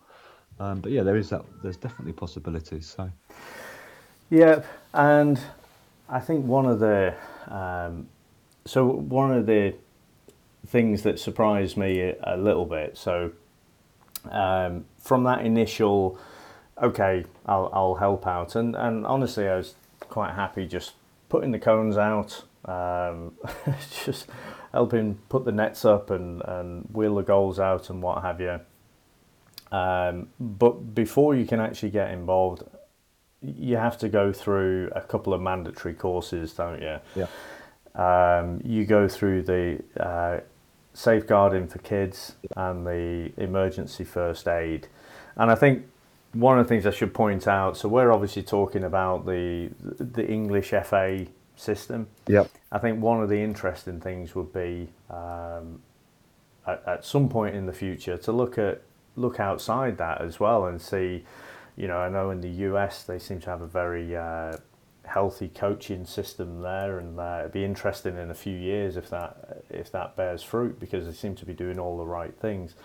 Um, 0.59 0.79
but 0.79 0.91
yeah, 0.91 1.03
there 1.03 1.17
is 1.17 1.29
that. 1.29 1.43
There's 1.61 1.77
definitely 1.77 2.13
possibilities. 2.13 2.87
So. 2.87 3.11
Yeah, 4.29 4.63
and 4.93 5.39
I 6.07 6.19
think 6.19 6.45
one 6.45 6.65
of 6.65 6.79
the 6.79 7.15
um, 7.47 8.07
so 8.65 8.85
one 8.85 9.31
of 9.31 9.45
the 9.45 9.75
things 10.67 11.03
that 11.03 11.19
surprised 11.19 11.77
me 11.77 12.13
a, 12.23 12.37
little 12.37 12.65
bit. 12.65 12.97
So 12.97 13.31
um, 14.29 14.85
from 14.97 15.23
that 15.23 15.45
initial, 15.45 16.19
okay, 16.81 17.25
I'll 17.45 17.69
I'll 17.73 17.95
help 17.95 18.27
out, 18.27 18.55
and 18.55 18.75
and 18.75 19.05
honestly, 19.05 19.47
I 19.47 19.57
was 19.57 19.75
quite 20.01 20.33
happy 20.33 20.67
just 20.67 20.93
putting 21.29 21.51
the 21.51 21.59
cones 21.59 21.97
out, 21.97 22.43
um, 22.65 23.33
just 24.03 24.27
helping 24.71 25.15
put 25.29 25.45
the 25.45 25.51
nets 25.51 25.85
up 25.85 26.09
and 26.09 26.41
and 26.45 26.87
wheel 26.91 27.15
the 27.15 27.23
goals 27.23 27.59
out 27.59 27.89
and 27.89 28.01
what 28.01 28.21
have 28.21 28.41
you. 28.41 28.59
Um, 29.71 30.29
but 30.39 30.93
before 30.95 31.35
you 31.35 31.45
can 31.45 31.59
actually 31.59 31.89
get 31.89 32.11
involved, 32.11 32.63
you 33.57 33.77
have 33.77 33.97
to 33.99 34.09
go 34.09 34.33
through 34.33 34.89
a 34.95 35.01
couple 35.01 35.33
of 35.33 35.41
mandatory 35.41 35.93
courses, 35.93 36.53
don't 36.53 36.81
you? 36.81 36.99
Yeah. 37.15 37.27
Um, 37.95 38.61
you 38.63 38.85
go 38.85 39.07
through 39.07 39.43
the 39.43 39.81
uh, 39.99 40.39
safeguarding 40.93 41.67
for 41.67 41.79
kids 41.79 42.35
and 42.55 42.85
the 42.85 43.31
emergency 43.37 44.03
first 44.03 44.47
aid. 44.47 44.87
And 45.35 45.51
I 45.51 45.55
think 45.55 45.85
one 46.33 46.59
of 46.59 46.65
the 46.65 46.69
things 46.69 46.85
I 46.85 46.91
should 46.91 47.13
point 47.13 47.47
out, 47.47 47.77
so 47.77 47.87
we're 47.87 48.11
obviously 48.11 48.43
talking 48.43 48.83
about 48.83 49.25
the 49.25 49.69
the 49.79 50.27
English 50.27 50.73
FA 50.83 51.25
system. 51.55 52.07
Yeah. 52.27 52.45
I 52.71 52.79
think 52.79 53.01
one 53.01 53.21
of 53.21 53.29
the 53.29 53.39
interesting 53.39 54.01
things 54.01 54.35
would 54.35 54.51
be 54.51 54.89
um, 55.09 55.81
at, 56.67 56.83
at 56.85 57.05
some 57.05 57.29
point 57.29 57.55
in 57.55 57.65
the 57.65 57.73
future 57.73 58.17
to 58.17 58.31
look 58.31 58.57
at 58.57 58.81
look 59.15 59.39
outside 59.39 59.97
that 59.97 60.21
as 60.21 60.39
well 60.39 60.65
and 60.65 60.81
see. 60.81 61.23
You 61.75 61.87
know, 61.87 61.97
I 61.97 62.09
know 62.09 62.29
in 62.29 62.41
the 62.41 62.49
US 62.49 63.03
they 63.03 63.19
seem 63.19 63.39
to 63.41 63.49
have 63.49 63.61
a 63.61 63.67
very 63.67 64.15
uh, 64.15 64.57
healthy 65.03 65.49
coaching 65.49 66.05
system 66.05 66.61
there, 66.61 66.99
and 66.99 67.19
uh, 67.19 67.37
it'd 67.41 67.51
be 67.51 67.63
interesting 67.63 68.17
in 68.17 68.31
a 68.31 68.35
few 68.35 68.57
years 68.57 68.97
if 68.97 69.09
that 69.09 69.63
if 69.69 69.91
that 69.91 70.15
bears 70.15 70.43
fruit 70.43 70.79
because 70.79 71.05
they 71.05 71.13
seem 71.13 71.35
to 71.35 71.45
be 71.45 71.53
doing 71.53 71.79
all 71.79 71.97
the 71.97 72.05
right 72.05 72.35
things. 72.39 72.75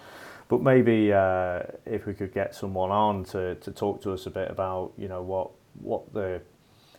But 0.49 0.63
maybe 0.63 1.13
uh, 1.13 1.61
if 1.87 2.07
we 2.07 2.15
could 2.15 2.35
get 2.35 2.55
someone 2.55 2.91
on 2.91 3.25
to, 3.27 3.55
to 3.55 3.71
talk 3.71 4.03
to 4.03 4.13
us 4.13 4.27
a 4.27 4.31
bit 4.31 4.51
about 4.51 4.93
you 4.99 5.09
know 5.09 5.23
what 5.23 5.51
what 5.81 6.13
the 6.13 6.41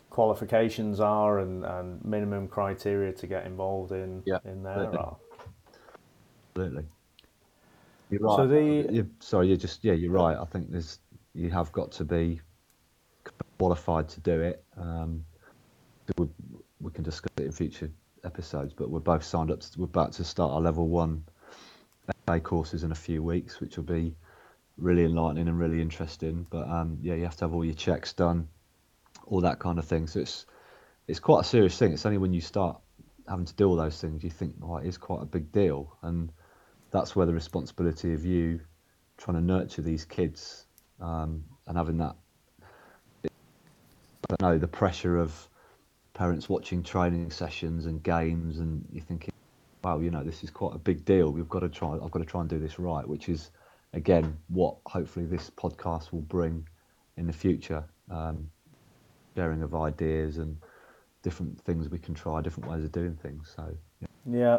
qualifications 0.08 1.00
are 1.00 1.38
and, 1.38 1.64
and 1.64 2.04
minimum 2.04 2.46
criteria 2.46 3.12
to 3.12 3.26
get 3.26 3.46
involved 3.46 3.92
in 3.92 4.22
yeah, 4.26 4.38
in 4.44 4.62
there 4.62 4.72
absolutely. 4.72 4.98
are. 4.98 5.16
Absolutely. 6.50 6.84
You're 8.10 8.20
right. 8.20 8.36
So 8.36 8.46
the 8.46 8.92
you're, 8.92 9.06
sorry, 9.20 9.48
you're 9.48 9.56
just 9.56 9.84
yeah, 9.84 9.94
you're 9.94 10.12
right. 10.12 10.36
I 10.36 10.44
think 10.46 10.70
there's 10.70 10.98
you 11.34 11.50
have 11.50 11.72
got 11.72 11.92
to 11.92 12.04
be 12.04 12.40
qualified 13.58 14.08
to 14.10 14.20
do 14.20 14.40
it. 14.40 14.64
Um, 14.76 15.24
we, 16.16 16.28
we 16.80 16.90
can 16.90 17.04
discuss 17.04 17.30
it 17.38 17.44
in 17.44 17.52
future 17.52 17.90
episodes, 18.24 18.74
but 18.74 18.90
we're 18.90 19.00
both 19.00 19.24
signed 19.24 19.50
up. 19.50 19.60
To, 19.60 19.68
we're 19.78 19.84
about 19.84 20.12
to 20.14 20.24
start 20.24 20.52
our 20.52 20.60
level 20.60 20.88
one 20.88 21.24
FA 22.26 22.40
courses 22.40 22.84
in 22.84 22.92
a 22.92 22.96
few 22.96 23.22
weeks, 23.22 23.60
which 23.60 23.76
will 23.76 23.84
be 23.84 24.14
really 24.76 25.04
enlightening 25.04 25.48
and 25.48 25.58
really 25.58 25.80
interesting. 25.80 26.46
But 26.50 26.68
um, 26.68 26.98
yeah, 27.00 27.14
you 27.14 27.24
have 27.24 27.36
to 27.36 27.44
have 27.44 27.54
all 27.54 27.64
your 27.64 27.74
checks 27.74 28.12
done, 28.12 28.48
all 29.26 29.40
that 29.40 29.58
kind 29.58 29.78
of 29.78 29.84
thing. 29.84 30.06
So 30.06 30.20
it's 30.20 30.46
it's 31.08 31.20
quite 31.20 31.40
a 31.40 31.44
serious 31.44 31.76
thing. 31.78 31.92
It's 31.92 32.06
only 32.06 32.18
when 32.18 32.32
you 32.32 32.40
start 32.40 32.78
having 33.28 33.44
to 33.44 33.54
do 33.54 33.68
all 33.68 33.76
those 33.76 34.00
things 34.00 34.24
you 34.24 34.30
think, 34.30 34.54
oh, 34.62 34.76
it 34.76 34.86
is 34.86 34.98
quite 34.98 35.22
a 35.22 35.26
big 35.26 35.52
deal, 35.52 35.96
and 36.02 36.32
that's 36.90 37.16
where 37.16 37.26
the 37.26 37.32
responsibility 37.32 38.12
of 38.12 38.24
you 38.24 38.60
trying 39.16 39.36
to 39.36 39.42
nurture 39.42 39.82
these 39.82 40.04
kids 40.04 40.66
um, 41.02 41.44
and 41.66 41.76
having 41.76 41.98
that 41.98 42.16
I 43.24 44.36
don't 44.36 44.52
know 44.52 44.58
the 44.58 44.68
pressure 44.68 45.18
of 45.18 45.48
parents 46.14 46.48
watching 46.48 46.82
training 46.82 47.30
sessions 47.30 47.86
and 47.86 48.02
games, 48.02 48.58
and 48.58 48.84
you're 48.90 49.04
thinking, 49.04 49.32
wow, 49.82 49.98
you 49.98 50.10
know, 50.10 50.22
this 50.22 50.42
is 50.42 50.50
quite 50.50 50.74
a 50.74 50.78
big 50.78 51.04
deal. 51.04 51.30
We've 51.30 51.48
got 51.48 51.60
to 51.60 51.68
try. 51.68 51.94
I've 51.94 52.10
got 52.10 52.20
to 52.20 52.24
try 52.24 52.40
and 52.40 52.48
do 52.48 52.58
this 52.58 52.78
right, 52.78 53.06
which 53.06 53.28
is 53.28 53.50
again 53.92 54.38
what 54.48 54.76
hopefully 54.86 55.26
this 55.26 55.50
podcast 55.50 56.12
will 56.12 56.22
bring 56.22 56.66
in 57.16 57.26
the 57.26 57.32
future. 57.32 57.84
Um, 58.10 58.48
sharing 59.34 59.62
of 59.62 59.74
ideas 59.74 60.36
and 60.36 60.56
different 61.22 61.58
things 61.62 61.88
we 61.88 61.98
can 61.98 62.14
try, 62.14 62.40
different 62.42 62.70
ways 62.70 62.84
of 62.84 62.92
doing 62.92 63.16
things. 63.16 63.52
So 63.56 63.74
yeah. 64.00 64.08
yeah. 64.30 64.58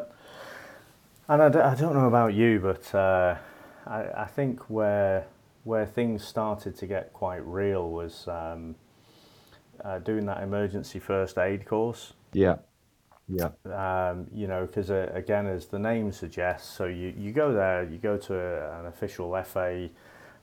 And 1.30 1.42
I 1.42 1.50
d- 1.50 1.60
I 1.60 1.76
don't 1.76 1.94
know 1.94 2.08
about 2.08 2.34
you, 2.34 2.60
but 2.60 2.94
uh, 2.94 3.38
I, 3.88 4.24
I 4.24 4.26
think 4.26 4.70
where 4.70 5.26
where 5.64 5.86
things 5.86 6.24
started 6.26 6.76
to 6.78 6.88
get 6.88 7.14
quite 7.14 7.46
real 7.46 7.90
was 7.90 8.28
um, 8.28 8.76
uh, 9.84 10.00
doing 10.00 10.26
that 10.26 10.44
emergency 10.44 11.00
first 11.00 11.38
aid 11.38 11.66
course. 11.66 12.14
Yeah. 12.34 12.58
Yeah. 13.28 13.50
Um, 13.66 14.28
you 14.34 14.48
know, 14.48 14.66
because 14.66 14.92
uh, 14.92 15.10
again, 15.14 15.48
as 15.48 15.68
the 15.68 15.80
name 15.80 16.12
suggests, 16.12 16.76
so 16.76 16.86
you, 16.86 17.14
you 17.18 17.32
go 17.32 17.54
there, 17.54 17.84
you 17.84 17.98
go 17.98 18.18
to 18.18 18.36
a, 18.36 18.80
an 18.82 18.86
official 18.88 19.42
FA 19.44 19.90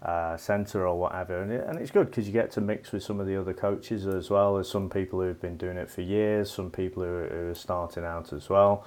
uh, 0.02 0.36
centre 0.38 0.86
or 0.86 0.98
whatever, 0.98 1.42
and, 1.42 1.52
it, 1.52 1.66
and 1.68 1.78
it's 1.78 1.90
good 1.90 2.06
because 2.06 2.26
you 2.26 2.32
get 2.32 2.50
to 2.52 2.60
mix 2.62 2.90
with 2.90 3.02
some 3.02 3.20
of 3.20 3.26
the 3.26 3.38
other 3.38 3.52
coaches 3.52 4.06
as 4.06 4.30
well. 4.30 4.56
as 4.56 4.68
some 4.68 4.88
people 4.88 5.20
who've 5.20 5.40
been 5.40 5.58
doing 5.58 5.76
it 5.76 5.90
for 5.90 6.00
years, 6.00 6.50
some 6.50 6.70
people 6.70 7.02
who, 7.02 7.26
who 7.30 7.50
are 7.50 7.54
starting 7.54 8.04
out 8.04 8.32
as 8.32 8.48
well. 8.48 8.86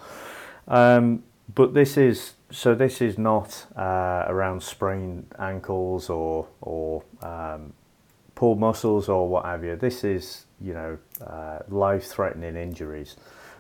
Um, 0.68 1.24
but 1.54 1.74
this 1.74 1.98
is 1.98 2.34
so 2.52 2.76
this 2.76 3.02
is 3.02 3.18
not 3.18 3.66
uh, 3.76 4.26
around 4.28 4.62
sprained 4.64 5.26
ankles 5.40 6.10
or 6.10 6.48
or 6.62 7.04
um, 7.22 7.74
pulled 8.36 8.60
muscles 8.60 9.10
or 9.10 9.28
what 9.28 9.46
have 9.46 9.64
you. 9.64 9.76
This 9.76 10.04
is 10.04 10.46
you 10.62 10.74
know 10.74 10.98
uh, 11.26 11.60
life-threatening 11.68 12.56
injuries. 12.56 13.16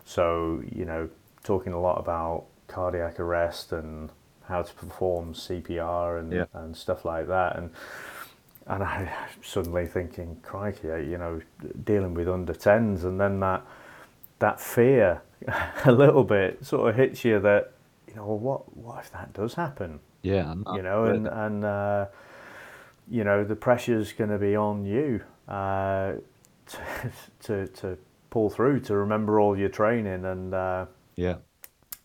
So 0.06 0.64
you 0.72 0.86
know 0.86 1.10
talking 1.44 1.74
a 1.74 1.80
lot 1.80 2.00
about 2.00 2.46
cardiac 2.68 3.20
arrest 3.20 3.72
and 3.72 4.10
how 4.46 4.62
to 4.62 4.74
perform 4.74 5.34
CPR 5.34 6.20
and, 6.20 6.32
Yeah. 6.32 6.46
and 6.54 6.76
stuff 6.76 7.06
like 7.06 7.28
that. 7.28 7.58
And 7.58 7.72
and 8.66 8.82
I 8.84 9.12
suddenly 9.44 9.88
thinking, 9.88 10.38
crikey, 10.42 10.88
you 10.88 11.18
know, 11.18 11.42
dealing 11.84 12.14
with 12.14 12.30
under 12.30 12.54
tens, 12.54 13.04
and 13.04 13.20
then 13.20 13.40
that 13.42 13.66
that 14.40 14.60
fear 14.62 15.22
a 15.86 15.92
little 15.92 16.24
bit 16.24 16.66
sort 16.66 16.90
of 16.90 16.96
hits 16.96 17.24
you 17.26 17.40
that 17.42 17.73
you 18.08 18.16
know, 18.16 18.26
what 18.26 18.76
what 18.76 19.00
if 19.00 19.12
that 19.12 19.34
does 19.34 19.54
happen? 19.56 20.00
Yeah. 20.22 20.54
You 20.74 20.82
know, 20.82 21.06
and 21.06 21.28
and 21.28 21.66
uh, 21.66 22.06
you 23.10 23.24
know 23.24 23.44
the 23.44 23.56
pressure's 23.56 24.14
going 24.14 24.30
to 24.30 24.38
be 24.38 24.56
on 24.56 24.86
you 24.86 25.22
uh, 25.48 26.14
to, 26.68 27.12
to 27.44 27.68
to 27.68 27.98
pull 28.30 28.50
through, 28.50 28.80
to 28.82 28.96
remember 28.96 29.40
all 29.40 29.58
your 29.58 29.70
training, 29.70 30.26
and 30.26 30.54
uh, 30.54 30.86
yeah, 31.16 31.36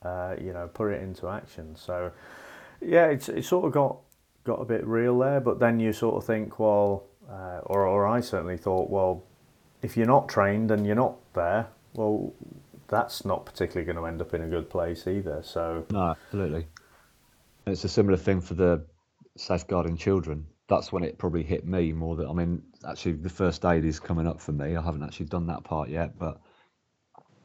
uh, 0.03 0.34
you 0.40 0.53
know, 0.53 0.68
put 0.68 0.92
it 0.92 1.03
into 1.03 1.28
action. 1.28 1.74
So, 1.76 2.12
yeah, 2.80 3.07
it's 3.07 3.28
it 3.28 3.44
sort 3.44 3.66
of 3.66 3.72
got 3.72 3.96
got 4.44 4.61
a 4.61 4.64
bit 4.64 4.86
real 4.86 5.18
there. 5.18 5.40
But 5.40 5.59
then 5.59 5.80
you 5.80 5.92
sort 5.92 6.16
of 6.16 6.24
think, 6.24 6.59
well, 6.59 7.05
uh, 7.30 7.61
or 7.64 7.86
or 7.86 8.07
I 8.07 8.20
certainly 8.20 8.57
thought, 8.57 8.90
well, 8.90 9.24
if 9.82 9.96
you're 9.96 10.07
not 10.07 10.28
trained 10.28 10.70
and 10.70 10.86
you're 10.86 10.96
not 10.96 11.16
there, 11.34 11.68
well, 11.94 12.32
that's 12.89 13.24
not 13.24 13.47
particularly 13.47 13.84
going 13.84 13.97
to 13.97 14.07
end 14.07 14.20
up 14.20 14.34
in 14.34 14.43
a 14.43 14.49
good 14.49 14.68
place 14.68 15.07
either. 15.07 15.43
So, 15.43 15.86
no, 15.91 16.11
absolutely. 16.11 16.66
And 17.66 17.72
It's 17.72 17.84
a 17.84 17.89
similar 17.89 18.16
thing 18.16 18.41
for 18.41 18.55
the 18.55 18.84
safeguarding 19.36 19.97
children. 19.97 20.47
That's 20.68 20.93
when 20.93 21.05
it 21.05 21.18
probably 21.18 21.43
hit 21.43 21.66
me 21.66 21.93
more 21.93 22.16
than 22.16 22.28
I 22.28 22.32
mean, 22.32 22.62
actually, 22.86 23.12
the 23.12 23.30
first 23.30 23.64
aid 23.64 23.84
is 23.84 24.01
coming 24.01 24.26
up 24.26 24.41
for 24.41 24.53
me. 24.53 24.76
I 24.76 24.82
haven't 24.82 25.03
actually 25.03 25.26
done 25.26 25.47
that 25.47 25.64
part 25.64 25.89
yet, 25.89 26.18
but 26.18 26.41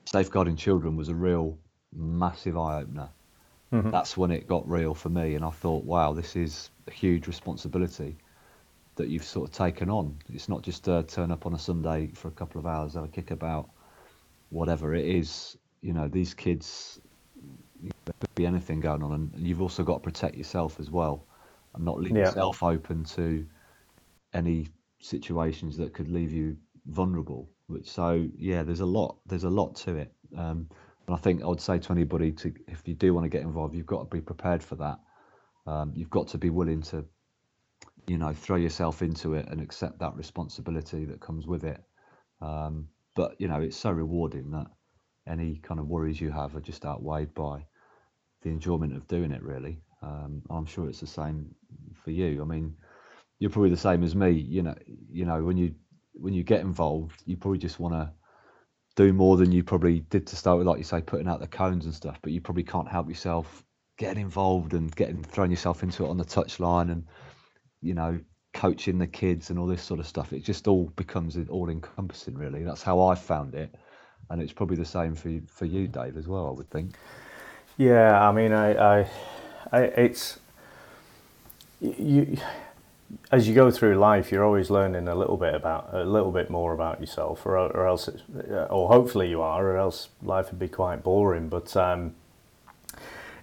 safeguarding 0.06 0.56
children 0.56 0.96
was 0.98 1.10
a 1.10 1.16
real 1.16 1.58
massive 1.94 2.58
eye 2.58 2.82
opener. 2.82 3.10
That's 3.90 4.16
when 4.16 4.30
it 4.30 4.48
got 4.48 4.70
real 4.70 4.94
for 4.94 5.10
me, 5.10 5.36
and 5.36 5.44
I 5.44 5.50
thought, 5.50 5.84
wow, 5.84 6.14
this 6.14 6.36
is 6.36 6.70
a 6.88 6.92
huge 6.92 7.28
responsibility 7.28 8.18
that 8.96 9.10
you've 9.10 9.24
sort 9.24 9.50
of 9.50 9.56
taken 9.56 9.90
on. 9.90 10.16
It's 10.32 10.48
not 10.48 10.62
just 10.62 10.88
uh, 10.88 11.02
turn 11.04 11.32
up 11.32 11.48
on 11.48 11.56
a 11.56 11.60
Sunday 11.60 12.12
for 12.14 12.28
a 12.28 12.32
couple 12.32 12.60
of 12.60 12.68
hours, 12.68 12.94
have 12.94 13.06
a 13.06 13.08
kick 13.08 13.32
about, 13.32 13.70
whatever 14.54 14.94
it 14.94 15.06
is. 15.06 15.58
You 15.82 15.94
know, 15.94 16.08
these 16.08 16.34
kids, 16.34 17.00
there 17.82 18.14
could 18.20 18.36
be 18.36 18.46
anything 18.46 18.80
going 18.80 19.04
on, 19.04 19.12
and 19.14 19.48
you've 19.48 19.62
also 19.62 19.84
got 19.84 19.96
to 19.96 20.00
protect 20.00 20.38
yourself 20.38 20.80
as 20.80 20.90
well, 20.90 21.28
and 21.74 21.84
not 21.84 22.00
leave 22.00 22.16
Yeah. 22.16 22.26
yourself 22.26 22.64
open 22.64 23.04
to 23.04 23.46
any 24.34 24.68
situations 25.00 25.78
that 25.78 25.94
could 25.94 26.08
leave 26.08 26.32
you 26.32 26.56
vulnerable. 26.86 27.50
Which 27.68 27.90
so 27.90 28.28
yeah, 28.38 28.64
there's 28.64 28.82
a 28.82 28.86
lot. 28.86 29.18
There's 29.26 29.44
a 29.44 29.50
lot 29.50 29.76
to 29.78 29.96
it. 29.96 30.14
Um, 30.38 30.70
and 31.08 31.16
I 31.16 31.18
think 31.18 31.44
I 31.44 31.48
would 31.48 31.62
say 31.62 31.80
to 31.80 31.92
anybody 31.92 32.32
to 32.32 32.54
if 32.68 32.88
you 32.88 32.94
do 32.94 33.14
want 33.14 33.26
to 33.26 33.30
get 33.30 33.42
involved, 33.42 33.76
you've 33.76 33.86
got 33.86 34.10
to 34.10 34.16
be 34.16 34.22
prepared 34.22 34.64
for 34.64 34.76
that. 34.76 35.00
Um, 35.66 35.94
you've 35.96 36.10
got 36.10 36.28
to 36.30 36.38
be 36.38 36.50
willing 36.50 36.82
to, 36.84 37.06
you 38.08 38.18
know, 38.18 38.34
throw 38.34 38.58
yourself 38.58 39.02
into 39.02 39.34
it 39.34 39.48
and 39.50 39.62
accept 39.62 40.00
that 40.00 40.16
responsibility 40.16 41.06
that 41.06 41.20
comes 41.20 41.48
with 41.48 41.64
it. 41.64 41.82
Um, 42.42 42.88
but 43.16 43.36
you 43.40 43.48
know, 43.48 43.62
it's 43.62 43.78
so 43.78 43.92
rewarding 43.92 44.52
that 44.52 44.68
any 45.28 45.60
kind 45.64 45.80
of 45.80 45.88
worries 45.88 46.20
you 46.20 46.32
have 46.32 46.56
are 46.56 46.62
just 46.62 46.86
outweighed 46.86 47.34
by 47.34 47.66
the 48.42 48.50
enjoyment 48.50 48.96
of 48.96 49.08
doing 49.08 49.32
it. 49.32 49.42
Really, 49.42 49.82
um, 50.02 50.42
I'm 50.50 50.66
sure 50.66 50.90
it's 50.90 51.00
the 51.00 51.08
same 51.08 51.54
for 52.04 52.12
you. 52.12 52.42
I 52.42 52.46
mean, 52.46 52.76
you're 53.40 53.52
probably 53.52 53.70
the 53.70 53.78
same 53.78 54.04
as 54.04 54.16
me. 54.16 54.32
You 54.32 54.64
know, 54.64 54.76
you 55.10 55.26
know 55.26 55.44
when 55.44 55.58
you 55.58 55.76
when 56.14 56.34
you 56.34 56.44
get 56.44 56.62
involved, 56.62 57.24
you 57.26 57.38
probably 57.38 57.60
just 57.60 57.80
want 57.80 57.94
to 57.94 58.12
do 58.96 59.14
more 59.14 59.38
than 59.38 59.52
you 59.52 59.64
probably 59.64 60.02
did 60.02 60.28
to 60.28 60.36
start 60.36 60.58
with, 60.60 60.68
like 60.68 60.78
you 60.78 60.84
say, 60.84 61.02
putting 61.02 61.28
out 61.28 61.40
the 61.40 61.48
cones 61.48 61.86
and 61.86 61.94
stuff. 61.94 62.20
But 62.22 62.32
you 62.32 62.42
probably 62.42 62.64
can't 62.64 62.88
help 62.88 63.10
yourself 63.10 63.64
getting 63.98 64.22
involved 64.22 64.74
and 64.74 64.96
getting 64.96 65.24
throwing 65.24 65.52
yourself 65.52 65.84
into 65.84 66.06
it 66.06 66.10
on 66.10 66.18
the 66.18 66.26
touchline 66.26 66.92
and 66.92 67.06
you 67.82 67.94
know 67.94 68.20
coaching 68.54 69.00
the 69.00 69.08
kids 69.08 69.50
and 69.50 69.60
all 69.60 69.68
this 69.68 69.84
sort 69.84 70.00
of 70.00 70.08
stuff. 70.08 70.32
It 70.32 70.44
just 70.44 70.68
all 70.68 70.86
becomes 70.96 71.38
all 71.50 71.70
encompassing, 71.70 72.36
really. 72.36 72.64
That's 72.64 72.84
how 72.84 73.02
I 73.02 73.16
found 73.16 73.56
it, 73.56 73.74
and 74.30 74.42
it's 74.42 74.54
probably 74.54 74.78
the 74.78 74.86
same 74.86 75.16
for 75.16 75.30
you, 75.30 75.42
for 75.48 75.66
you, 75.66 75.88
Dave, 75.88 76.18
as 76.18 76.28
well. 76.28 76.48
I 76.48 76.52
would 76.52 76.70
think. 76.70 76.96
yeah, 77.78 78.28
I 78.28 78.32
mean, 78.32 78.54
I, 78.54 79.00
I, 79.02 79.10
I 79.72 79.82
it's 79.82 80.40
you. 81.82 82.38
As 83.32 83.48
you 83.48 83.54
go 83.54 83.70
through 83.70 83.96
life, 83.96 84.32
you're 84.32 84.44
always 84.44 84.72
learning 84.72 85.08
a 85.08 85.14
little 85.14 85.38
bit 85.38 85.54
about 85.54 85.90
a 85.94 86.04
little 86.04 86.32
bit 86.32 86.50
more 86.50 86.74
about 86.74 87.00
yourself, 87.00 87.46
or, 87.46 87.58
or 87.58 87.88
else, 87.88 88.10
or 88.70 88.88
hopefully 88.88 89.30
you 89.30 89.42
are, 89.42 89.68
or 89.68 89.78
else 89.78 90.10
life 90.24 90.50
would 90.50 90.60
be 90.60 90.68
quite 90.68 91.04
boring. 91.04 91.48
But 91.48 91.76
um, 91.78 92.16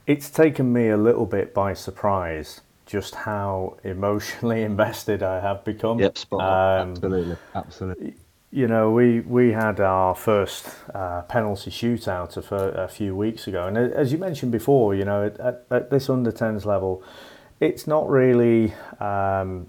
it's 0.07 0.29
taken 0.29 0.73
me 0.73 0.89
a 0.89 0.97
little 0.97 1.27
bit 1.27 1.55
by 1.55 1.75
surprise 1.75 2.63
just 2.91 3.15
how 3.15 3.77
emotionally 3.85 4.63
invested 4.73 5.23
I 5.23 5.41
have 5.41 5.65
become. 5.65 6.01
Yep, 6.01 6.19
spot 6.19 6.41
on. 6.41 6.81
Um, 6.81 6.91
absolutely, 6.91 7.37
absolutely. 7.55 8.15
you 8.51 8.67
know, 8.67 8.91
we 8.91 9.21
we 9.21 9.53
had 9.53 9.81
our 9.81 10.15
first 10.15 10.67
uh, 10.93 11.23
penalty 11.23 11.71
shootout 11.71 12.37
a, 12.37 12.55
a 12.55 12.89
few 12.89 13.15
weeks 13.15 13.47
ago, 13.47 13.69
and 13.69 13.79
as 13.79 14.13
you 14.13 14.19
mentioned 14.19 14.51
before, 14.51 14.95
you 14.95 15.05
know, 15.05 15.27
at, 15.27 15.65
at, 15.71 15.91
this 15.91 16.11
under 16.11 16.33
tens 16.33 16.67
level, 16.67 17.03
it's 17.61 17.87
not 17.87 18.09
really 18.11 18.75
um, 18.99 19.69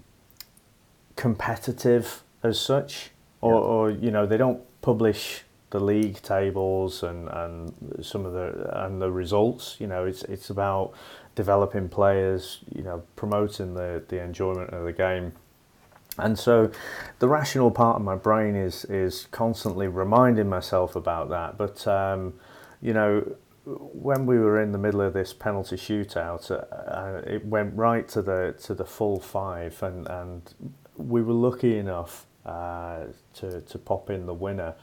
competitive 1.14 2.24
as 2.42 2.58
such, 2.58 3.10
or, 3.40 3.54
or 3.54 3.90
you 3.90 4.10
know, 4.10 4.26
they 4.26 4.36
don't 4.36 4.60
publish 4.82 5.44
the 5.70 5.80
league 5.80 6.20
tables 6.20 7.02
and, 7.02 7.28
and 7.28 7.72
some 8.02 8.26
of 8.26 8.32
the 8.32 8.84
and 8.84 9.00
the 9.00 9.10
results. 9.10 9.76
You 9.78 9.86
know, 9.86 10.04
it's 10.04 10.22
it's 10.24 10.50
about 10.50 10.92
developing 11.34 11.88
players, 11.88 12.60
you 12.74 12.82
know, 12.82 13.02
promoting 13.16 13.74
the 13.74 14.02
the 14.08 14.22
enjoyment 14.22 14.70
of 14.70 14.84
the 14.84 14.92
game. 14.92 15.32
And 16.18 16.38
so 16.38 16.70
the 17.20 17.28
rational 17.28 17.70
part 17.70 17.96
of 17.96 18.02
my 18.02 18.16
brain 18.16 18.54
is 18.54 18.84
is 18.86 19.26
constantly 19.30 19.88
reminding 19.88 20.48
myself 20.48 20.96
about 20.96 21.30
that. 21.30 21.56
But 21.56 21.86
um, 21.86 22.34
you 22.80 22.92
know, 22.92 23.36
when 23.64 24.26
we 24.26 24.38
were 24.38 24.60
in 24.60 24.72
the 24.72 24.78
middle 24.78 25.00
of 25.00 25.12
this 25.12 25.32
penalty 25.32 25.76
shootout, 25.76 26.50
uh, 26.50 27.22
it 27.26 27.46
went 27.46 27.74
right 27.76 28.06
to 28.08 28.22
the 28.22 28.54
to 28.64 28.74
the 28.74 28.84
full 28.84 29.20
five, 29.20 29.82
and, 29.82 30.06
and 30.08 30.54
we 30.96 31.22
were 31.22 31.32
lucky 31.32 31.78
enough 31.78 32.26
uh, 32.44 33.04
to 33.34 33.60
to 33.60 33.78
pop 33.78 34.10
in 34.10 34.26
the 34.26 34.34
winner. 34.34 34.74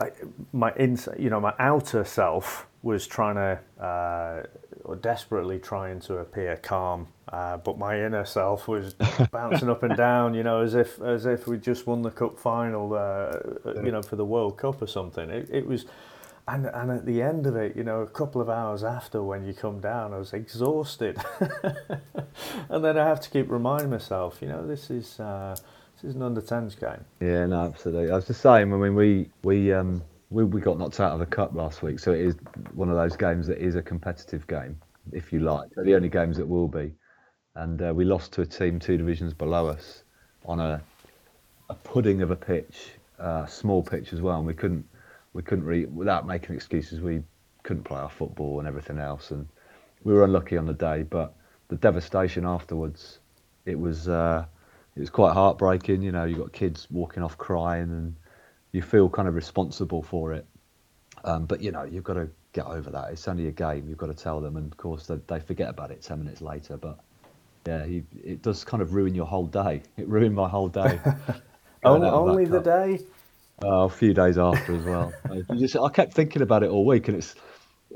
I, 0.00 0.10
my 0.52 0.72
ins, 0.74 1.08
you 1.18 1.30
know, 1.30 1.40
my 1.40 1.54
outer 1.58 2.04
self 2.04 2.66
was 2.82 3.06
trying 3.06 3.34
to, 3.34 3.84
uh, 3.84 4.42
desperately 4.96 5.58
trying 5.58 6.00
to 6.00 6.18
appear 6.18 6.56
calm, 6.56 7.08
uh, 7.32 7.56
but 7.58 7.78
my 7.78 8.00
inner 8.00 8.24
self 8.24 8.68
was 8.68 8.94
bouncing 9.30 9.68
up 9.68 9.82
and 9.82 9.96
down, 9.96 10.34
you 10.34 10.42
know, 10.42 10.62
as 10.62 10.74
if 10.74 11.00
as 11.00 11.26
if 11.26 11.46
we 11.46 11.58
just 11.58 11.86
won 11.86 12.02
the 12.02 12.10
cup 12.10 12.38
final, 12.38 12.94
uh, 12.94 13.38
you 13.82 13.92
know, 13.92 14.02
for 14.02 14.16
the 14.16 14.24
World 14.24 14.56
Cup 14.56 14.80
or 14.82 14.86
something. 14.86 15.28
It, 15.30 15.48
it 15.50 15.66
was, 15.66 15.86
and 16.46 16.66
and 16.66 16.90
at 16.90 17.06
the 17.06 17.22
end 17.22 17.46
of 17.46 17.56
it, 17.56 17.76
you 17.76 17.84
know, 17.84 18.00
a 18.00 18.06
couple 18.06 18.40
of 18.40 18.48
hours 18.48 18.82
after 18.82 19.22
when 19.22 19.44
you 19.44 19.52
come 19.52 19.80
down, 19.80 20.14
I 20.14 20.18
was 20.18 20.32
exhausted, 20.32 21.18
and 22.68 22.84
then 22.84 22.98
I 22.98 23.06
have 23.06 23.20
to 23.20 23.30
keep 23.30 23.50
reminding 23.50 23.90
myself, 23.90 24.40
you 24.40 24.48
know, 24.48 24.66
this 24.66 24.90
is. 24.90 25.20
Uh, 25.20 25.56
this 26.00 26.10
is 26.10 26.14
an 26.14 26.22
under 26.22 26.40
10s 26.40 26.78
game. 26.78 27.04
Yeah, 27.20 27.46
no, 27.46 27.64
absolutely. 27.64 28.12
I 28.12 28.14
was 28.14 28.26
the 28.26 28.32
same. 28.32 28.72
I 28.72 28.76
mean, 28.76 28.94
we 28.94 29.30
we 29.42 29.72
um 29.72 30.04
we, 30.30 30.44
we 30.44 30.60
got 30.60 30.78
knocked 30.78 31.00
out 31.00 31.12
of 31.12 31.18
the 31.20 31.26
cup 31.26 31.54
last 31.54 31.82
week, 31.82 31.98
so 31.98 32.12
it 32.12 32.20
is 32.20 32.36
one 32.74 32.88
of 32.88 32.96
those 32.96 33.16
games 33.16 33.46
that 33.46 33.58
is 33.58 33.76
a 33.76 33.82
competitive 33.82 34.46
game, 34.46 34.78
if 35.12 35.32
you 35.32 35.40
like. 35.40 35.68
They're 35.74 35.84
the 35.84 35.94
only 35.94 36.08
games 36.08 36.36
that 36.36 36.46
will 36.46 36.68
be, 36.68 36.92
and 37.54 37.80
uh, 37.80 37.92
we 37.94 38.04
lost 38.04 38.32
to 38.34 38.42
a 38.42 38.46
team 38.46 38.78
two 38.78 38.96
divisions 38.96 39.34
below 39.34 39.66
us 39.66 40.04
on 40.44 40.60
a 40.60 40.82
a 41.70 41.74
pudding 41.74 42.22
of 42.22 42.30
a 42.30 42.36
pitch, 42.36 42.92
uh, 43.18 43.44
small 43.46 43.82
pitch 43.82 44.12
as 44.12 44.20
well, 44.20 44.38
and 44.38 44.46
we 44.46 44.54
couldn't 44.54 44.86
we 45.32 45.42
couldn't 45.42 45.64
really 45.64 45.86
without 45.86 46.26
making 46.26 46.54
excuses. 46.54 47.00
We 47.00 47.22
couldn't 47.62 47.84
play 47.84 47.98
our 47.98 48.10
football 48.10 48.58
and 48.58 48.68
everything 48.68 48.98
else, 48.98 49.30
and 49.30 49.46
we 50.04 50.12
were 50.12 50.24
unlucky 50.24 50.56
on 50.56 50.66
the 50.66 50.74
day. 50.74 51.02
But 51.02 51.34
the 51.68 51.76
devastation 51.76 52.44
afterwards, 52.44 53.18
it 53.66 53.78
was. 53.78 54.08
Uh, 54.08 54.46
it 54.96 55.00
was 55.02 55.10
quite 55.10 55.32
heartbreaking. 55.32 56.02
You 56.02 56.10
know, 56.10 56.24
you 56.24 56.34
got 56.34 56.52
kids 56.52 56.88
walking 56.90 57.22
off 57.22 57.38
crying, 57.38 57.84
and 57.84 58.16
you 58.72 58.82
feel 58.82 59.08
kind 59.08 59.28
of 59.28 59.34
responsible 59.34 60.02
for 60.02 60.32
it. 60.32 60.46
Um, 61.24 61.46
but 61.46 61.60
you 61.60 61.72
know, 61.72 61.84
you've 61.84 62.04
got 62.04 62.14
to 62.14 62.28
get 62.52 62.66
over 62.66 62.90
that. 62.90 63.10
It's 63.10 63.26
only 63.28 63.48
a 63.48 63.52
game. 63.52 63.88
You've 63.88 63.98
got 63.98 64.06
to 64.06 64.14
tell 64.14 64.40
them, 64.40 64.56
and 64.56 64.70
of 64.70 64.76
course, 64.76 65.06
they, 65.06 65.16
they 65.26 65.40
forget 65.40 65.68
about 65.68 65.90
it 65.90 66.02
ten 66.02 66.18
minutes 66.18 66.40
later. 66.40 66.76
But 66.76 66.98
yeah, 67.66 67.84
you, 67.84 68.04
it 68.24 68.42
does 68.42 68.64
kind 68.64 68.82
of 68.82 68.94
ruin 68.94 69.14
your 69.14 69.26
whole 69.26 69.46
day. 69.46 69.82
It 69.96 70.08
ruined 70.08 70.34
my 70.34 70.48
whole 70.48 70.68
day. 70.68 71.00
only, 71.84 72.08
only 72.08 72.44
the 72.44 72.60
day. 72.60 73.00
Oh, 73.62 73.84
a 73.84 73.88
few 73.88 74.14
days 74.14 74.38
after 74.38 74.74
as 74.74 74.84
well. 74.84 75.12
just, 75.58 75.76
I 75.76 75.88
kept 75.88 76.14
thinking 76.14 76.42
about 76.42 76.62
it 76.62 76.70
all 76.70 76.86
week, 76.86 77.08
and 77.08 77.16
it's 77.16 77.34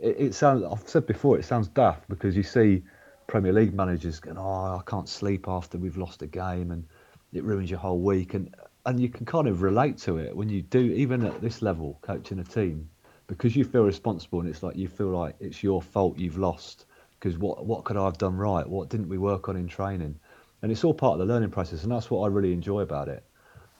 it, 0.00 0.16
it, 0.18 0.34
sounds. 0.34 0.64
I've 0.64 0.88
said 0.88 1.06
before, 1.06 1.38
it 1.38 1.44
sounds 1.44 1.68
daft 1.68 2.08
because 2.08 2.36
you 2.36 2.42
see 2.42 2.82
Premier 3.28 3.52
League 3.52 3.74
managers 3.74 4.18
going, 4.18 4.38
"Oh, 4.38 4.80
I 4.80 4.82
can't 4.86 5.08
sleep 5.08 5.46
after 5.46 5.78
we've 5.78 5.96
lost 5.96 6.22
a 6.22 6.26
game," 6.26 6.72
and 6.72 6.84
it 7.32 7.44
ruins 7.44 7.70
your 7.70 7.78
whole 7.78 8.00
week. 8.00 8.34
And 8.34 8.54
and 8.87 9.01
you 9.01 9.09
can 9.09 9.26
kind 9.26 9.47
of 9.47 9.62
relate 9.62 9.99
to 9.99 10.18
it 10.18 10.37
when 10.37 10.49
you 10.49 10.62
do, 10.62 10.80
even 10.80 11.24
at 11.24 11.41
this 11.41 11.62
level, 11.62 11.99
coaching 12.03 12.39
a 12.41 12.45
team, 12.45 12.89
because 13.26 13.55
you 13.55 13.64
feel 13.64 13.85
responsible, 13.85 14.41
and 14.41 14.49
it's 14.49 14.62
like 14.62 14.76
you 14.76 14.89
feel 14.89 15.09
like 15.09 15.37
it's 15.41 15.62
your 15.62 15.80
fault 15.80 16.18
you've 16.18 16.39
lost. 16.39 16.87
Because 17.18 17.39
what 17.39 17.64
what 17.64 17.85
could 17.85 17.97
I 17.97 18.05
have 18.05 18.18
done 18.18 18.37
right? 18.37 18.68
What 18.68 18.89
didn't 18.89 19.09
we 19.09 19.18
work 19.18 19.49
on 19.49 19.57
in 19.57 19.68
training? 19.68 20.18
And 20.62 20.70
it's 20.70 20.85
all 20.85 20.95
part 20.95 21.14
of 21.14 21.26
the 21.26 21.33
learning 21.33 21.51
process, 21.51 21.83
and 21.83 21.93
that's 21.93 22.11
what 22.11 22.22
I 22.22 22.28
really 22.28 22.53
enjoy 22.53 22.80
about 22.80 23.09
it 23.09 23.24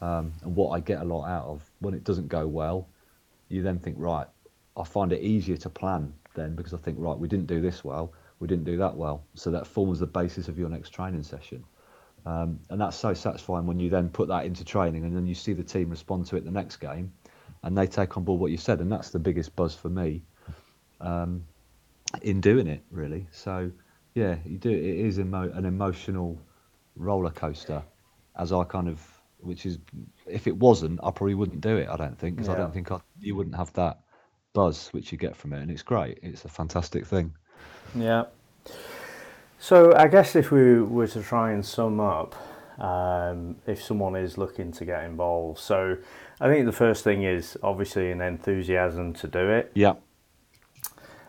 um, 0.03 0.33
and 0.43 0.55
what 0.55 0.71
I 0.71 0.81
get 0.81 1.01
a 1.01 1.05
lot 1.05 1.29
out 1.29 1.47
of 1.47 1.71
when 1.79 1.95
it 1.95 2.05
doesn't 2.05 2.29
go 2.29 2.47
well, 2.47 2.89
you 3.49 3.63
then 3.63 3.79
think, 3.79 3.97
right, 3.99 4.27
I 4.77 4.85
find 4.85 5.13
it 5.13 5.23
easier 5.23 5.57
to 5.59 5.71
plan 5.71 6.13
then 6.35 6.57
because 6.57 6.75
I 6.75 6.79
think, 6.79 6.97
right, 6.99 7.17
we 7.17 7.29
didn't 7.29 7.47
do 7.47 7.61
this 7.61 7.85
well, 7.85 8.13
we 8.41 8.49
didn't 8.49 8.65
do 8.65 8.77
that 8.79 8.97
well. 8.97 9.25
So 9.35 9.51
that 9.53 9.67
forms 9.67 10.01
the 10.01 10.07
basis 10.07 10.49
of 10.49 10.59
your 10.59 10.69
next 10.69 10.91
training 10.91 11.23
session. 11.23 11.65
Um, 12.25 12.61
and 12.71 12.81
that's 12.81 12.97
so 12.97 13.15
satisfying 13.15 13.67
when 13.67 13.81
you 13.81 13.91
then 13.91 14.09
put 14.09 14.29
that 14.29 14.45
into 14.47 14.65
training 14.65 15.05
and 15.05 15.17
then 15.17 15.27
you 15.27 15.35
see 15.35 15.55
the 15.55 15.65
team 15.65 15.91
respond 15.91 16.27
to 16.27 16.37
it 16.37 16.45
the 16.45 16.53
next 16.53 16.77
game 16.77 17.13
and 17.65 17.77
they 17.77 17.87
take 17.87 18.17
on 18.17 18.25
board 18.25 18.41
what 18.41 18.51
you 18.51 18.57
said. 18.57 18.81
And 18.81 18.91
that's 18.91 19.11
the 19.11 19.19
biggest 19.19 19.57
buzz 19.57 19.75
for 19.75 19.89
me 19.89 20.23
um, 21.01 21.45
in 22.23 22.41
doing 22.41 22.69
it, 22.69 22.83
really. 22.91 23.27
So, 23.33 23.71
yeah, 24.15 24.37
you 24.45 24.59
do. 24.59 24.71
It 24.71 25.07
is 25.07 25.19
emo- 25.19 25.53
an 25.53 25.65
emotional 25.65 26.39
roller 26.97 27.31
coaster 27.31 27.83
as 28.37 28.53
I 28.53 28.65
kind 28.65 28.89
of 28.89 29.01
which 29.43 29.67
is 29.67 29.79
if 30.27 30.47
it 30.47 30.57
wasn't, 30.57 31.01
I 31.03 31.11
probably 31.11 31.35
wouldn't 31.35 31.61
do 31.61 31.77
it. 31.77 31.89
I 31.89 31.97
don't 31.97 32.19
think 32.19 32.37
because 32.37 32.49
yeah. 32.49 32.55
I 32.55 32.59
don't 32.59 32.73
think 32.73 32.93
I, 32.93 33.01
you 33.21 33.35
wouldn't 33.35 33.57
have 33.57 33.73
that 33.75 34.01
buzz 34.53 34.89
which 34.89 35.13
you 35.13 35.19
get 35.19 35.37
from 35.37 35.53
it, 35.53 35.61
and 35.61 35.71
it's 35.71 35.83
great. 35.83 36.19
It's 36.23 36.45
a 36.45 36.49
fantastic 36.49 37.07
thing. 37.07 37.35
Yeah. 37.95 38.25
So 39.63 39.95
I 39.95 40.09
guess 40.09 40.35
if 40.35 40.51
we 40.51 40.83
were 40.83 41.07
to 41.07 41.23
try 41.23 41.53
and 41.53 41.65
sum 41.65 42.01
up, 42.01 42.35
um, 42.81 43.55
if 43.65 43.81
someone 43.81 44.17
is 44.17 44.37
looking 44.37 44.73
to 44.73 44.85
get 44.85 45.05
involved, 45.05 45.61
so 45.61 45.99
I 46.41 46.49
think 46.49 46.67
the 46.67 46.73
first 46.73 47.05
thing 47.05 47.23
is 47.23 47.57
obviously 47.63 48.11
an 48.11 48.21
enthusiasm 48.21 49.13
to 49.13 49.29
do 49.29 49.51
it. 49.51 49.71
Yeah. 49.75 49.95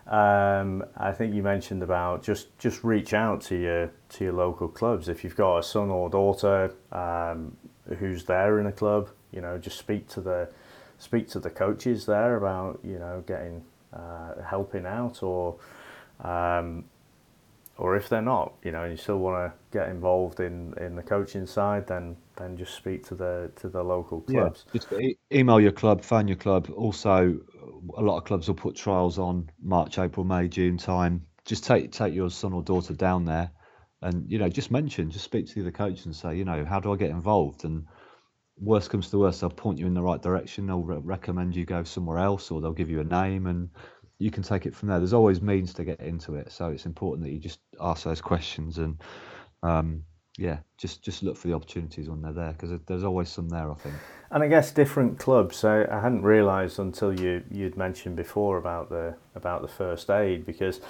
Um, 0.08 0.84
I 0.96 1.12
think 1.12 1.32
you 1.32 1.44
mentioned 1.44 1.84
about 1.84 2.24
just 2.24 2.58
just 2.58 2.82
reach 2.82 3.14
out 3.14 3.40
to 3.42 3.56
your 3.56 3.92
to 4.08 4.24
your 4.24 4.32
local 4.32 4.66
clubs 4.66 5.08
if 5.08 5.22
you've 5.22 5.36
got 5.36 5.58
a 5.58 5.62
son 5.62 5.90
or 5.90 6.10
daughter. 6.10 6.74
Um, 6.90 7.56
who's 8.00 8.24
there 8.24 8.58
in 8.58 8.66
a 8.66 8.72
club. 8.72 9.10
You 9.30 9.42
know, 9.42 9.58
just 9.58 9.78
speak 9.78 10.08
to 10.08 10.20
the 10.20 10.50
speak 10.98 11.28
to 11.28 11.38
the 11.38 11.50
coaches 11.50 12.06
there 12.06 12.34
about 12.34 12.80
you 12.82 12.98
know 12.98 13.22
getting 13.28 13.62
uh, 13.92 14.42
helping 14.42 14.86
out 14.86 15.22
or 15.22 15.54
um, 16.20 16.86
or 17.76 17.96
if 17.96 18.08
they're 18.08 18.22
not, 18.22 18.54
you 18.62 18.72
know, 18.72 18.82
and 18.82 18.92
you 18.92 18.96
still 18.96 19.18
want 19.18 19.36
to 19.52 19.58
get 19.76 19.88
involved 19.88 20.40
in, 20.40 20.74
in 20.80 20.94
the 20.94 21.02
coaching 21.02 21.46
side, 21.46 21.86
then 21.86 22.16
then 22.36 22.56
just 22.56 22.74
speak 22.74 23.04
to 23.08 23.14
the 23.14 23.50
to 23.56 23.68
the 23.68 23.82
local 23.82 24.20
clubs. 24.20 24.64
Yeah, 24.66 24.78
just 24.78 24.92
e- 24.92 25.18
email 25.32 25.60
your 25.60 25.72
club, 25.72 26.02
phone 26.02 26.28
your 26.28 26.36
club. 26.36 26.70
Also, 26.76 27.40
a 27.96 28.02
lot 28.02 28.18
of 28.18 28.24
clubs 28.24 28.48
will 28.48 28.54
put 28.54 28.76
trials 28.76 29.18
on 29.18 29.50
March, 29.62 29.98
April, 29.98 30.24
May, 30.24 30.48
June 30.48 30.78
time. 30.78 31.26
Just 31.44 31.64
take 31.64 31.92
take 31.92 32.14
your 32.14 32.30
son 32.30 32.52
or 32.52 32.62
daughter 32.62 32.94
down 32.94 33.24
there 33.24 33.50
and 34.04 34.30
you 34.30 34.38
know 34.38 34.48
just 34.48 34.70
mention 34.70 35.10
just 35.10 35.24
speak 35.24 35.48
to 35.48 35.62
the 35.62 35.72
coach 35.72 36.04
and 36.04 36.14
say 36.14 36.36
you 36.36 36.44
know 36.44 36.64
how 36.64 36.78
do 36.78 36.92
i 36.92 36.96
get 36.96 37.10
involved 37.10 37.64
and 37.64 37.84
worst 38.56 38.90
comes 38.90 39.10
to 39.10 39.18
worst 39.18 39.40
they'll 39.40 39.50
point 39.50 39.78
you 39.78 39.86
in 39.86 39.94
the 39.94 40.02
right 40.02 40.22
direction 40.22 40.66
they'll 40.66 40.82
re- 40.82 41.00
recommend 41.02 41.56
you 41.56 41.64
go 41.64 41.82
somewhere 41.82 42.18
else 42.18 42.50
or 42.50 42.60
they'll 42.60 42.72
give 42.72 42.90
you 42.90 43.00
a 43.00 43.04
name 43.04 43.46
and 43.46 43.70
you 44.18 44.30
can 44.30 44.42
take 44.42 44.66
it 44.66 44.74
from 44.74 44.88
there 44.88 44.98
there's 44.98 45.12
always 45.12 45.42
means 45.42 45.74
to 45.74 45.84
get 45.84 46.00
into 46.00 46.34
it 46.34 46.50
so 46.50 46.68
it's 46.68 46.86
important 46.86 47.24
that 47.24 47.32
you 47.32 47.38
just 47.38 47.60
ask 47.80 48.04
those 48.04 48.20
questions 48.20 48.78
and 48.78 49.00
um, 49.62 50.02
yeah 50.38 50.58
just 50.78 51.02
just 51.02 51.22
look 51.22 51.36
for 51.36 51.48
the 51.48 51.54
opportunities 51.54 52.08
when 52.08 52.20
they're 52.20 52.32
there 52.32 52.52
because 52.52 52.78
there's 52.86 53.04
always 53.04 53.28
some 53.28 53.48
there 53.48 53.70
i 53.70 53.74
think 53.74 53.94
and 54.32 54.42
i 54.42 54.48
guess 54.48 54.72
different 54.72 55.18
clubs 55.18 55.56
so 55.56 55.86
i 55.90 56.00
hadn't 56.00 56.22
realized 56.22 56.78
until 56.78 57.18
you 57.18 57.42
you'd 57.50 57.76
mentioned 57.76 58.16
before 58.16 58.58
about 58.58 58.88
the 58.88 59.14
about 59.34 59.62
the 59.62 59.68
first 59.68 60.10
aid 60.10 60.44
because 60.44 60.80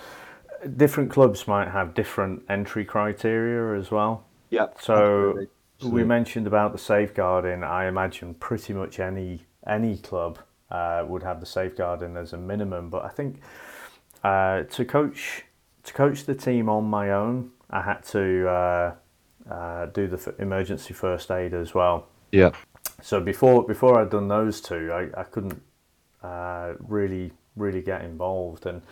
different 0.77 1.11
clubs 1.11 1.47
might 1.47 1.69
have 1.69 1.95
different 1.95 2.43
entry 2.49 2.85
criteria 2.85 3.79
as 3.79 3.91
well. 3.91 4.25
Yeah. 4.51 4.67
So 4.81 5.47
we 5.83 6.05
mentioned 6.05 6.47
about 6.47 6.73
the 6.73 6.79
safeguarding. 6.79 7.63
I 7.63 7.87
imagine 7.87 8.35
pretty 8.35 8.73
much 8.73 8.99
any 9.01 9.47
any 9.67 9.97
club 9.99 10.39
uh, 10.75 11.05
would 11.07 11.23
have 11.23 11.41
the 11.41 11.47
safeguarding 11.47 12.17
as 12.17 12.33
a 12.33 12.37
minimum. 12.37 12.91
But 12.91 13.05
I 13.05 13.09
think 13.09 13.41
uh, 14.23 14.63
to 14.63 14.85
coach 14.85 15.45
to 15.85 15.93
coach 15.93 16.25
the 16.25 16.35
team 16.35 16.69
on 16.69 16.85
my 16.85 17.11
own, 17.11 17.51
I 17.71 17.83
had 17.83 18.03
to 18.17 18.49
uh, 18.49 18.95
uh 19.51 19.87
do 19.87 20.07
the 20.07 20.17
f- 20.17 20.39
emergency 20.39 20.95
first 20.95 21.31
aid 21.31 21.55
as 21.55 21.75
well. 21.75 22.07
Yeah. 22.33 22.53
So 23.03 23.21
before 23.21 23.65
before 23.65 24.01
I'd 24.01 24.11
done 24.11 24.29
those 24.29 24.61
two, 24.61 24.91
I, 24.93 25.21
I 25.21 25.25
couldn't 25.25 25.63
uh, 26.23 26.75
really 26.81 27.33
really 27.57 27.83
get 27.83 28.03
involved 28.03 28.67
and 28.67 28.83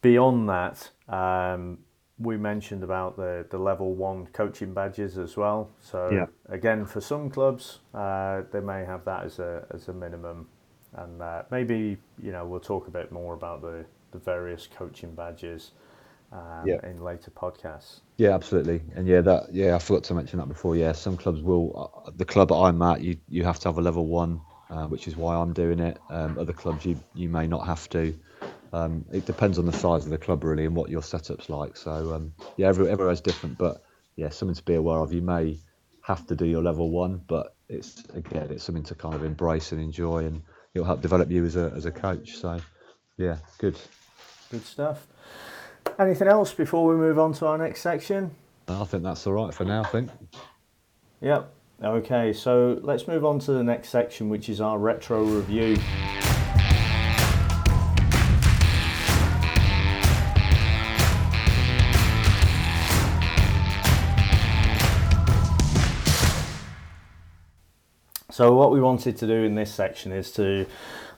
beyond 0.00 0.48
that, 0.48 0.90
um, 1.08 1.78
we 2.18 2.36
mentioned 2.36 2.82
about 2.82 3.16
the, 3.16 3.46
the 3.50 3.58
level 3.58 3.94
one 3.94 4.26
coaching 4.28 4.72
badges 4.72 5.18
as 5.18 5.36
well. 5.36 5.70
So 5.80 6.10
yeah. 6.10 6.26
again, 6.48 6.86
for 6.86 7.00
some 7.00 7.28
clubs, 7.30 7.80
uh, 7.94 8.42
they 8.52 8.60
may 8.60 8.84
have 8.84 9.04
that 9.04 9.24
as 9.24 9.38
a 9.38 9.66
as 9.70 9.88
a 9.88 9.92
minimum, 9.92 10.48
and 10.94 11.20
uh, 11.20 11.42
maybe 11.50 11.98
you 12.22 12.32
know 12.32 12.46
we'll 12.46 12.60
talk 12.60 12.88
a 12.88 12.90
bit 12.90 13.12
more 13.12 13.34
about 13.34 13.60
the, 13.60 13.84
the 14.12 14.18
various 14.18 14.66
coaching 14.66 15.14
badges 15.14 15.72
um, 16.32 16.62
yeah. 16.64 16.78
in 16.88 17.02
later 17.02 17.30
podcasts. 17.30 18.00
Yeah, 18.16 18.34
absolutely, 18.34 18.80
and 18.94 19.06
yeah, 19.06 19.20
that 19.20 19.52
yeah, 19.52 19.74
I 19.74 19.78
forgot 19.78 20.04
to 20.04 20.14
mention 20.14 20.38
that 20.38 20.48
before. 20.48 20.74
Yeah, 20.74 20.92
some 20.92 21.18
clubs 21.18 21.42
will. 21.42 21.92
Uh, 22.06 22.10
the 22.16 22.24
club 22.24 22.50
I'm 22.50 22.80
at, 22.80 23.02
you 23.02 23.18
you 23.28 23.44
have 23.44 23.58
to 23.60 23.68
have 23.68 23.76
a 23.76 23.82
level 23.82 24.06
one, 24.06 24.40
uh, 24.70 24.86
which 24.86 25.06
is 25.06 25.16
why 25.16 25.36
I'm 25.36 25.52
doing 25.52 25.80
it. 25.80 25.98
Um, 26.08 26.38
other 26.38 26.54
clubs 26.54 26.86
you 26.86 26.98
you 27.14 27.28
may 27.28 27.46
not 27.46 27.66
have 27.66 27.90
to. 27.90 28.18
Um, 28.72 29.04
it 29.12 29.26
depends 29.26 29.58
on 29.58 29.66
the 29.66 29.72
size 29.72 30.04
of 30.04 30.10
the 30.10 30.18
club 30.18 30.44
really 30.44 30.64
and 30.64 30.74
what 30.74 30.90
your 30.90 31.02
setup's 31.02 31.48
like. 31.48 31.76
So 31.76 32.14
um, 32.14 32.32
yeah, 32.56 32.68
every, 32.68 32.90
everywhere's 32.90 33.20
different, 33.20 33.58
but 33.58 33.82
yeah, 34.16 34.28
something 34.30 34.54
to 34.54 34.62
be 34.64 34.74
aware 34.74 34.98
of. 34.98 35.12
You 35.12 35.22
may 35.22 35.58
have 36.02 36.26
to 36.26 36.34
do 36.34 36.46
your 36.46 36.62
level 36.62 36.90
one, 36.90 37.22
but 37.26 37.54
it's 37.68 38.04
again, 38.14 38.48
it's 38.50 38.64
something 38.64 38.84
to 38.84 38.94
kind 38.94 39.14
of 39.14 39.24
embrace 39.24 39.72
and 39.72 39.80
enjoy, 39.80 40.24
and 40.24 40.42
it'll 40.74 40.86
help 40.86 41.02
develop 41.02 41.30
you 41.30 41.44
as 41.44 41.56
a 41.56 41.72
as 41.76 41.86
a 41.86 41.90
coach. 41.90 42.36
So 42.36 42.60
yeah, 43.16 43.38
good. 43.58 43.76
Good 44.50 44.64
stuff. 44.64 45.06
Anything 45.98 46.28
else 46.28 46.52
before 46.52 46.86
we 46.86 46.94
move 46.94 47.18
on 47.18 47.32
to 47.34 47.46
our 47.46 47.58
next 47.58 47.80
section? 47.80 48.30
I 48.68 48.84
think 48.84 49.02
that's 49.02 49.26
all 49.26 49.32
right 49.32 49.52
for 49.52 49.64
now. 49.64 49.82
I 49.82 49.86
think. 49.86 50.10
Yep. 51.20 51.52
Okay, 51.82 52.32
so 52.32 52.78
let's 52.82 53.06
move 53.06 53.24
on 53.24 53.38
to 53.40 53.52
the 53.52 53.62
next 53.62 53.90
section, 53.90 54.28
which 54.28 54.48
is 54.48 54.60
our 54.60 54.78
retro 54.78 55.22
review. 55.22 55.76
So 68.36 68.52
what 68.52 68.70
we 68.70 68.82
wanted 68.82 69.16
to 69.16 69.26
do 69.26 69.44
in 69.44 69.54
this 69.54 69.72
section 69.72 70.12
is 70.12 70.30
to 70.32 70.66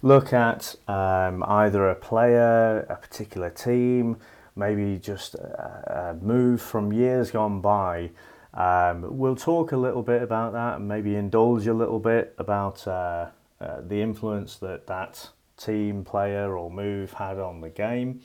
look 0.02 0.32
at 0.32 0.76
um, 0.86 1.42
either 1.42 1.88
a 1.88 1.96
player, 1.96 2.86
a 2.88 2.94
particular 2.94 3.50
team, 3.50 4.18
maybe 4.54 5.00
just 5.00 5.34
a, 5.34 6.12
a 6.20 6.24
move 6.24 6.62
from 6.62 6.92
years 6.92 7.32
gone 7.32 7.60
by. 7.60 8.10
Um, 8.54 9.18
we'll 9.18 9.34
talk 9.34 9.72
a 9.72 9.76
little 9.76 10.04
bit 10.04 10.22
about 10.22 10.52
that 10.52 10.76
and 10.76 10.86
maybe 10.86 11.16
indulge 11.16 11.66
a 11.66 11.74
little 11.74 11.98
bit 11.98 12.36
about 12.38 12.86
uh, 12.86 13.30
uh, 13.60 13.80
the 13.80 14.00
influence 14.00 14.54
that 14.58 14.86
that 14.86 15.28
team, 15.56 16.04
player, 16.04 16.56
or 16.56 16.70
move 16.70 17.14
had 17.14 17.40
on 17.40 17.60
the 17.60 17.70
game, 17.70 18.20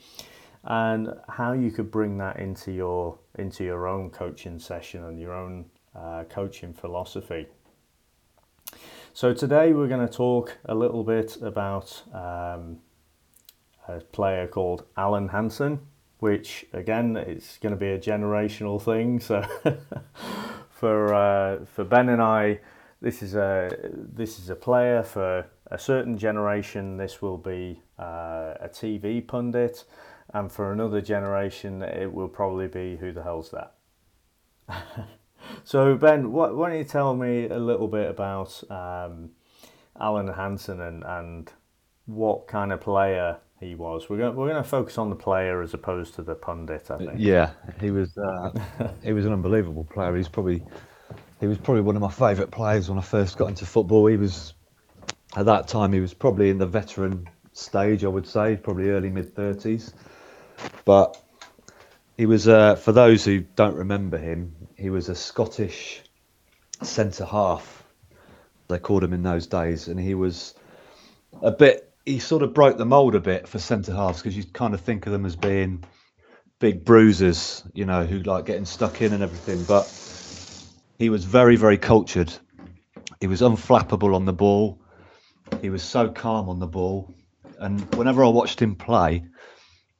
and 0.62 1.12
how 1.28 1.52
you 1.52 1.72
could 1.72 1.90
bring 1.90 2.16
that 2.18 2.38
into 2.38 2.70
your 2.70 3.18
into 3.40 3.64
your 3.64 3.88
own 3.88 4.10
coaching 4.10 4.60
session 4.60 5.02
and 5.02 5.20
your 5.20 5.32
own 5.32 5.64
uh, 5.96 6.22
coaching 6.30 6.72
philosophy. 6.72 7.48
So 9.16 9.32
today 9.32 9.72
we're 9.72 9.86
going 9.86 10.04
to 10.04 10.12
talk 10.12 10.58
a 10.64 10.74
little 10.74 11.04
bit 11.04 11.36
about 11.40 12.02
um, 12.12 12.80
a 13.86 14.00
player 14.10 14.48
called 14.48 14.86
Alan 14.96 15.28
Hansen, 15.28 15.78
which 16.18 16.66
again 16.72 17.16
is 17.16 17.60
going 17.62 17.70
to 17.70 17.78
be 17.78 17.90
a 17.90 17.98
generational 17.98 18.82
thing. 18.82 19.20
So 19.20 19.46
for 20.68 21.14
uh, 21.14 21.64
for 21.64 21.84
Ben 21.84 22.08
and 22.08 22.20
I, 22.20 22.58
this 23.00 23.22
is 23.22 23.36
a 23.36 23.70
this 23.92 24.40
is 24.40 24.50
a 24.50 24.56
player 24.56 25.04
for 25.04 25.46
a 25.68 25.78
certain 25.78 26.18
generation. 26.18 26.96
This 26.96 27.22
will 27.22 27.38
be 27.38 27.84
uh, 27.96 28.54
a 28.60 28.68
TV 28.68 29.24
pundit, 29.24 29.84
and 30.32 30.50
for 30.50 30.72
another 30.72 31.00
generation, 31.00 31.82
it 31.82 32.12
will 32.12 32.26
probably 32.26 32.66
be 32.66 32.96
who 32.96 33.12
the 33.12 33.22
hell's 33.22 33.52
that. 33.52 33.74
so 35.64 35.96
Ben, 35.96 36.32
why 36.32 36.48
don't 36.48 36.78
you 36.78 36.84
tell 36.84 37.14
me 37.14 37.48
a 37.48 37.58
little 37.58 37.88
bit 37.88 38.10
about 38.10 38.62
um, 38.70 39.30
Alan 40.00 40.28
Hansen 40.28 40.80
and, 40.80 41.04
and 41.04 41.52
what 42.06 42.46
kind 42.46 42.72
of 42.72 42.80
player 42.80 43.38
he 43.60 43.74
was. 43.74 44.08
We're 44.08 44.18
going, 44.18 44.36
we're 44.36 44.48
going 44.48 44.62
to 44.62 44.68
focus 44.68 44.98
on 44.98 45.10
the 45.10 45.16
player 45.16 45.62
as 45.62 45.74
opposed 45.74 46.14
to 46.14 46.22
the 46.22 46.34
pundit. 46.34 46.90
I 46.90 46.98
think. 46.98 47.12
Yeah, 47.16 47.50
he 47.80 47.90
was 47.90 48.16
uh, 48.18 48.50
he 49.02 49.12
was 49.12 49.26
an 49.26 49.32
unbelievable 49.32 49.84
player. 49.84 50.14
He's 50.16 50.28
probably 50.28 50.62
he 51.40 51.46
was 51.46 51.58
probably 51.58 51.82
one 51.82 51.96
of 51.96 52.02
my 52.02 52.10
favourite 52.10 52.50
players 52.50 52.88
when 52.88 52.98
I 52.98 53.02
first 53.02 53.38
got 53.38 53.48
into 53.48 53.66
football. 53.66 54.06
He 54.06 54.16
was 54.16 54.54
at 55.36 55.46
that 55.46 55.68
time 55.68 55.92
he 55.92 56.00
was 56.00 56.14
probably 56.14 56.50
in 56.50 56.58
the 56.58 56.66
veteran 56.66 57.28
stage, 57.52 58.04
I 58.04 58.08
would 58.08 58.26
say, 58.26 58.56
probably 58.56 58.90
early 58.90 59.10
mid 59.10 59.34
thirties. 59.34 59.94
But 60.84 61.20
he 62.16 62.26
was 62.26 62.46
uh, 62.48 62.76
for 62.76 62.92
those 62.92 63.24
who 63.24 63.40
don't 63.40 63.76
remember 63.76 64.18
him, 64.18 64.54
he 64.84 64.90
was 64.90 65.08
a 65.08 65.14
Scottish 65.14 66.02
centre 66.82 67.24
half. 67.24 67.82
They 68.68 68.78
called 68.78 69.02
him 69.02 69.14
in 69.14 69.22
those 69.22 69.46
days, 69.46 69.88
and 69.88 69.98
he 69.98 70.14
was 70.14 70.52
a 71.40 71.50
bit 71.50 71.90
he 72.04 72.18
sort 72.18 72.42
of 72.42 72.52
broke 72.52 72.76
the 72.76 72.84
mold 72.84 73.14
a 73.14 73.20
bit 73.20 73.48
for 73.48 73.58
centre 73.58 73.94
halves 73.94 74.18
because 74.18 74.36
you 74.36 74.44
kind 74.44 74.74
of 74.74 74.82
think 74.82 75.06
of 75.06 75.12
them 75.12 75.24
as 75.24 75.36
being 75.36 75.82
big 76.58 76.84
bruisers, 76.84 77.64
you 77.72 77.86
know, 77.86 78.04
who 78.04 78.18
like 78.24 78.44
getting 78.44 78.66
stuck 78.66 79.00
in 79.00 79.14
and 79.14 79.22
everything. 79.22 79.64
But 79.64 79.90
he 80.98 81.08
was 81.08 81.24
very, 81.24 81.56
very 81.56 81.78
cultured. 81.78 82.30
He 83.20 83.26
was 83.26 83.40
unflappable 83.40 84.14
on 84.14 84.26
the 84.26 84.34
ball. 84.34 84.82
He 85.62 85.70
was 85.70 85.82
so 85.82 86.10
calm 86.10 86.50
on 86.50 86.58
the 86.58 86.66
ball. 86.66 87.10
And 87.58 87.80
whenever 87.94 88.22
I 88.22 88.28
watched 88.28 88.60
him 88.60 88.74
play, 88.74 89.24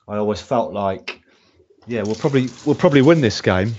I 0.06 0.16
always 0.16 0.42
felt 0.42 0.74
like, 0.74 1.22
yeah, 1.86 2.02
we'll 2.02 2.16
probably 2.16 2.50
we'll 2.66 2.74
probably 2.74 3.00
win 3.00 3.22
this 3.22 3.40
game 3.40 3.74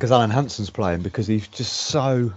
because 0.00 0.12
Alan 0.12 0.30
Hansen's 0.30 0.70
playing 0.70 1.02
because 1.02 1.26
he's 1.26 1.46
just 1.46 1.74
so 1.74 2.32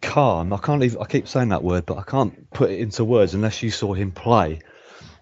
calm. 0.00 0.52
I 0.52 0.58
can't 0.58 0.82
even. 0.82 1.00
I 1.00 1.04
keep 1.04 1.28
saying 1.28 1.50
that 1.50 1.62
word, 1.62 1.86
but 1.86 1.98
I 1.98 2.02
can't 2.02 2.50
put 2.50 2.68
it 2.68 2.80
into 2.80 3.04
words 3.04 3.32
unless 3.34 3.62
you 3.62 3.70
saw 3.70 3.94
him 3.94 4.10
play. 4.10 4.58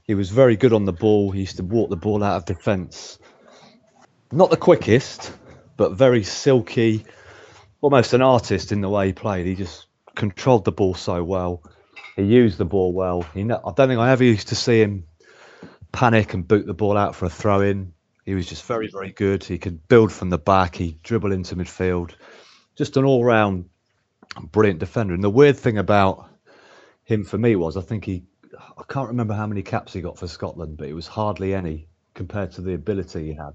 He 0.05 0.15
was 0.15 0.31
very 0.31 0.57
good 0.57 0.73
on 0.73 0.87
the 0.87 0.95
ball. 0.95 1.31
He 1.31 1.41
used 1.41 1.59
to 1.59 1.63
walk 1.63 1.91
the 1.91 1.97
ball 1.97 2.25
out 2.25 2.37
of 2.37 2.47
defence. 2.47 3.19
Not 4.33 4.49
the 4.49 4.57
quickest, 4.57 5.31
but 5.77 5.93
very 5.93 6.25
silky, 6.25 7.05
almost 7.83 8.15
an 8.15 8.23
artist 8.23 8.73
in 8.73 8.81
the 8.81 8.89
way 8.89 9.09
he 9.09 9.13
played. 9.13 9.45
He 9.45 9.57
just 9.57 9.89
controlled 10.15 10.65
the 10.65 10.73
ball 10.73 10.95
so 10.95 11.23
well. 11.23 11.63
He 12.17 12.23
used 12.23 12.57
the 12.57 12.65
ball 12.65 12.95
well. 12.95 13.27
He, 13.35 13.43
I 13.43 13.45
don't 13.45 13.77
think 13.77 14.01
I 14.01 14.11
ever 14.11 14.25
used 14.25 14.49
to 14.49 14.55
see 14.55 14.81
him 14.81 15.05
panic 15.93 16.33
and 16.33 16.49
boot 16.49 16.65
the 16.65 16.73
ball 16.73 16.97
out 16.97 17.15
for 17.15 17.27
a 17.27 17.31
throw 17.31 17.61
in. 17.61 17.93
He 18.25 18.35
was 18.35 18.47
just 18.47 18.65
very, 18.65 18.89
very 18.89 19.11
good. 19.11 19.43
He 19.43 19.59
could 19.59 19.87
build 19.89 20.13
from 20.13 20.31
the 20.31 20.39
back. 20.39 20.77
He 20.77 20.99
dribble 21.03 21.33
into 21.33 21.57
midfield. 21.57 22.13
Just 22.77 22.97
an 22.97 23.05
all 23.05 23.25
round 23.25 23.69
brilliant 24.53 24.79
defender. 24.79 25.15
And 25.15 25.25
the 25.25 25.31
weird 25.31 25.57
thing 25.57 25.79
about 25.79 26.29
him 27.05 27.25
for 27.25 27.39
me 27.39 27.57
was 27.57 27.77
I 27.77 27.81
think 27.81 28.05
he, 28.05 28.23
I 28.57 28.83
can't 28.89 29.09
remember 29.09 29.35
how 29.35 29.47
many 29.47 29.63
caps 29.63 29.93
he 29.93 30.01
got 30.01 30.19
for 30.19 30.29
Scotland, 30.29 30.77
but 30.77 30.89
it 30.89 30.93
was 30.93 31.07
hardly 31.07 31.55
any 31.55 31.89
compared 32.15 32.53
to 32.53 32.61
the 32.61 32.75
ability 32.75 33.27
he 33.27 33.35
had. 33.35 33.55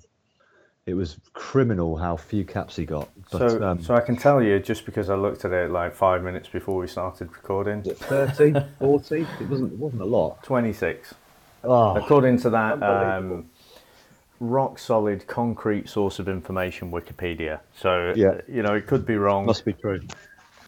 It 0.85 0.93
was 0.93 1.17
criminal 1.33 1.97
how 1.97 2.15
few 2.15 2.45
caps 2.45 2.75
he 2.75 2.85
got. 2.85 3.09
But, 3.31 3.49
so, 3.49 3.63
um, 3.63 3.81
so 3.81 3.95
I 3.95 4.01
can 4.01 4.15
tell 4.15 4.41
you 4.41 4.59
just 4.59 4.85
because 4.85 5.09
I 5.09 5.15
looked 5.15 5.43
at 5.43 5.51
it 5.51 5.71
like 5.71 5.95
five 5.95 6.23
minutes 6.23 6.47
before 6.47 6.77
we 6.77 6.87
started 6.87 7.31
recording. 7.33 7.81
30, 7.81 8.53
40? 8.79 9.21
It 9.21 9.49
wasn't. 9.49 9.73
It 9.73 9.79
wasn't 9.79 10.01
a 10.03 10.05
lot. 10.05 10.43
26. 10.43 11.15
Oh, 11.63 11.95
According 11.95 12.37
to 12.41 12.51
that 12.51 12.83
um, 12.83 13.49
rock 14.39 14.79
solid, 14.79 15.25
concrete 15.27 15.89
source 15.89 16.19
of 16.19 16.27
information, 16.27 16.91
Wikipedia. 16.91 17.59
So 17.75 18.13
yeah. 18.15 18.41
you 18.47 18.63
know 18.63 18.73
it 18.73 18.87
could 18.87 19.05
be 19.05 19.15
wrong. 19.15 19.45
Must 19.45 19.65
be 19.65 19.73
true. 19.73 19.99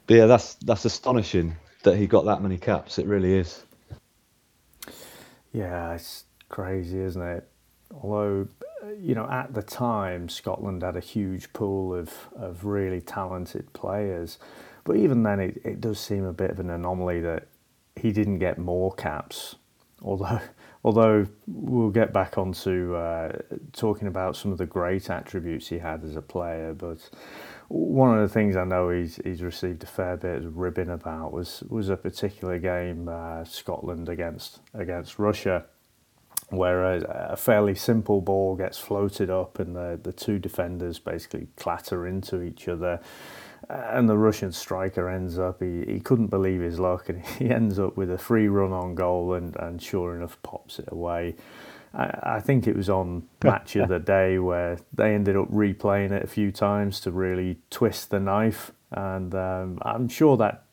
But 0.07 0.15
yeah, 0.15 0.25
that's 0.25 0.55
that's 0.55 0.85
astonishing 0.85 1.55
that 1.83 1.97
he 1.97 2.07
got 2.07 2.25
that 2.25 2.41
many 2.41 2.57
caps. 2.57 2.97
It 2.97 3.05
really 3.05 3.33
is. 3.35 3.63
Yeah, 5.53 5.93
it's 5.93 6.25
crazy, 6.49 6.99
isn't 6.99 7.21
it? 7.21 7.47
Although, 8.01 8.47
you 8.99 9.15
know, 9.15 9.27
at 9.29 9.53
the 9.53 9.63
time, 9.63 10.29
Scotland 10.29 10.83
had 10.83 10.95
a 10.95 11.01
huge 11.01 11.51
pool 11.53 11.95
of, 11.95 12.13
of 12.35 12.65
really 12.65 13.01
talented 13.01 13.71
players. 13.73 14.39
But 14.83 14.97
even 14.97 15.23
then, 15.23 15.39
it, 15.39 15.61
it 15.63 15.81
does 15.81 15.99
seem 15.99 16.25
a 16.25 16.33
bit 16.33 16.51
of 16.51 16.59
an 16.59 16.69
anomaly 16.69 17.21
that 17.21 17.47
he 17.95 18.11
didn't 18.11 18.39
get 18.39 18.57
more 18.57 18.93
caps. 18.93 19.55
Although, 20.01 20.41
although 20.83 21.25
we'll 21.47 21.89
get 21.89 22.13
back 22.13 22.37
onto 22.37 22.95
uh, 22.95 23.33
talking 23.73 24.07
about 24.07 24.35
some 24.35 24.51
of 24.51 24.57
the 24.57 24.65
great 24.65 25.09
attributes 25.09 25.67
he 25.67 25.79
had 25.79 26.03
as 26.03 26.15
a 26.15 26.21
player. 26.21 26.73
But 26.73 27.09
one 27.67 28.17
of 28.17 28.21
the 28.21 28.33
things 28.33 28.55
I 28.55 28.63
know 28.63 28.89
he's 28.89 29.17
he's 29.23 29.41
received 29.41 29.83
a 29.83 29.87
fair 29.87 30.17
bit 30.17 30.43
of 30.43 30.57
ribbon 30.57 30.89
about 30.89 31.33
was 31.33 31.63
was 31.69 31.89
a 31.89 31.97
particular 31.97 32.59
game 32.59 33.09
uh, 33.09 33.43
Scotland 33.43 34.09
against 34.09 34.59
against 34.73 35.19
Russia, 35.19 35.65
where 36.49 36.83
a, 36.83 37.29
a, 37.31 37.35
fairly 37.35 37.75
simple 37.75 38.21
ball 38.21 38.55
gets 38.55 38.77
floated 38.77 39.29
up 39.29 39.59
and 39.59 39.75
the 39.75 39.99
the 40.01 40.13
two 40.13 40.39
defenders 40.39 40.99
basically 40.99 41.47
clatter 41.57 42.07
into 42.07 42.41
each 42.41 42.67
other. 42.67 43.01
And 43.69 44.07
the 44.07 44.17
Russian 44.17 44.51
striker 44.51 45.09
ends 45.09 45.37
up, 45.37 45.61
he, 45.61 45.83
he 45.85 45.99
couldn't 45.99 46.27
believe 46.27 46.61
his 46.61 46.79
luck 46.79 47.09
and 47.09 47.25
he 47.37 47.49
ends 47.49 47.79
up 47.79 47.97
with 47.97 48.11
a 48.11 48.17
free 48.17 48.47
run 48.47 48.71
on 48.71 48.95
goal 48.95 49.33
and, 49.33 49.55
and 49.57 49.81
sure 49.81 50.15
enough 50.15 50.41
pops 50.43 50.79
it 50.79 50.89
away. 50.89 51.35
I, 51.93 52.41
think 52.41 52.67
it 52.67 52.75
was 52.75 52.89
on 52.89 53.27
Match 53.43 53.75
of 53.75 53.89
the 53.89 53.99
Day 53.99 54.37
where 54.37 54.77
they 54.93 55.15
ended 55.15 55.35
up 55.35 55.49
replaying 55.51 56.11
it 56.11 56.23
a 56.23 56.27
few 56.27 56.51
times 56.51 56.99
to 57.01 57.11
really 57.11 57.57
twist 57.69 58.11
the 58.11 58.19
knife, 58.19 58.71
and 58.91 59.33
um, 59.33 59.79
I'm 59.81 60.07
sure 60.07 60.37
that 60.37 60.65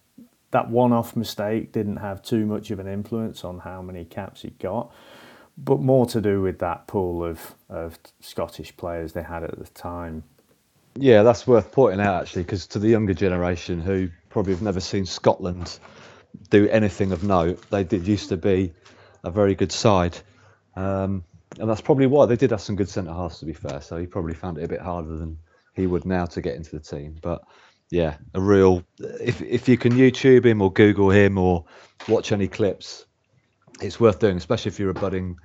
that 0.51 0.71
one-off 0.71 1.17
mistake 1.17 1.73
didn't 1.73 1.97
have 1.97 2.23
too 2.23 2.47
much 2.47 2.71
of 2.71 2.79
an 2.79 2.87
influence 2.87 3.43
on 3.45 3.61
how 3.61 3.83
many 3.83 4.05
caps 4.05 4.43
he 4.43 4.51
got, 4.51 4.93
but 5.57 5.81
more 5.81 6.07
to 6.07 6.21
do 6.21 6.43
with 6.43 6.59
that 6.59 6.87
pool 6.87 7.25
of 7.25 7.55
of 7.69 7.99
Scottish 8.21 8.77
players 8.77 9.15
they 9.15 9.23
had 9.23 9.43
at 9.43 9.59
the 9.59 9.67
time. 9.71 10.25
Yeah, 10.97 11.23
that's 11.23 11.47
worth 11.47 11.73
pointing 11.73 12.01
out 12.01 12.23
actually, 12.23 12.43
because 12.43 12.67
to 12.69 12.79
the 12.79 12.89
younger 12.89 13.15
generation 13.15 13.81
who 13.81 14.11
probably 14.29 14.53
have 14.53 14.63
never 14.63 14.81
seen 14.81 15.07
Scotland 15.07 15.79
do 16.51 16.69
anything 16.69 17.13
of 17.13 17.25
note, 17.25 17.69
they 17.71 17.85
did 17.85 18.07
used 18.07 18.29
to 18.29 18.37
be 18.37 18.73
a 19.25 19.31
very 19.31 19.55
good 19.55 19.73
side. 19.73 20.17
Um, 20.77 21.25
and 21.59 21.69
that's 21.69 21.81
probably 21.81 22.07
why 22.07 22.27
they 22.27 22.37
did 22.37 22.51
have 22.51 22.61
some 22.61 22.77
good 22.77 22.89
centre 22.89 23.13
halves, 23.13 23.39
to 23.39 23.47
be 23.47 23.53
fair. 23.53 23.81
So 23.81 23.97
he 23.97 24.07
probably 24.07 24.35
found 24.35 24.59
it 24.59 24.65
a 24.65 24.69
bit 24.69 24.81
harder 24.81 25.17
than 25.17 25.39
he 25.75 25.87
would 25.87 26.05
now 26.05 26.27
to 26.27 26.41
get 26.41 26.57
into 26.57 26.71
the 26.71 26.81
team. 26.81 27.17
But 27.21 27.43
yeah, 27.91 28.17
a 28.35 28.41
real. 28.41 28.83
If 28.99 29.41
if 29.43 29.69
you 29.69 29.77
can 29.77 29.93
YouTube 29.93 30.45
him 30.45 30.63
or 30.63 30.73
Google 30.73 31.11
him 31.11 31.39
or 31.39 31.65
watch 32.09 32.33
any 32.33 32.49
clips, 32.49 33.07
it's 33.81 34.01
worth 34.01 34.19
doing, 34.19 34.37
especially 34.37 34.71
if 34.71 34.79
you're 34.79 34.91
a 34.91 34.95
budding 34.95 35.37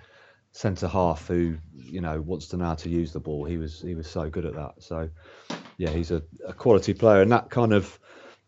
centre 0.51 0.87
half 0.87 1.27
who 1.27 1.55
you 1.75 2.01
know 2.01 2.19
wants 2.21 2.47
to 2.49 2.57
know 2.57 2.65
how 2.65 2.75
to 2.75 2.89
use 2.89 3.13
the 3.13 3.19
ball. 3.19 3.45
He 3.45 3.57
was 3.57 3.81
he 3.81 3.95
was 3.95 4.09
so 4.09 4.29
good 4.29 4.45
at 4.45 4.55
that. 4.55 4.75
So 4.79 5.09
yeah, 5.77 5.89
he's 5.89 6.11
a, 6.11 6.21
a 6.47 6.53
quality 6.53 6.93
player, 6.93 7.21
and 7.21 7.31
that 7.31 7.49
kind 7.49 7.73
of 7.73 7.99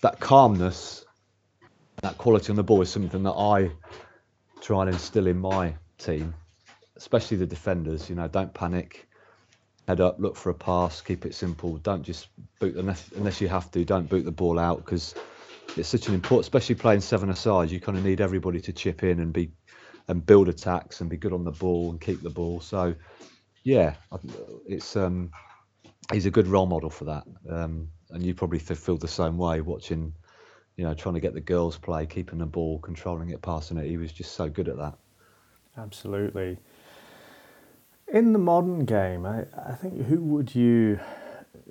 that 0.02 0.20
calmness, 0.20 1.06
that 2.02 2.18
quality 2.18 2.50
on 2.50 2.56
the 2.56 2.64
ball 2.64 2.82
is 2.82 2.90
something 2.90 3.24
that 3.24 3.32
I 3.32 3.72
try 4.62 4.82
and 4.82 4.94
instill 4.94 5.28
in 5.28 5.40
my 5.40 5.76
team 5.98 6.34
especially 7.02 7.38
the 7.38 7.48
defenders. 7.48 8.10
You 8.10 8.16
know, 8.16 8.28
don't 8.28 8.54
panic. 8.54 9.08
Head 9.88 10.00
up, 10.00 10.20
look 10.20 10.36
for 10.36 10.52
a 10.52 10.54
pass, 10.54 11.02
keep 11.02 11.26
it 11.26 11.34
simple. 11.34 11.78
Don't 11.78 12.04
just 12.04 12.28
boot 12.60 12.76
unless 12.76 13.12
unless 13.16 13.42
you 13.42 13.48
have 13.48 13.72
to. 13.72 13.84
Don't 13.84 14.08
boot 14.08 14.24
the 14.24 14.32
ball 14.32 14.60
out 14.60 14.78
because 14.86 15.16
it's 15.76 15.90
such 15.90 16.08
an 16.08 16.14
important, 16.14 16.46
especially 16.46 16.76
playing 16.76 17.02
seven 17.02 17.32
aside. 17.32 17.72
You 17.72 17.80
kind 17.80 17.98
of 17.98 18.06
need 18.06 18.22
everybody 18.22 18.62
to 18.62 18.74
chip 18.74 19.04
in 19.04 19.20
and 19.20 19.34
be 19.34 19.52
and 20.08 20.26
build 20.26 20.50
attacks 20.50 21.02
and 21.02 21.10
be 21.10 21.18
good 21.18 21.34
on 21.34 21.44
the 21.44 21.52
ball 21.52 21.92
and 21.92 22.02
keep 22.02 22.22
the 22.22 22.30
ball. 22.30 22.60
So, 22.60 22.96
yeah, 23.64 23.96
it's 24.68 24.96
um, 24.96 25.32
he's 26.12 26.26
a 26.26 26.32
good 26.32 26.48
role 26.48 26.66
model 26.66 26.90
for 26.90 27.06
that. 27.06 27.24
Um, 27.50 27.90
and 28.10 28.24
you 28.24 28.34
probably 28.34 28.60
feel 28.60 28.98
the 28.98 29.08
same 29.08 29.38
way 29.38 29.62
watching, 29.62 30.14
you 30.76 30.84
know, 30.84 30.94
trying 30.94 31.16
to 31.16 31.22
get 31.22 31.34
the 31.34 31.42
girls 31.42 31.78
play, 31.78 32.06
keeping 32.06 32.40
the 32.40 32.46
ball, 32.46 32.80
controlling 32.80 33.30
it, 33.30 33.42
passing 33.42 33.78
it. 33.78 33.88
He 33.88 33.98
was 33.98 34.12
just 34.12 34.34
so 34.34 34.50
good 34.50 34.68
at 34.68 34.78
that. 34.78 34.98
Absolutely. 35.78 36.58
In 38.14 38.34
the 38.34 38.40
modern 38.40 38.84
game, 38.84 39.26
I, 39.26 39.46
I 39.56 39.74
think 39.74 40.06
who 40.08 40.22
would 40.22 40.54
you 40.54 41.00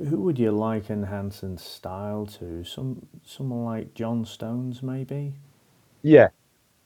who 0.08 0.18
would 0.18 0.38
you 0.38 0.50
liken 0.50 1.04
Hansen's 1.04 1.62
style 1.62 2.26
to? 2.38 2.64
Some 2.64 3.06
someone 3.24 3.64
like 3.64 3.92
John 3.94 4.24
Stones, 4.24 4.82
maybe. 4.82 5.34
Yeah, 6.02 6.28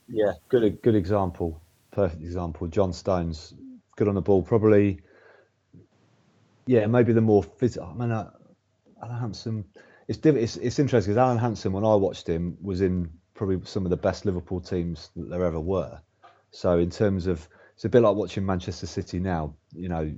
yeah, 0.07 0.33
good 0.49 0.81
good 0.81 0.95
example, 0.95 1.61
perfect 1.91 2.21
example. 2.21 2.67
John 2.67 2.93
Stones, 2.93 3.53
good 3.95 4.07
on 4.07 4.15
the 4.15 4.21
ball, 4.21 4.43
probably. 4.43 5.01
Yeah, 6.67 6.87
maybe 6.87 7.13
the 7.13 7.21
more 7.21 7.43
physical. 7.43 7.87
I 7.87 7.93
mean, 7.93 8.11
uh, 8.11 8.31
Alan 9.03 9.19
Hansen. 9.19 9.65
It's, 10.07 10.19
it's 10.23 10.57
it's 10.57 10.79
interesting 10.79 11.13
because 11.13 11.17
Alan 11.17 11.37
Hansen, 11.37 11.71
when 11.73 11.85
I 11.85 11.95
watched 11.95 12.27
him, 12.27 12.57
was 12.61 12.81
in 12.81 13.09
probably 13.33 13.59
some 13.65 13.85
of 13.85 13.89
the 13.89 13.97
best 13.97 14.25
Liverpool 14.25 14.61
teams 14.61 15.09
that 15.15 15.29
there 15.29 15.43
ever 15.43 15.59
were. 15.59 15.99
So 16.51 16.77
in 16.79 16.89
terms 16.89 17.27
of 17.27 17.47
it's 17.75 17.85
a 17.85 17.89
bit 17.89 18.01
like 18.01 18.15
watching 18.15 18.45
Manchester 18.45 18.87
City 18.87 19.19
now. 19.19 19.53
You 19.73 19.89
know, 19.89 20.13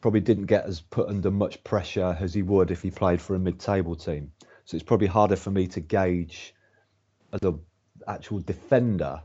probably 0.00 0.20
didn't 0.20 0.46
get 0.46 0.66
as 0.66 0.80
put 0.80 1.08
under 1.08 1.30
much 1.30 1.62
pressure 1.64 2.16
as 2.20 2.32
he 2.32 2.42
would 2.42 2.70
if 2.70 2.82
he 2.82 2.90
played 2.90 3.20
for 3.20 3.34
a 3.34 3.38
mid-table 3.38 3.96
team. 3.96 4.30
So 4.64 4.76
it's 4.76 4.84
probably 4.84 5.08
harder 5.08 5.36
for 5.36 5.50
me 5.50 5.66
to 5.68 5.80
gauge 5.80 6.54
as 7.32 7.42
a 7.42 7.54
actual 8.08 8.40
defender 8.40 9.22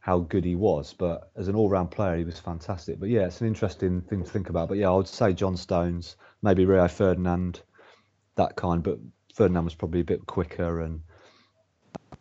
how 0.00 0.20
good 0.20 0.44
he 0.44 0.54
was. 0.54 0.94
But 0.94 1.30
as 1.36 1.48
an 1.48 1.54
all-round 1.54 1.90
player, 1.90 2.16
he 2.16 2.24
was 2.24 2.38
fantastic. 2.38 2.98
But 2.98 3.10
yeah, 3.10 3.26
it's 3.26 3.40
an 3.40 3.46
interesting 3.46 4.00
thing 4.00 4.24
to 4.24 4.30
think 4.30 4.48
about. 4.48 4.68
But 4.68 4.78
yeah, 4.78 4.88
I 4.88 4.94
would 4.94 5.08
say 5.08 5.32
John 5.32 5.56
Stones, 5.56 6.16
maybe 6.42 6.64
Rio 6.64 6.88
Ferdinand, 6.88 7.60
that 8.36 8.56
kind. 8.56 8.82
But 8.82 8.98
Ferdinand 9.34 9.64
was 9.64 9.74
probably 9.74 10.00
a 10.00 10.04
bit 10.04 10.26
quicker 10.26 10.80
and. 10.80 11.02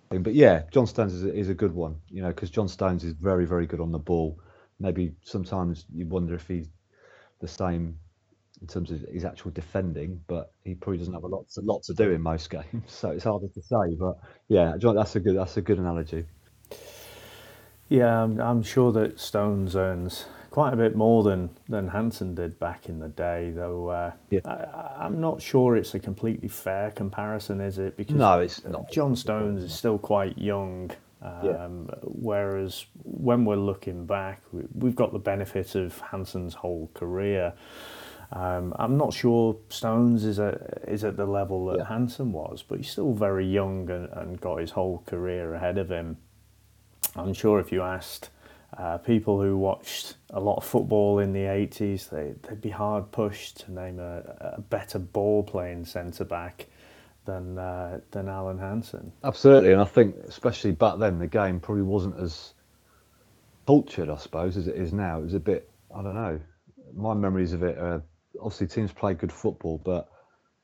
But 0.10 0.36
yeah, 0.36 0.64
John 0.72 0.88
Stones 0.88 1.14
is 1.14 1.24
is 1.26 1.50
a 1.50 1.54
good 1.54 1.74
one, 1.74 1.98
you 2.08 2.22
know, 2.22 2.30
because 2.30 2.50
John 2.50 2.70
Stones 2.70 3.04
is 3.04 3.14
very, 3.14 3.46
very 3.46 3.66
good 3.66 3.82
on 3.82 3.92
the 3.92 4.00
ball. 4.00 4.40
Maybe 4.80 5.12
sometimes 5.24 5.86
you 5.94 6.08
wonder 6.08 6.34
if 6.34 6.48
he's 6.48 6.70
the 7.42 7.48
same 7.48 8.00
in 8.62 8.68
terms 8.68 8.92
of 8.92 9.02
his 9.14 9.26
actual 9.26 9.52
defending, 9.52 10.22
but 10.28 10.52
he 10.64 10.76
probably 10.76 10.98
doesn't 10.98 11.14
have 11.14 11.24
a 11.24 11.28
lot, 11.28 11.46
a 11.58 11.62
lot 11.62 11.84
to 11.84 11.94
do 11.94 12.12
in 12.12 12.22
most 12.22 12.50
games, 12.58 12.84
so 12.88 13.10
it's 13.12 13.24
harder 13.24 13.48
to 13.48 13.62
say. 13.62 13.96
But 14.00 14.18
yeah, 14.48 14.74
that's 14.80 15.16
a 15.16 15.20
good 15.20 15.38
that's 15.38 15.58
a 15.58 15.62
good 15.62 15.80
analogy. 15.80 16.26
Yeah, 17.90 18.24
I'm, 18.24 18.40
I'm 18.42 18.64
sure 18.64 18.92
that 18.92 19.20
Stones 19.20 19.76
earns 19.76 20.26
quite 20.58 20.74
a 20.74 20.76
bit 20.76 20.96
more 20.96 21.24
than 21.24 21.50
than 21.70 21.88
Hansen 21.88 22.36
did 22.36 22.60
back 22.60 22.90
in 22.90 23.00
the 23.00 23.10
day, 23.10 23.52
though. 23.56 23.90
Uh, 23.90 24.12
yeah. 24.30 24.40
I, 24.46 25.06
am 25.06 25.22
not 25.22 25.42
sure 25.42 25.76
it's 25.76 25.94
a 25.94 26.00
completely 26.00 26.48
fair 26.48 26.92
comparison, 26.92 27.62
is 27.62 27.78
it? 27.78 27.96
Because 27.96 28.16
no, 28.16 28.40
it's 28.40 28.64
not. 28.66 28.92
John 28.92 29.16
Stones 29.16 29.64
is 29.64 29.74
still 29.74 29.98
quite 29.98 30.38
young. 30.38 30.92
Um, 31.22 31.88
yeah. 31.90 31.96
Whereas 32.04 32.86
when 33.04 33.46
we're 33.46 33.56
looking 33.56 34.06
back, 34.06 34.42
we've 34.52 34.96
got 34.96 35.14
the 35.14 35.20
benefit 35.20 35.76
of 35.76 36.00
Hansen's 36.00 36.54
whole 36.54 36.90
career. 36.94 37.54
Um, 38.32 38.74
I'm 38.78 38.98
not 38.98 39.14
sure 39.14 39.58
Stones 39.70 40.26
is 40.26 40.40
at 40.40 40.84
is 40.88 41.04
at 41.04 41.16
the 41.16 41.26
level 41.26 41.68
that 41.68 41.80
yeah. 41.80 41.86
Hansen 41.86 42.34
was, 42.34 42.64
but 42.68 42.80
he's 42.80 42.90
still 42.90 43.14
very 43.14 43.48
young 43.48 43.90
and, 43.90 44.10
and 44.12 44.42
got 44.42 44.58
his 44.58 44.72
whole 44.72 45.04
career 45.06 45.54
ahead 45.54 45.78
of 45.78 45.90
him. 45.90 46.18
I'm 47.16 47.34
sure 47.34 47.60
if 47.60 47.72
you 47.72 47.82
asked 47.82 48.30
uh, 48.78 48.98
people 48.98 49.42
who 49.42 49.58
watched 49.58 50.16
a 50.32 50.40
lot 50.40 50.58
of 50.58 50.66
football 50.66 51.20
in 51.20 51.32
the 51.32 51.40
80s, 51.40 52.10
they, 52.10 52.34
they'd 52.48 52.62
be 52.62 52.70
hard 52.70 53.12
pushed 53.12 53.62
to 53.62 53.72
name 53.72 54.00
a, 54.00 54.56
a 54.58 54.62
better 54.62 55.00
ball 55.00 55.42
playing 55.42 55.86
centre 55.86 56.26
back 56.26 56.68
than 57.26 57.58
uh, 57.58 58.00
than 58.12 58.28
Alan 58.28 58.58
Hansen. 58.58 59.12
Absolutely, 59.24 59.72
and 59.72 59.82
I 59.82 59.86
think 59.86 60.16
especially 60.28 60.72
back 60.72 61.00
then 61.00 61.18
the 61.18 61.28
game 61.28 61.62
probably 61.62 61.84
wasn't 61.84 62.20
as 62.20 62.54
cultured, 63.66 64.10
I 64.10 64.18
suppose, 64.18 64.58
as 64.58 64.68
it 64.68 64.76
is 64.76 64.92
now. 64.92 65.20
It 65.20 65.24
was 65.24 65.34
a 65.34 65.40
bit, 65.40 65.70
I 65.96 66.02
don't 66.02 66.16
know. 66.16 66.40
My 66.94 67.14
memories 67.14 67.54
of 67.54 67.64
it 67.64 67.78
are 67.78 68.02
obviously 68.40 68.68
teams 68.68 68.92
play 68.92 69.14
good 69.14 69.32
football, 69.32 69.82
but 69.84 70.10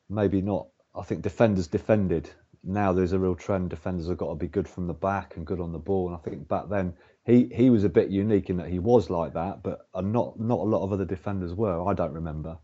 maybe 0.09 0.41
not. 0.41 0.67
I 0.95 1.03
think 1.03 1.21
defenders 1.21 1.67
defended. 1.67 2.29
Now 2.63 2.93
there's 2.93 3.13
a 3.13 3.19
real 3.19 3.35
trend. 3.35 3.69
Defenders 3.69 4.07
have 4.07 4.17
got 4.17 4.29
to 4.29 4.35
be 4.35 4.47
good 4.47 4.67
from 4.67 4.87
the 4.87 4.93
back 4.93 5.35
and 5.35 5.45
good 5.45 5.59
on 5.59 5.71
the 5.71 5.79
ball. 5.79 6.07
And 6.07 6.15
I 6.15 6.19
think 6.19 6.47
back 6.47 6.69
then 6.69 6.93
he 7.25 7.49
he 7.53 7.69
was 7.69 7.83
a 7.83 7.89
bit 7.89 8.09
unique 8.09 8.49
in 8.49 8.57
that 8.57 8.69
he 8.69 8.79
was 8.79 9.09
like 9.09 9.33
that, 9.33 9.63
but 9.63 9.87
uh, 9.93 10.01
not 10.01 10.39
not 10.39 10.59
a 10.59 10.63
lot 10.63 10.83
of 10.83 10.93
other 10.93 11.05
defenders 11.05 11.53
were. 11.53 11.87
I 11.87 11.93
don't 11.93 12.13
remember, 12.13 12.57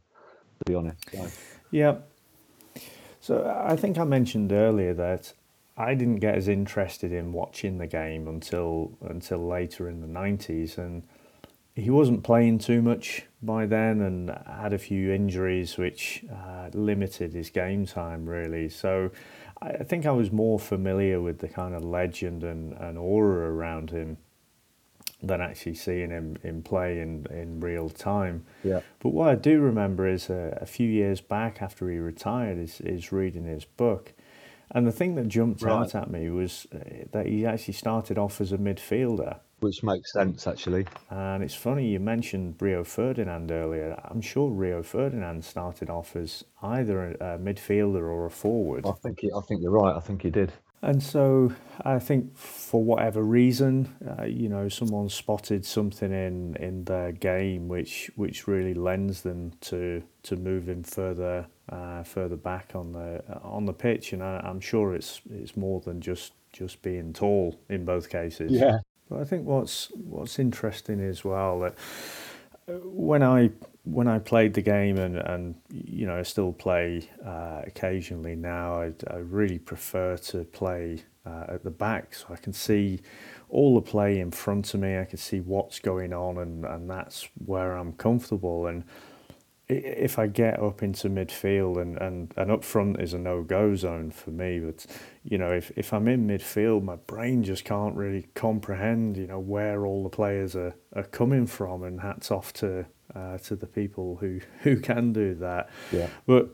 to 0.60 0.66
be 0.66 0.76
honest. 0.76 1.10
So. 1.12 1.28
Yeah. 1.72 1.96
So 3.22 3.64
I 3.68 3.76
think 3.76 3.98
I 3.98 4.06
mentioned 4.06 4.52
earlier 4.52 4.94
that 4.94 5.34
I 5.78 5.94
didn't 5.94 6.18
get 6.18 6.36
as 6.36 6.48
interested 6.48 7.12
in 7.12 7.32
watching 7.32 7.78
the 7.78 7.88
game 7.88 8.28
until 8.28 8.98
until 9.02 9.48
later 9.48 9.90
in 9.90 10.02
the 10.02 10.08
nineties, 10.08 10.78
and 10.78 11.04
he 11.80 11.90
wasn't 11.90 12.24
playing 12.24 12.60
too 12.60 12.82
much 12.82 13.24
by 13.42 13.66
then 13.66 14.02
and 14.02 14.30
had 14.48 14.74
a 14.74 14.78
few 14.78 15.12
injuries 15.12 15.78
which 15.78 16.26
uh, 16.32 16.70
limited 16.74 17.34
his 17.34 17.50
game 17.50 17.86
time 17.86 18.28
really. 18.28 18.70
So 18.70 19.12
I 19.62 19.84
think 19.84 20.06
I 20.06 20.12
was 20.12 20.32
more 20.32 20.60
familiar 20.60 21.22
with 21.22 21.40
the 21.40 21.48
kind 21.48 21.76
of 21.76 21.84
legend 21.84 22.44
and, 22.44 22.74
and 22.74 22.98
aura 22.98 23.52
around 23.52 23.92
him 23.92 24.18
than 25.22 25.42
actually 25.42 25.76
seeing 25.76 26.12
him 26.12 26.38
in 26.44 26.62
play 26.62 27.02
in, 27.02 27.26
in 27.30 27.60
real 27.60 27.90
time. 27.90 28.46
Yeah. 28.64 28.82
But 29.00 29.10
what 29.10 29.28
I 29.28 29.36
do 29.36 29.60
remember 29.60 30.08
is 30.08 30.30
a, 30.30 30.58
a 30.62 30.66
few 30.66 30.88
years 30.88 31.20
back 31.20 31.62
after 31.62 31.90
he 31.90 31.98
retired 31.98 32.58
is, 32.58 32.80
is 32.82 33.12
reading 33.12 33.44
his 33.44 33.66
book. 33.66 34.14
And 34.72 34.88
the 34.88 34.92
thing 34.92 35.16
that 35.16 35.28
jumped 35.28 35.62
right. 35.62 35.74
out 35.74 35.96
at 35.96 36.10
me 36.10 36.30
was 36.30 36.68
uh, 36.74 37.06
that 37.12 37.26
he 37.26 37.46
actually 37.46 37.74
started 37.74 38.18
off 38.18 38.40
as 38.40 38.54
a 38.54 38.58
midfielder 38.58 39.40
which 39.60 39.84
makes 39.84 40.14
sense 40.14 40.48
actually. 40.48 40.86
And 41.10 41.44
it's 41.44 41.56
funny 41.56 41.88
you 41.88 42.00
mentioned 42.00 42.56
Rio 42.60 42.84
Ferdinand 42.84 43.52
earlier. 43.52 44.00
I'm 44.06 44.22
sure 44.22 44.50
Rio 44.50 44.84
Ferdinand 44.84 45.44
started 45.44 45.90
off 45.90 46.16
as 46.16 46.44
either 46.62 47.12
a, 47.12 47.38
midfielder 47.38 48.02
or 48.02 48.26
a 48.26 48.30
forward. 48.30 48.86
I 48.86 48.92
think 49.04 49.20
he, 49.22 49.32
I 49.36 49.42
think 49.48 49.62
you're 49.62 49.72
right. 49.72 49.96
I 49.96 50.00
think 50.00 50.22
he 50.22 50.30
did. 50.30 50.52
And 50.82 51.04
so 51.04 51.52
I 51.82 52.00
think 52.00 52.38
for 52.38 52.82
whatever 52.82 53.22
reason, 53.22 53.94
uh, 54.18 54.24
you 54.24 54.48
know, 54.48 54.70
someone 54.70 55.10
spotted 55.10 55.66
something 55.66 56.12
in, 56.12 56.56
in 56.56 56.86
their 56.86 57.12
game 57.12 57.68
which 57.68 58.10
which 58.16 58.48
really 58.48 58.74
lends 58.74 59.22
them 59.22 59.52
to 59.62 60.02
to 60.24 60.36
moving 60.38 60.84
further 60.84 61.48
uh, 61.68 62.04
further 62.04 62.38
back 62.38 62.72
on 62.76 62.94
the 62.94 63.22
on 63.44 63.66
the 63.66 63.74
pitch. 63.74 64.14
And 64.14 64.24
I, 64.24 64.42
I'm 64.44 64.62
sure 64.62 64.96
it's 64.96 65.22
it's 65.30 65.58
more 65.58 65.82
than 65.82 66.00
just 66.00 66.34
just 66.54 66.82
being 66.82 67.12
tall 67.12 67.60
in 67.68 67.84
both 67.84 68.10
cases. 68.10 68.52
Yeah, 68.52 68.78
but 69.10 69.20
I 69.20 69.24
think 69.24 69.46
what's 69.46 69.92
what's 69.96 70.40
interesting 70.40 71.02
as 71.02 71.24
well 71.24 71.60
that 71.62 71.76
uh, 72.68 72.74
when 72.84 73.24
I 73.24 73.52
when 73.84 74.08
I 74.08 74.20
played 74.20 74.54
the 74.54 74.62
game 74.62 74.98
and, 74.98 75.18
and 75.18 75.56
you 75.72 76.06
know 76.06 76.18
I 76.18 76.24
still 76.24 76.54
play 76.54 77.10
uh, 77.26 77.62
occasionally 77.66 78.36
now, 78.36 78.82
I, 78.82 78.94
I 79.10 79.18
really 79.18 79.60
prefer 79.60 80.18
to 80.18 80.44
play 80.44 81.04
uh, 81.26 81.46
at 81.48 81.64
the 81.64 81.72
back 81.72 82.14
so 82.14 82.28
I 82.30 82.36
can 82.36 82.54
see 82.54 83.00
all 83.50 83.76
the 83.76 83.82
play 83.82 84.20
in 84.20 84.32
front 84.32 84.74
of 84.74 84.80
me. 84.80 84.98
I 84.98 85.06
can 85.06 85.18
see 85.18 85.40
what's 85.40 85.80
going 85.80 86.14
on, 86.14 86.38
and, 86.38 86.66
and 86.66 86.90
that's 86.90 87.28
where 87.46 87.78
I'm 87.78 87.94
comfortable. 87.94 88.68
And 88.68 88.84
if 89.68 90.18
I 90.18 90.28
get 90.28 90.60
up 90.60 90.82
into 90.82 91.10
midfield 91.10 91.80
and, 91.80 91.98
and, 91.98 92.34
and 92.38 92.52
up 92.52 92.64
front 92.64 93.00
is 93.00 93.14
a 93.14 93.20
no 93.20 93.44
go 93.44 93.76
zone 93.76 94.12
for 94.12 94.32
me, 94.32 94.60
but 94.60 94.86
you 95.30 95.38
know, 95.38 95.52
if, 95.52 95.72
if 95.76 95.94
I'm 95.94 96.08
in 96.08 96.28
midfield, 96.28 96.84
my 96.84 96.96
brain 96.96 97.44
just 97.44 97.64
can't 97.64 97.96
really 97.96 98.28
comprehend, 98.34 99.16
you 99.16 99.28
know, 99.28 99.40
where 99.40 99.86
all 99.86 100.02
the 100.02 100.10
players 100.10 100.56
are, 100.56 100.74
are 100.96 101.04
coming 101.04 101.46
from 101.46 101.84
and 101.84 102.02
hats 102.02 102.32
off 102.32 102.52
to 102.54 102.86
uh, 103.16 103.38
to 103.40 103.56
the 103.56 103.66
people 103.68 104.18
who, 104.18 104.40
who 104.64 104.80
can 104.80 105.14
do 105.14 105.36
that. 105.36 105.70
Yeah. 105.92 106.10
But 106.26 106.50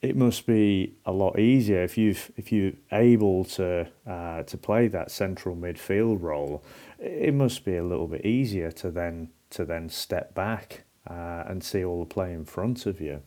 it 0.00 0.16
must 0.16 0.46
be 0.46 0.94
a 1.06 1.12
lot 1.12 1.38
easier 1.38 1.82
if 1.84 1.96
you've 1.96 2.32
if 2.36 2.50
you're 2.50 2.72
able 2.90 3.44
to 3.44 3.88
uh, 4.04 4.42
to 4.42 4.58
play 4.58 4.88
that 4.88 5.12
central 5.12 5.54
midfield 5.54 6.20
role. 6.20 6.64
It 6.98 7.34
must 7.34 7.64
be 7.64 7.76
a 7.76 7.84
little 7.84 8.08
bit 8.08 8.26
easier 8.26 8.72
to 8.72 8.90
then 8.90 9.28
to 9.50 9.64
then 9.64 9.88
step 9.88 10.34
back 10.34 10.82
uh, 11.08 11.44
and 11.46 11.62
see 11.62 11.84
all 11.84 12.00
the 12.00 12.12
play 12.12 12.32
in 12.32 12.44
front 12.44 12.86
of 12.86 13.00
you. 13.00 13.22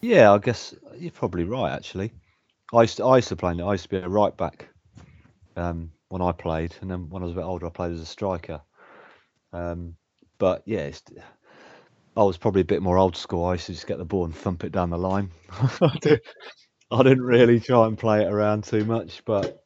Yeah, 0.00 0.32
I 0.32 0.38
guess 0.38 0.74
you're 0.96 1.10
probably 1.10 1.44
right. 1.44 1.72
Actually, 1.72 2.12
I 2.72 2.82
used 2.82 2.98
to, 2.98 3.04
I 3.04 3.16
used 3.16 3.28
to 3.28 3.36
play. 3.36 3.60
I 3.60 3.72
used 3.72 3.84
to 3.84 3.88
be 3.88 3.96
a 3.98 4.08
right 4.08 4.36
back 4.36 4.68
um, 5.56 5.90
when 6.08 6.22
I 6.22 6.32
played, 6.32 6.74
and 6.80 6.90
then 6.90 7.08
when 7.08 7.22
I 7.22 7.26
was 7.26 7.32
a 7.32 7.36
bit 7.36 7.44
older, 7.44 7.66
I 7.66 7.70
played 7.70 7.92
as 7.92 8.00
a 8.00 8.06
striker. 8.06 8.60
Um, 9.52 9.96
but 10.38 10.62
yeah, 10.66 10.90
I 12.16 12.22
was 12.22 12.36
probably 12.36 12.62
a 12.62 12.64
bit 12.66 12.82
more 12.82 12.98
old 12.98 13.16
school. 13.16 13.44
I 13.44 13.52
used 13.52 13.66
to 13.66 13.72
just 13.72 13.86
get 13.86 13.98
the 13.98 14.04
ball 14.04 14.24
and 14.24 14.34
thump 14.34 14.64
it 14.64 14.72
down 14.72 14.90
the 14.90 14.98
line. 14.98 15.30
I 16.92 17.02
didn't 17.02 17.22
really 17.22 17.60
try 17.60 17.86
and 17.86 17.96
play 17.98 18.22
it 18.22 18.32
around 18.32 18.64
too 18.64 18.84
much, 18.84 19.22
but 19.24 19.64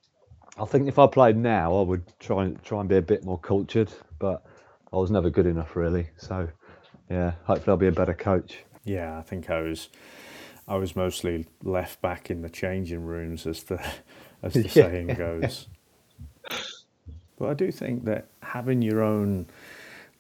I 0.59 0.65
think 0.65 0.89
if 0.89 0.99
I 0.99 1.07
played 1.07 1.37
now, 1.37 1.77
I 1.77 1.83
would 1.83 2.05
try 2.21 2.45
and 2.45 2.63
try 2.63 2.81
and 2.81 2.89
be 2.89 2.97
a 2.97 3.03
bit 3.03 3.25
more 3.25 3.39
cultured. 3.39 3.91
But 4.19 4.45
I 4.93 4.97
was 4.97 5.11
never 5.11 5.31
good 5.31 5.47
enough, 5.47 5.77
really. 5.77 6.09
So 6.17 6.49
yeah, 7.11 7.33
hopefully 7.45 7.73
I'll 7.73 7.77
be 7.77 7.89
a 7.89 7.93
better 7.93 8.15
coach. 8.15 8.59
Yeah, 8.85 9.19
I 9.19 9.23
think 9.23 9.51
I 9.51 9.61
was. 9.61 9.89
I 10.67 10.77
was 10.77 10.97
mostly 10.97 11.47
left 11.63 12.01
back 12.01 12.31
in 12.31 12.43
the 12.43 12.49
changing 12.49 13.05
rooms, 13.05 13.47
as 13.47 13.65
the 13.65 13.85
as 14.43 14.55
the 14.55 14.63
yeah. 14.63 14.69
saying 14.69 15.07
goes. 15.15 15.69
But 17.37 17.51
I 17.51 17.55
do 17.55 17.73
think 17.73 18.05
that 18.05 18.29
having 18.43 18.81
your 18.81 19.03
own 19.03 19.47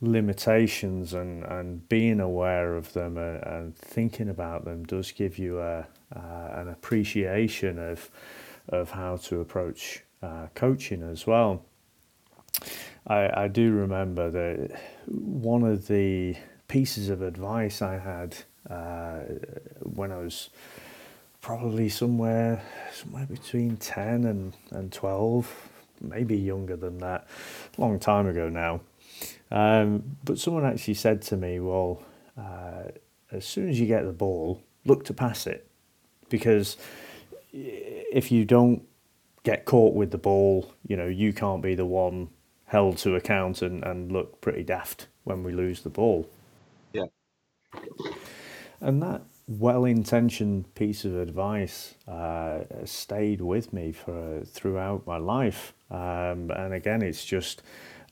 limitations 0.00 1.14
and, 1.14 1.44
and 1.44 1.88
being 1.88 2.20
aware 2.20 2.76
of 2.76 2.92
them 2.92 3.16
and, 3.16 3.42
and 3.44 3.76
thinking 3.76 4.28
about 4.28 4.64
them 4.64 4.84
does 4.84 5.12
give 5.12 5.38
you 5.38 5.60
a, 5.60 5.86
uh, 6.14 6.48
an 6.54 6.68
appreciation 6.68 7.78
of 7.78 8.10
of 8.70 8.90
how 8.90 9.16
to 9.16 9.40
approach 9.40 10.02
uh, 10.22 10.46
coaching 10.54 11.02
as 11.02 11.26
well. 11.26 11.64
I, 13.06 13.44
I 13.44 13.48
do 13.48 13.72
remember 13.72 14.30
that 14.30 14.80
one 15.06 15.64
of 15.64 15.86
the 15.86 16.36
pieces 16.68 17.10
of 17.10 17.20
advice 17.20 17.82
I 17.82 17.98
had 17.98 18.36
uh, 18.70 19.20
when 19.82 20.12
I 20.12 20.18
was 20.18 20.50
probably 21.40 21.88
somewhere 21.88 22.62
somewhere 22.94 23.26
between 23.26 23.76
10 23.76 24.24
and, 24.24 24.54
and 24.70 24.92
12 24.92 25.70
maybe 26.00 26.36
younger 26.36 26.76
than 26.76 26.98
that 26.98 27.26
a 27.76 27.80
long 27.80 27.98
time 27.98 28.26
ago 28.26 28.48
now 28.48 28.80
Um, 29.50 30.16
but 30.24 30.38
someone 30.38 30.64
actually 30.66 30.94
said 30.94 31.22
to 31.24 31.36
me, 31.36 31.60
well, 31.60 32.02
uh, 32.38 32.84
as 33.32 33.46
soon 33.46 33.68
as 33.70 33.80
you 33.80 33.86
get 33.86 34.04
the 34.04 34.12
ball, 34.12 34.62
look 34.86 35.04
to 35.06 35.14
pass 35.14 35.46
it. 35.46 35.68
Because 36.30 36.76
if 37.52 38.32
you 38.32 38.44
don't 38.44 38.82
get 39.44 39.64
caught 39.64 39.94
with 39.94 40.10
the 40.10 40.18
ball, 40.18 40.72
you 40.86 40.96
know, 40.96 41.06
you 41.06 41.32
can't 41.32 41.62
be 41.62 41.74
the 41.74 41.86
one 41.86 42.30
held 42.66 42.98
to 42.98 43.14
account 43.16 43.62
and, 43.62 43.84
and 43.84 44.12
look 44.12 44.40
pretty 44.40 44.62
daft 44.64 45.08
when 45.24 45.42
we 45.44 45.52
lose 45.52 45.82
the 45.82 45.90
ball. 45.90 46.28
Yeah. 46.92 47.06
And 48.84 49.02
that 49.02 49.22
well-intentioned 49.48 50.74
piece 50.74 51.06
of 51.06 51.16
advice 51.16 51.94
uh, 52.06 52.60
stayed 52.84 53.40
with 53.40 53.72
me 53.72 53.92
for 53.92 54.42
throughout 54.44 55.06
my 55.06 55.16
life. 55.16 55.72
Um, 55.90 56.50
and 56.50 56.74
again, 56.74 57.00
it's 57.00 57.24
just 57.24 57.62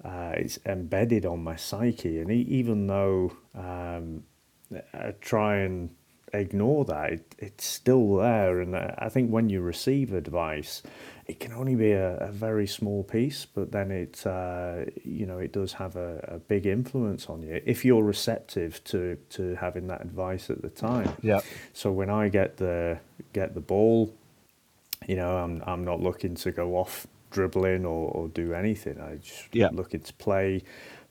uh, 0.02 0.32
it's 0.34 0.58
embedded 0.64 1.26
on 1.26 1.44
my 1.44 1.56
psyche. 1.56 2.20
And 2.20 2.30
even 2.30 2.86
though 2.86 3.32
um, 3.54 4.24
I 4.94 5.12
try 5.20 5.58
and 5.58 5.90
ignore 6.32 6.86
that, 6.86 7.12
it, 7.12 7.34
it's 7.38 7.66
still 7.66 8.16
there. 8.16 8.60
And 8.60 8.74
I 8.74 9.10
think 9.10 9.30
when 9.30 9.50
you 9.50 9.60
receive 9.60 10.14
advice, 10.14 10.82
it 11.26 11.38
can 11.38 11.52
only 11.52 11.76
be 11.76 11.92
a, 11.92 12.16
a 12.16 12.32
very 12.32 12.66
small 12.66 13.04
piece, 13.04 13.46
but 13.46 13.70
then 13.70 13.90
it 13.90 14.26
uh, 14.26 14.84
you 15.04 15.26
know 15.26 15.38
it 15.38 15.52
does 15.52 15.72
have 15.74 15.96
a, 15.96 16.18
a, 16.28 16.38
big 16.38 16.66
influence 16.66 17.26
on 17.26 17.42
you 17.42 17.60
if 17.64 17.84
you're 17.84 18.02
receptive 18.02 18.82
to 18.84 19.16
to 19.30 19.54
having 19.56 19.86
that 19.86 20.00
advice 20.02 20.50
at 20.50 20.62
the 20.62 20.68
time. 20.68 21.12
Yeah. 21.22 21.40
So 21.72 21.92
when 21.92 22.10
I 22.10 22.28
get 22.28 22.56
the 22.56 22.98
get 23.32 23.54
the 23.54 23.60
ball, 23.60 24.12
you 25.06 25.16
know, 25.16 25.36
I'm 25.36 25.62
I'm 25.66 25.84
not 25.84 26.00
looking 26.00 26.34
to 26.36 26.50
go 26.50 26.76
off 26.76 27.06
dribbling 27.30 27.84
or, 27.84 28.10
or 28.10 28.28
do 28.28 28.52
anything. 28.52 29.00
I 29.00 29.16
just 29.16 29.48
yeah. 29.52 29.68
looking 29.72 30.00
to 30.00 30.12
play 30.14 30.62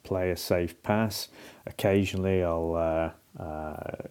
play 0.03 0.31
a 0.31 0.37
safe 0.37 0.81
pass. 0.83 1.29
Occasionally, 1.65 2.43
I'll 2.43 2.75
uh, 2.75 3.41
uh, 3.41 4.07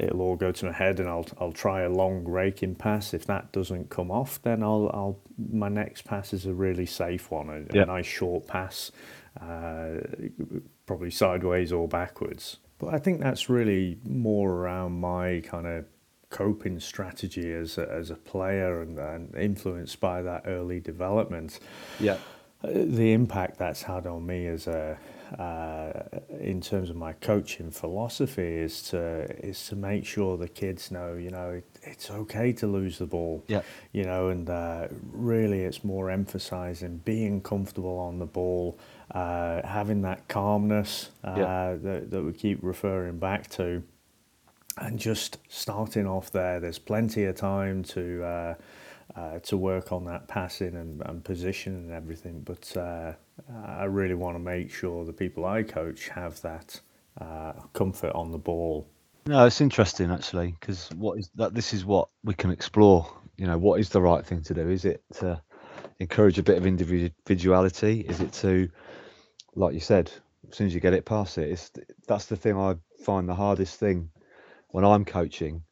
it'll 0.00 0.22
all 0.22 0.36
go 0.36 0.52
to 0.52 0.66
my 0.66 0.72
head 0.72 1.00
and 1.00 1.08
I'll 1.08 1.26
I'll 1.38 1.52
try 1.52 1.82
a 1.82 1.88
long 1.88 2.24
raking 2.24 2.74
pass. 2.74 3.14
If 3.14 3.26
that 3.26 3.52
doesn't 3.52 3.90
come 3.90 4.10
off, 4.10 4.40
then 4.42 4.62
I'll 4.62 4.90
I'll 4.92 5.18
my 5.52 5.68
next 5.68 6.04
pass 6.04 6.32
is 6.32 6.46
a 6.46 6.54
really 6.54 6.86
safe 6.86 7.30
one, 7.30 7.48
a, 7.48 7.76
yeah. 7.76 7.82
a 7.82 7.86
nice 7.86 8.06
short 8.06 8.46
pass, 8.46 8.92
uh, 9.40 9.98
probably 10.86 11.10
sideways 11.10 11.72
or 11.72 11.88
backwards. 11.88 12.58
But 12.78 12.94
I 12.94 12.98
think 12.98 13.20
that's 13.20 13.48
really 13.50 13.98
more 14.04 14.50
around 14.50 15.00
my 15.00 15.42
kind 15.44 15.66
of 15.66 15.84
coping 16.30 16.80
strategy 16.80 17.52
as 17.52 17.76
a, 17.76 17.90
as 17.90 18.10
a 18.10 18.14
player 18.14 18.80
and, 18.80 18.98
and 18.98 19.34
influenced 19.34 20.00
by 20.00 20.22
that 20.22 20.44
early 20.46 20.80
development. 20.80 21.58
Yeah. 21.98 22.16
Uh, 22.62 22.68
the 22.72 23.12
impact 23.12 23.58
that's 23.58 23.82
had 23.82 24.06
on 24.06 24.26
me 24.26 24.46
as 24.46 24.66
a 24.66 24.98
uh, 25.38 25.92
in 26.40 26.60
terms 26.60 26.90
of 26.90 26.96
my 26.96 27.12
coaching 27.14 27.70
philosophy 27.70 28.56
is 28.56 28.82
to 28.82 28.98
is 29.44 29.66
to 29.68 29.76
make 29.76 30.04
sure 30.04 30.36
the 30.36 30.48
kids 30.48 30.90
know 30.90 31.14
you 31.14 31.30
know 31.30 31.50
it, 31.50 31.64
it's 31.82 32.10
okay 32.10 32.52
to 32.52 32.66
lose 32.66 32.98
the 32.98 33.06
ball 33.06 33.44
yeah 33.46 33.62
you 33.92 34.04
know 34.04 34.28
and 34.28 34.50
uh, 34.50 34.88
really 35.12 35.60
it's 35.60 35.84
more 35.84 36.10
emphasizing 36.10 36.98
being 37.04 37.40
comfortable 37.40 37.98
on 37.98 38.18
the 38.18 38.26
ball 38.26 38.78
uh, 39.12 39.64
having 39.66 40.02
that 40.02 40.26
calmness 40.28 41.10
uh, 41.24 41.34
yeah. 41.36 41.76
that, 41.80 42.10
that 42.10 42.22
we 42.22 42.32
keep 42.32 42.58
referring 42.62 43.18
back 43.18 43.48
to 43.48 43.82
and 44.78 44.98
just 44.98 45.38
starting 45.48 46.06
off 46.06 46.32
there 46.32 46.58
there's 46.58 46.78
plenty 46.78 47.24
of 47.24 47.36
time 47.36 47.82
to 47.82 48.22
uh, 48.24 48.54
uh, 49.16 49.38
to 49.40 49.56
work 49.56 49.92
on 49.92 50.04
that 50.04 50.28
passing 50.28 50.76
and, 50.76 51.02
and 51.06 51.24
position 51.24 51.74
and 51.74 51.92
everything. 51.92 52.40
But 52.40 52.76
uh, 52.76 53.12
I 53.66 53.84
really 53.84 54.14
want 54.14 54.36
to 54.36 54.40
make 54.40 54.70
sure 54.70 55.04
the 55.04 55.12
people 55.12 55.44
I 55.44 55.62
coach 55.62 56.08
have 56.08 56.40
that 56.42 56.80
uh, 57.20 57.52
comfort 57.72 58.12
on 58.14 58.30
the 58.30 58.38
ball. 58.38 58.88
No, 59.26 59.46
it's 59.46 59.60
interesting 59.60 60.10
actually 60.10 60.56
because 60.58 60.88
what 60.96 61.18
is 61.18 61.30
that? 61.36 61.54
This 61.54 61.72
is 61.72 61.84
what 61.84 62.08
we 62.24 62.34
can 62.34 62.50
explore. 62.50 63.06
You 63.36 63.46
know, 63.46 63.58
what 63.58 63.80
is 63.80 63.88
the 63.88 64.00
right 64.00 64.24
thing 64.24 64.42
to 64.44 64.54
do? 64.54 64.68
Is 64.68 64.84
it 64.84 65.02
to 65.14 65.40
encourage 65.98 66.38
a 66.38 66.42
bit 66.42 66.58
of 66.58 66.66
individuality? 66.66 68.00
Is 68.00 68.20
it 68.20 68.32
to, 68.34 68.68
like 69.54 69.74
you 69.74 69.80
said, 69.80 70.10
as 70.48 70.56
soon 70.56 70.66
as 70.66 70.74
you 70.74 70.80
get 70.80 70.94
it 70.94 71.04
past 71.04 71.38
it, 71.38 71.50
it's 71.50 71.70
that's 72.06 72.26
the 72.26 72.36
thing 72.36 72.56
I 72.56 72.76
find 73.04 73.28
the 73.28 73.34
hardest 73.34 73.78
thing 73.78 74.10
when 74.68 74.84
I'm 74.84 75.04
coaching, 75.04 75.62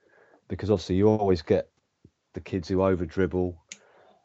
because 0.48 0.70
obviously 0.70 0.96
you 0.96 1.08
always 1.08 1.42
get 1.42 1.68
the 2.34 2.40
kids 2.40 2.68
who 2.68 2.82
over 2.82 3.06
dribble, 3.06 3.56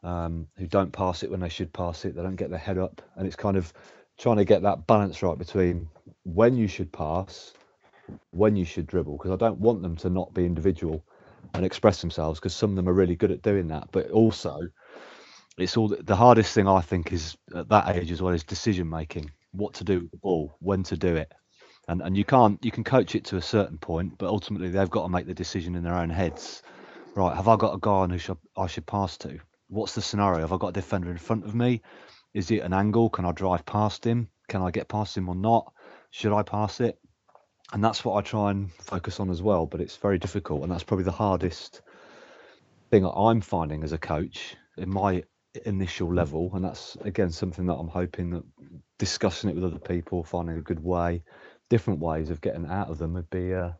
um, 0.04 0.46
who 0.56 0.66
don't 0.66 0.92
pass 0.92 1.22
it 1.22 1.30
when 1.30 1.40
they 1.40 1.48
should 1.48 1.72
pass 1.72 2.04
it, 2.04 2.14
they 2.14 2.22
don't 2.22 2.36
get 2.36 2.50
their 2.50 2.58
head 2.58 2.78
up, 2.78 3.02
and 3.16 3.26
it's 3.26 3.36
kind 3.36 3.56
of 3.56 3.72
trying 4.18 4.36
to 4.36 4.44
get 4.44 4.62
that 4.62 4.86
balance 4.86 5.22
right 5.22 5.36
between 5.36 5.88
when 6.22 6.56
you 6.56 6.68
should 6.68 6.92
pass, 6.92 7.52
when 8.30 8.54
you 8.54 8.64
should 8.64 8.86
dribble, 8.86 9.16
because 9.16 9.32
I 9.32 9.36
don't 9.36 9.58
want 9.58 9.82
them 9.82 9.96
to 9.96 10.10
not 10.10 10.32
be 10.34 10.44
individual 10.44 11.04
and 11.54 11.64
express 11.64 12.00
themselves, 12.00 12.38
because 12.38 12.54
some 12.54 12.70
of 12.70 12.76
them 12.76 12.88
are 12.88 12.92
really 12.92 13.16
good 13.16 13.32
at 13.32 13.42
doing 13.42 13.68
that, 13.68 13.88
but 13.90 14.10
also 14.10 14.60
it's 15.56 15.76
all 15.76 15.88
the 15.88 16.16
hardest 16.16 16.54
thing 16.54 16.68
I 16.68 16.80
think 16.80 17.12
is 17.12 17.36
at 17.54 17.68
that 17.70 17.96
age 17.96 18.10
as 18.12 18.20
well 18.20 18.34
is 18.34 18.44
decision 18.44 18.88
making, 18.88 19.30
what 19.52 19.74
to 19.74 19.84
do 19.84 20.00
with 20.00 20.10
the 20.10 20.16
ball, 20.18 20.56
when 20.60 20.82
to 20.84 20.96
do 20.96 21.16
it. 21.16 21.32
And, 21.86 22.00
and 22.00 22.16
you 22.16 22.24
can't 22.24 22.64
you 22.64 22.70
can 22.70 22.82
coach 22.82 23.14
it 23.14 23.26
to 23.26 23.36
a 23.36 23.42
certain 23.42 23.78
point, 23.78 24.18
but 24.18 24.26
ultimately 24.26 24.70
they've 24.70 24.90
got 24.90 25.02
to 25.02 25.10
make 25.10 25.26
the 25.26 25.34
decision 25.34 25.74
in 25.74 25.84
their 25.84 25.94
own 25.94 26.10
heads 26.10 26.62
right, 27.14 27.36
have 27.36 27.48
I 27.48 27.56
got 27.56 27.74
a 27.74 27.78
guy 27.80 27.90
on 27.90 28.10
who 28.10 28.18
should, 28.18 28.38
I 28.56 28.66
should 28.66 28.86
pass 28.86 29.16
to? 29.18 29.38
What's 29.74 29.96
the 29.96 30.02
scenario? 30.02 30.42
Have 30.42 30.52
I 30.52 30.56
got 30.56 30.68
a 30.68 30.72
defender 30.72 31.10
in 31.10 31.18
front 31.18 31.44
of 31.44 31.52
me? 31.52 31.82
Is 32.32 32.52
it 32.52 32.60
an 32.60 32.72
angle? 32.72 33.10
Can 33.10 33.24
I 33.24 33.32
drive 33.32 33.66
past 33.66 34.06
him? 34.06 34.28
Can 34.48 34.62
I 34.62 34.70
get 34.70 34.86
past 34.86 35.16
him 35.16 35.28
or 35.28 35.34
not? 35.34 35.72
Should 36.10 36.32
I 36.32 36.44
pass 36.44 36.80
it? 36.80 36.96
And 37.72 37.82
that's 37.82 38.04
what 38.04 38.14
I 38.14 38.20
try 38.20 38.52
and 38.52 38.72
focus 38.72 39.18
on 39.18 39.30
as 39.30 39.42
well. 39.42 39.66
But 39.66 39.80
it's 39.80 39.96
very 39.96 40.16
difficult, 40.16 40.62
and 40.62 40.70
that's 40.70 40.84
probably 40.84 41.04
the 41.04 41.10
hardest 41.10 41.82
thing 42.90 43.04
I'm 43.04 43.40
finding 43.40 43.82
as 43.82 43.90
a 43.90 43.98
coach 43.98 44.54
in 44.76 44.90
my 44.90 45.24
initial 45.64 46.14
level. 46.14 46.52
And 46.54 46.64
that's 46.64 46.96
again 47.00 47.30
something 47.30 47.66
that 47.66 47.74
I'm 47.74 47.88
hoping 47.88 48.30
that 48.30 48.44
discussing 48.98 49.50
it 49.50 49.56
with 49.56 49.64
other 49.64 49.80
people, 49.80 50.22
finding 50.22 50.56
a 50.56 50.62
good 50.62 50.84
way, 50.84 51.24
different 51.68 51.98
ways 51.98 52.30
of 52.30 52.40
getting 52.40 52.66
out 52.66 52.90
of 52.90 52.98
them 52.98 53.14
would 53.14 53.28
be 53.30 53.52
uh, 53.52 53.70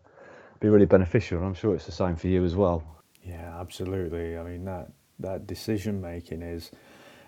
be 0.59 0.68
really 0.68 0.86
beneficial. 0.86 1.38
And 1.38 1.47
I'm 1.47 1.55
sure 1.55 1.72
it's 1.72 1.86
the 1.86 1.92
same 1.92 2.16
for 2.16 2.26
you 2.26 2.45
as 2.45 2.57
well. 2.57 2.82
Yeah, 3.22 3.61
absolutely. 3.61 4.36
I 4.36 4.42
mean 4.42 4.64
that 4.64 4.88
that 5.19 5.47
decision 5.47 6.01
making 6.01 6.43
is 6.43 6.71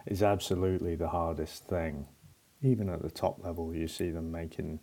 is 0.07 0.22
absolutely 0.22 0.95
the 0.95 1.09
hardest 1.09 1.66
thing. 1.66 2.07
Even 2.62 2.89
at 2.89 3.03
the 3.03 3.11
top 3.11 3.43
level, 3.45 3.74
you 3.74 3.89
see 3.89 4.11
them 4.11 4.30
making 4.30 4.80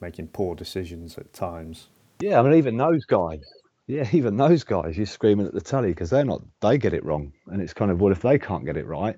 making 0.00 0.28
poor 0.28 0.54
decisions 0.54 1.16
at 1.18 1.32
times. 1.32 1.88
Yeah, 2.20 2.40
I 2.40 2.42
mean 2.42 2.54
even 2.54 2.76
those 2.76 3.04
guys. 3.04 3.44
Yeah, 3.86 4.08
even 4.12 4.36
those 4.36 4.64
guys, 4.64 4.96
you're 4.96 5.06
screaming 5.06 5.46
at 5.46 5.54
the 5.54 5.60
telly 5.60 5.88
because 5.88 6.10
they're 6.10 6.24
not. 6.24 6.42
They 6.60 6.78
get 6.78 6.94
it 6.94 7.04
wrong, 7.04 7.32
and 7.46 7.62
it's 7.62 7.74
kind 7.74 7.90
of 7.90 8.00
well, 8.00 8.12
if 8.12 8.22
they 8.22 8.38
can't 8.38 8.64
get 8.64 8.76
it 8.76 8.86
right, 8.86 9.16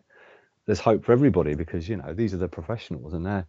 there's 0.67 0.81
hope 0.81 1.05
for 1.05 1.13
everybody 1.13 1.55
because 1.55 1.89
you 1.89 1.97
know 1.97 2.13
these 2.15 2.35
are 2.35 2.39
the 2.39 2.49
professionals, 2.49 3.15
and 3.15 3.25
they're 3.25 3.47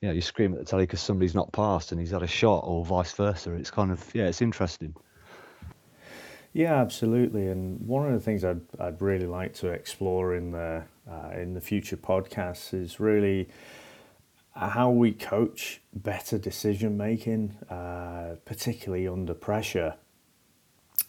you 0.00 0.08
know 0.08 0.14
you 0.14 0.20
scream 0.20 0.52
at 0.52 0.58
the 0.58 0.64
telly 0.64 0.84
because 0.84 1.00
somebody's 1.00 1.34
not 1.34 1.52
passed 1.52 1.92
and 1.92 2.00
he's 2.00 2.10
had 2.10 2.22
a 2.22 2.26
shot, 2.26 2.64
or 2.64 2.84
vice 2.84 3.12
versa. 3.12 3.52
It's 3.54 3.70
kind 3.70 3.90
of 3.90 4.04
yeah, 4.14 4.26
it's 4.26 4.42
interesting. 4.42 4.94
Yeah, 6.52 6.80
absolutely. 6.80 7.46
And 7.46 7.86
one 7.86 8.06
of 8.06 8.12
the 8.12 8.20
things 8.20 8.44
I'd, 8.44 8.60
I'd 8.78 9.00
really 9.00 9.26
like 9.26 9.54
to 9.54 9.68
explore 9.68 10.34
in 10.34 10.50
the 10.50 10.84
uh, 11.08 11.30
in 11.36 11.54
the 11.54 11.60
future 11.60 11.96
podcasts 11.96 12.74
is 12.74 13.00
really 13.00 13.48
how 14.54 14.90
we 14.90 15.12
coach 15.12 15.80
better 15.94 16.38
decision 16.38 16.96
making, 16.96 17.56
uh, 17.70 18.36
particularly 18.44 19.06
under 19.06 19.34
pressure. 19.34 19.94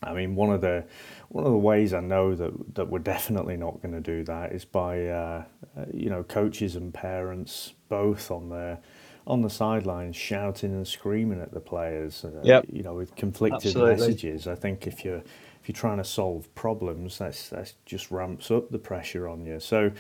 I 0.04 0.14
mean, 0.14 0.36
one 0.36 0.52
of 0.52 0.62
the 0.62 0.86
one 1.30 1.44
of 1.46 1.52
the 1.52 1.58
ways 1.58 1.94
I 1.94 2.02
know 2.02 2.36
that 2.36 2.76
that 2.76 2.90
we're 2.90 3.00
definitely 3.00 3.58
not 3.58 3.82
going 3.82 3.94
to 3.94 4.02
do 4.02 4.24
that 4.26 4.52
is 4.52 4.66
by 4.66 5.08
uh, 5.08 5.44
uh, 5.76 5.86
you 5.94 6.10
know 6.10 6.24
coaches 6.24 6.76
and 6.76 6.94
parents 6.94 7.74
both 7.90 8.30
on 8.30 8.50
their 8.50 8.80
on 9.28 9.42
the 9.42 9.50
sidelines 9.50 10.16
shouting 10.16 10.72
and 10.72 10.88
screaming 10.88 11.42
at 11.42 11.54
the 11.54 11.60
players. 11.60 12.26
Uh, 12.26 12.42
yep. 12.44 12.66
You 12.72 12.84
know, 12.84 12.96
with 12.96 13.16
conflicted 13.16 13.68
Absolutely. 13.68 13.96
messages. 13.96 14.48
I 14.48 14.56
think 14.56 14.88
if 14.88 15.06
you're 15.06 15.22
if 15.62 15.70
you're 15.70 15.76
trying 15.76 15.98
to 15.98 16.04
solve 16.04 16.54
problems, 16.56 17.20
that's 17.20 17.50
that 17.50 17.74
just 17.86 18.10
ramps 18.12 18.50
up 18.50 18.72
the 18.72 18.80
pressure 18.80 19.28
on 19.28 19.46
you. 19.46 19.60
So, 19.60 19.92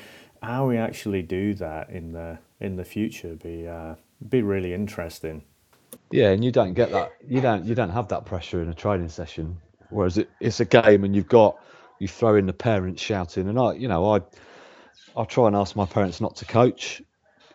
how 0.41 0.67
we 0.67 0.77
actually 0.77 1.21
do 1.21 1.53
that 1.55 1.89
in 1.89 2.13
the 2.13 2.39
in 2.59 2.75
the 2.75 2.85
future 2.85 3.35
be 3.35 3.67
uh, 3.67 3.95
be 4.29 4.41
really 4.41 4.73
interesting. 4.73 5.43
Yeah, 6.09 6.31
and 6.31 6.43
you 6.43 6.51
don't 6.51 6.73
get 6.73 6.91
that. 6.91 7.13
You 7.27 7.41
don't 7.41 7.65
you 7.65 7.75
don't 7.75 7.89
have 7.89 8.07
that 8.09 8.25
pressure 8.25 8.61
in 8.61 8.69
a 8.69 8.73
training 8.73 9.09
session. 9.09 9.57
Whereas 9.89 10.17
it, 10.17 10.29
it's 10.39 10.61
a 10.61 10.65
game, 10.65 11.03
and 11.03 11.15
you've 11.15 11.27
got 11.27 11.57
you 11.99 12.07
throw 12.07 12.35
in 12.35 12.45
the 12.45 12.53
parents 12.53 13.01
shouting, 13.01 13.49
and 13.49 13.59
I, 13.59 13.73
you 13.73 13.87
know, 13.87 14.15
I 14.15 14.21
I 15.15 15.25
try 15.25 15.47
and 15.47 15.55
ask 15.55 15.75
my 15.75 15.85
parents 15.85 16.21
not 16.21 16.37
to 16.37 16.45
coach, 16.45 17.01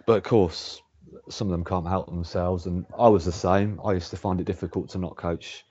but 0.05 0.19
of 0.19 0.23
course 0.23 0.83
some 1.29 1.49
of 1.49 1.53
them 1.53 1.65
can't 1.65 1.87
help 1.87 2.07
themselves, 2.07 2.67
and 2.67 2.87
I 2.99 3.09
was 3.09 3.25
the 3.25 3.33
same. 3.33 3.81
I 3.85 3.93
used 3.93 4.11
to 4.11 4.17
find 4.17 4.41
it 4.41 4.45
difficult 4.45 4.89
to 4.91 4.99
not 4.99 5.17
coach 5.17 5.65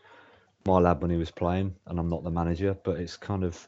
my 0.66 0.80
lad 0.80 1.02
when 1.02 1.12
he 1.12 1.18
was 1.18 1.32
playing, 1.32 1.76
and 1.88 2.00
I'm 2.00 2.10
not 2.10 2.24
the 2.24 2.32
manager, 2.32 2.76
but 2.84 3.00
it's 3.00 3.18
kind 3.18 3.44
of 3.44 3.68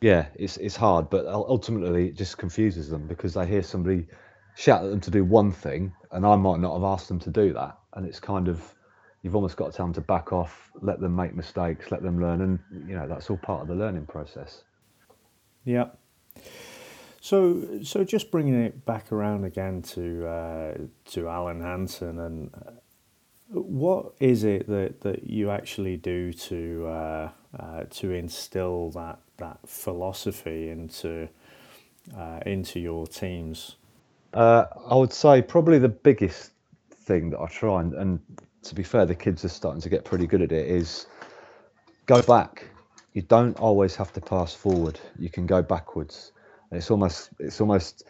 yeah, 0.00 0.26
it's 0.36 0.56
it's 0.58 0.76
hard, 0.76 1.10
but 1.10 1.26
ultimately 1.26 2.08
it 2.08 2.16
just 2.16 2.38
confuses 2.38 2.88
them 2.88 3.06
because 3.06 3.34
they 3.34 3.46
hear 3.46 3.62
somebody 3.62 4.06
shout 4.54 4.84
at 4.84 4.90
them 4.90 5.00
to 5.00 5.10
do 5.10 5.24
one 5.24 5.52
thing, 5.52 5.92
and 6.12 6.24
I 6.24 6.36
might 6.36 6.60
not 6.60 6.74
have 6.74 6.84
asked 6.84 7.08
them 7.08 7.18
to 7.20 7.30
do 7.30 7.52
that. 7.54 7.78
And 7.94 8.06
it's 8.06 8.20
kind 8.20 8.48
of 8.48 8.74
you've 9.22 9.34
almost 9.34 9.56
got 9.56 9.72
to 9.72 9.76
tell 9.76 9.86
them 9.86 9.94
to 9.94 10.00
back 10.00 10.32
off, 10.32 10.70
let 10.80 11.00
them 11.00 11.16
make 11.16 11.34
mistakes, 11.34 11.90
let 11.90 12.02
them 12.02 12.20
learn, 12.20 12.42
and 12.42 12.58
you 12.88 12.94
know 12.94 13.08
that's 13.08 13.28
all 13.30 13.38
part 13.38 13.62
of 13.62 13.68
the 13.68 13.74
learning 13.74 14.06
process. 14.06 14.62
Yeah. 15.64 15.86
So, 17.20 17.80
so 17.82 18.04
just 18.04 18.30
bringing 18.30 18.62
it 18.62 18.86
back 18.86 19.10
around 19.10 19.44
again 19.44 19.82
to 19.82 20.26
uh, 20.26 20.74
to 21.06 21.28
Alan 21.28 21.60
Hansen, 21.60 22.18
and 22.20 22.50
uh, 22.54 22.70
what 23.48 24.12
is 24.20 24.44
it 24.44 24.68
that, 24.68 25.00
that 25.00 25.28
you 25.28 25.50
actually 25.50 25.96
do 25.96 26.32
to 26.32 26.86
uh, 26.86 27.30
uh, 27.58 27.84
to 27.90 28.12
instill 28.12 28.90
that 28.90 29.18
that 29.38 29.58
philosophy 29.66 30.70
into 30.70 31.28
uh, 32.16 32.40
into 32.46 32.78
your 32.78 33.06
teams? 33.06 33.76
Uh, 34.32 34.66
I 34.88 34.94
would 34.94 35.12
say 35.12 35.42
probably 35.42 35.78
the 35.78 35.88
biggest 35.88 36.52
thing 36.90 37.30
that 37.30 37.40
I 37.40 37.46
try 37.46 37.80
and, 37.80 37.94
and 37.94 38.20
to 38.62 38.74
be 38.74 38.82
fair, 38.82 39.06
the 39.06 39.14
kids 39.14 39.44
are 39.44 39.48
starting 39.48 39.80
to 39.80 39.88
get 39.88 40.04
pretty 40.04 40.26
good 40.26 40.42
at 40.42 40.52
it. 40.52 40.68
Is 40.68 41.06
go 42.06 42.22
back. 42.22 42.68
You 43.14 43.22
don't 43.22 43.58
always 43.58 43.96
have 43.96 44.12
to 44.12 44.20
pass 44.20 44.54
forward. 44.54 45.00
You 45.18 45.30
can 45.30 45.46
go 45.46 45.62
backwards. 45.62 46.32
It's 46.72 46.90
almost 46.90 47.30
it's 47.38 47.60
almost 47.60 48.04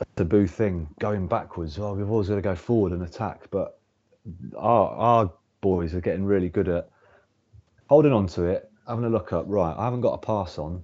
a 0.00 0.04
taboo 0.16 0.46
thing 0.46 0.88
going 1.00 1.26
backwards. 1.26 1.78
Oh, 1.78 1.94
we've 1.94 2.10
always 2.10 2.28
got 2.28 2.36
to 2.36 2.42
go 2.42 2.54
forward 2.54 2.92
and 2.92 3.02
attack. 3.02 3.48
But 3.50 3.78
our 4.56 4.90
our 4.90 5.32
boys 5.60 5.94
are 5.94 6.00
getting 6.00 6.24
really 6.24 6.48
good 6.48 6.68
at 6.68 6.88
holding 7.88 8.12
on 8.12 8.26
to 8.28 8.44
it, 8.44 8.70
having 8.86 9.04
a 9.04 9.08
look 9.08 9.32
up. 9.32 9.44
Right, 9.48 9.74
I 9.76 9.84
haven't 9.84 10.02
got 10.02 10.12
a 10.12 10.18
pass 10.18 10.58
on. 10.58 10.82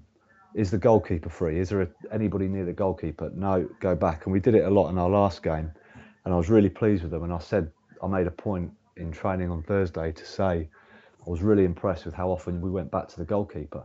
Is 0.54 0.70
the 0.70 0.78
goalkeeper 0.78 1.28
free? 1.28 1.60
Is 1.60 1.68
there 1.68 1.82
a, 1.82 1.88
anybody 2.10 2.48
near 2.48 2.64
the 2.64 2.72
goalkeeper? 2.72 3.30
No, 3.34 3.68
go 3.78 3.94
back. 3.94 4.26
And 4.26 4.32
we 4.32 4.40
did 4.40 4.56
it 4.56 4.64
a 4.64 4.70
lot 4.70 4.90
in 4.90 4.98
our 4.98 5.08
last 5.08 5.44
game, 5.44 5.70
and 6.24 6.34
I 6.34 6.36
was 6.36 6.50
really 6.50 6.70
pleased 6.70 7.02
with 7.02 7.12
them. 7.12 7.22
And 7.22 7.32
I 7.32 7.38
said 7.38 7.70
I 8.02 8.08
made 8.08 8.26
a 8.26 8.32
point 8.32 8.72
in 8.96 9.12
training 9.12 9.50
on 9.50 9.62
Thursday 9.62 10.10
to 10.10 10.24
say 10.24 10.68
I 11.26 11.30
was 11.30 11.42
really 11.42 11.64
impressed 11.64 12.04
with 12.04 12.14
how 12.14 12.30
often 12.30 12.60
we 12.60 12.70
went 12.70 12.90
back 12.90 13.08
to 13.08 13.16
the 13.16 13.24
goalkeeper. 13.24 13.84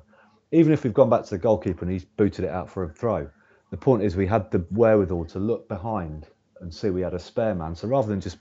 Even 0.52 0.74
if 0.74 0.84
we've 0.84 0.94
gone 0.94 1.10
back 1.10 1.24
to 1.24 1.32
the 1.32 1.38
goalkeeper 1.38 1.84
and 1.84 1.92
he's 1.92 2.06
booted 2.06 2.46
it 2.46 2.52
out 2.52 2.70
for 2.70 2.84
a 2.84 2.90
throw, 2.90 3.30
the 3.72 3.78
point 3.78 4.04
is 4.04 4.16
we 4.16 4.28
had 4.28 4.52
the 4.52 4.66
wherewithal 4.72 5.26
to 5.26 5.40
look 5.40 5.68
behind 5.68 6.28
and 6.62 6.74
see 6.74 6.90
we 6.90 7.02
had 7.02 7.14
a 7.14 7.20
spare 7.20 7.56
man. 7.56 7.76
So 7.76 7.88
rather 7.88 8.08
than 8.08 8.22
just 8.22 8.38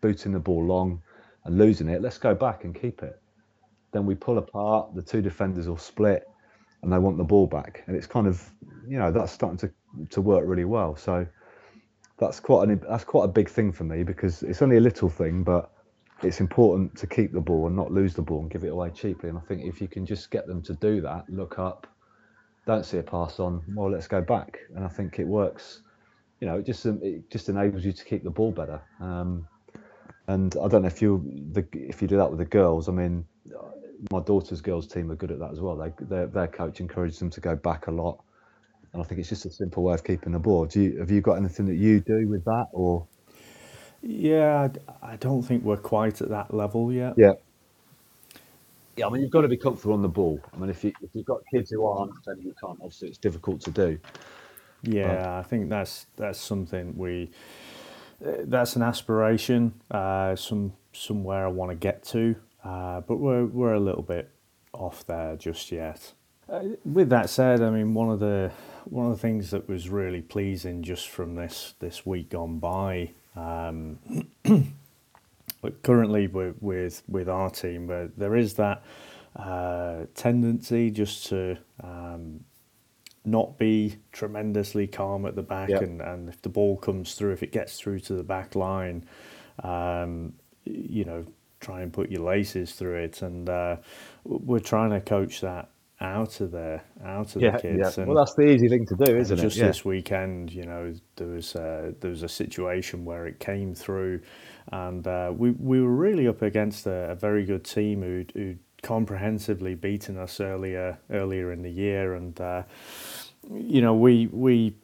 booting 0.00 0.32
the 0.32 0.38
ball 0.38 0.64
long 0.64 1.02
and 1.44 1.58
losing 1.58 1.88
it, 1.88 2.02
let's 2.02 2.18
go 2.18 2.34
back 2.34 2.64
and 2.64 2.74
keep 2.74 3.02
it. 3.02 3.20
Then 3.92 4.06
we 4.06 4.14
pull 4.14 4.38
apart, 4.38 4.94
the 4.94 5.02
two 5.02 5.22
defenders 5.22 5.68
will 5.68 5.78
split 5.78 6.24
and 6.82 6.92
they 6.92 6.98
want 6.98 7.16
the 7.16 7.24
ball 7.24 7.46
back. 7.46 7.82
And 7.86 7.96
it's 7.96 8.06
kind 8.06 8.26
of, 8.26 8.42
you 8.86 8.98
know, 8.98 9.10
that's 9.10 9.32
starting 9.32 9.58
to, 9.58 10.06
to 10.10 10.20
work 10.20 10.44
really 10.46 10.64
well. 10.64 10.94
So 10.94 11.26
that's 12.18 12.40
quite 12.40 12.68
an 12.68 12.80
that's 12.88 13.04
quite 13.04 13.24
a 13.24 13.28
big 13.28 13.48
thing 13.48 13.72
for 13.72 13.84
me 13.84 14.02
because 14.02 14.42
it's 14.42 14.62
only 14.62 14.76
a 14.76 14.80
little 14.80 15.08
thing, 15.08 15.42
but 15.42 15.72
it's 16.22 16.40
important 16.40 16.96
to 16.96 17.06
keep 17.06 17.32
the 17.32 17.40
ball 17.40 17.66
and 17.66 17.76
not 17.76 17.92
lose 17.92 18.14
the 18.14 18.22
ball 18.22 18.40
and 18.40 18.50
give 18.50 18.64
it 18.64 18.68
away 18.68 18.90
cheaply. 18.90 19.28
And 19.28 19.38
I 19.38 19.42
think 19.42 19.64
if 19.64 19.80
you 19.80 19.88
can 19.88 20.06
just 20.06 20.30
get 20.30 20.46
them 20.46 20.62
to 20.62 20.74
do 20.74 21.00
that, 21.02 21.24
look 21.28 21.58
up, 21.58 21.86
don't 22.66 22.84
see 22.84 22.98
a 22.98 23.02
pass 23.02 23.38
on, 23.38 23.62
well, 23.74 23.90
let's 23.90 24.08
go 24.08 24.22
back. 24.22 24.58
And 24.74 24.84
I 24.84 24.88
think 24.88 25.18
it 25.18 25.26
works. 25.26 25.82
You 26.40 26.46
know, 26.46 26.58
it 26.58 26.66
just 26.66 26.84
it 26.86 27.30
just 27.30 27.48
enables 27.48 27.84
you 27.84 27.92
to 27.92 28.04
keep 28.04 28.22
the 28.24 28.30
ball 28.30 28.52
better. 28.52 28.80
Um, 29.00 29.46
and 30.28 30.54
I 30.56 30.68
don't 30.68 30.82
know 30.82 30.88
if 30.88 31.00
you 31.00 31.22
the 31.52 31.66
if 31.72 32.02
you 32.02 32.08
do 32.08 32.16
that 32.16 32.28
with 32.28 32.38
the 32.38 32.44
girls. 32.44 32.88
I 32.88 32.92
mean, 32.92 33.24
my 34.10 34.20
daughter's 34.20 34.60
girls 34.60 34.86
team 34.86 35.10
are 35.10 35.16
good 35.16 35.30
at 35.30 35.38
that 35.38 35.52
as 35.52 35.60
well. 35.60 35.76
They 35.76 35.92
their, 36.04 36.26
their 36.26 36.48
coach 36.48 36.80
encourages 36.80 37.18
them 37.18 37.30
to 37.30 37.40
go 37.40 37.56
back 37.56 37.86
a 37.86 37.90
lot, 37.90 38.22
and 38.92 39.00
I 39.00 39.04
think 39.04 39.20
it's 39.20 39.30
just 39.30 39.46
a 39.46 39.50
simple 39.50 39.82
way 39.82 39.94
of 39.94 40.04
keeping 40.04 40.32
the 40.32 40.38
ball. 40.38 40.66
Do 40.66 40.82
you 40.82 40.98
have 40.98 41.10
you 41.10 41.20
got 41.20 41.34
anything 41.34 41.66
that 41.66 41.76
you 41.76 42.00
do 42.00 42.28
with 42.28 42.44
that 42.44 42.66
or? 42.72 43.06
Yeah, 44.02 44.68
I 45.02 45.16
don't 45.16 45.42
think 45.42 45.64
we're 45.64 45.76
quite 45.76 46.20
at 46.22 46.28
that 46.28 46.54
level 46.54 46.92
yet. 46.92 47.14
Yeah. 47.16 47.32
Yeah, 48.96 49.06
I 49.06 49.10
mean, 49.10 49.20
you've 49.20 49.30
got 49.30 49.42
to 49.42 49.48
be 49.48 49.58
comfortable 49.58 49.94
on 49.94 50.02
the 50.02 50.08
ball. 50.08 50.40
I 50.54 50.56
mean, 50.56 50.70
if, 50.70 50.82
you, 50.82 50.92
if 51.02 51.10
you've 51.12 51.26
got 51.26 51.42
kids 51.52 51.70
who 51.70 51.84
aren't, 51.86 52.12
then 52.24 52.40
you 52.40 52.54
can't. 52.58 52.78
Obviously, 52.80 53.08
it's 53.08 53.18
difficult 53.18 53.60
to 53.62 53.70
do. 53.70 53.98
Yeah, 54.82 55.16
but. 55.16 55.26
I 55.26 55.42
think 55.42 55.68
that's 55.68 56.06
that's 56.16 56.38
something 56.38 56.96
we. 56.96 57.30
Uh, 58.24 58.32
that's 58.44 58.76
an 58.76 58.82
aspiration, 58.82 59.74
uh, 59.90 60.34
some 60.36 60.72
somewhere 60.92 61.44
I 61.44 61.48
want 61.48 61.70
to 61.70 61.76
get 61.76 62.02
to, 62.04 62.36
uh, 62.64 63.02
but 63.02 63.16
we're 63.16 63.44
we're 63.44 63.74
a 63.74 63.80
little 63.80 64.02
bit 64.02 64.30
off 64.72 65.06
there 65.06 65.36
just 65.36 65.70
yet. 65.70 66.12
Uh, 66.48 66.62
with 66.84 67.10
that 67.10 67.28
said, 67.28 67.60
I 67.60 67.70
mean 67.70 67.92
one 67.92 68.10
of 68.10 68.20
the 68.20 68.50
one 68.84 69.06
of 69.06 69.12
the 69.12 69.18
things 69.20 69.50
that 69.50 69.68
was 69.68 69.90
really 69.90 70.22
pleasing 70.22 70.82
just 70.82 71.08
from 71.08 71.34
this 71.34 71.74
this 71.80 72.06
week 72.06 72.30
gone 72.30 72.58
by 72.58 73.10
um, 73.36 73.98
but 75.62 75.82
currently 75.82 76.26
with, 76.26 76.56
with, 76.60 77.02
with 77.08 77.28
our 77.28 77.50
team, 77.50 77.86
where 77.86 78.08
there 78.16 78.36
is 78.36 78.54
that 78.54 78.82
uh, 79.36 80.06
tendency 80.14 80.90
just 80.90 81.26
to 81.26 81.58
um, 81.82 82.40
not 83.24 83.58
be 83.58 83.96
tremendously 84.12 84.86
calm 84.86 85.26
at 85.26 85.34
the 85.34 85.42
back, 85.42 85.68
yep. 85.68 85.82
and, 85.82 86.00
and 86.00 86.28
if 86.28 86.40
the 86.42 86.48
ball 86.48 86.76
comes 86.76 87.14
through, 87.14 87.32
if 87.32 87.42
it 87.42 87.52
gets 87.52 87.78
through 87.78 88.00
to 88.00 88.14
the 88.14 88.22
back 88.22 88.54
line, 88.54 89.04
um, 89.62 90.32
you 90.64 91.04
know, 91.04 91.24
try 91.60 91.82
and 91.82 91.92
put 91.92 92.10
your 92.10 92.22
laces 92.22 92.72
through 92.72 92.96
it, 92.96 93.22
and 93.22 93.48
uh, 93.48 93.76
we're 94.24 94.60
trying 94.60 94.90
to 94.90 95.00
coach 95.00 95.40
that 95.40 95.68
out 96.00 96.40
of 96.40 96.50
there, 96.50 96.84
out 97.04 97.34
of 97.34 97.42
yeah, 97.42 97.52
the 97.52 97.58
kids. 97.58 97.96
Yeah. 97.96 98.04
Well, 98.04 98.16
that's 98.16 98.34
the 98.34 98.42
easy 98.42 98.68
thing 98.68 98.86
to 98.86 98.96
do, 98.96 99.16
isn't 99.16 99.38
it? 99.38 99.42
Just 99.42 99.56
yeah. 99.56 99.68
this 99.68 99.84
weekend, 99.84 100.52
you 100.52 100.64
know, 100.64 100.92
there 101.16 101.28
was 101.28 101.56
uh, 101.56 101.92
there 102.00 102.10
was 102.10 102.22
a 102.22 102.28
situation 102.28 103.04
where 103.04 103.26
it 103.26 103.40
came 103.40 103.74
through, 103.74 104.20
and 104.72 105.06
uh, 105.06 105.32
we 105.34 105.52
we 105.52 105.80
were 105.80 105.94
really 105.94 106.28
up 106.28 106.42
against 106.42 106.86
a, 106.86 107.10
a 107.10 107.14
very 107.14 107.44
good 107.44 107.64
team 107.64 108.02
who 108.02 108.24
who 108.34 108.56
comprehensively 108.82 109.74
beaten 109.74 110.18
us 110.18 110.40
earlier 110.40 110.98
earlier 111.10 111.50
in 111.52 111.62
the 111.62 111.70
year, 111.70 112.14
and 112.14 112.38
uh, 112.40 112.62
you 113.50 113.80
know 113.80 113.94
we 113.94 114.26
we 114.26 114.74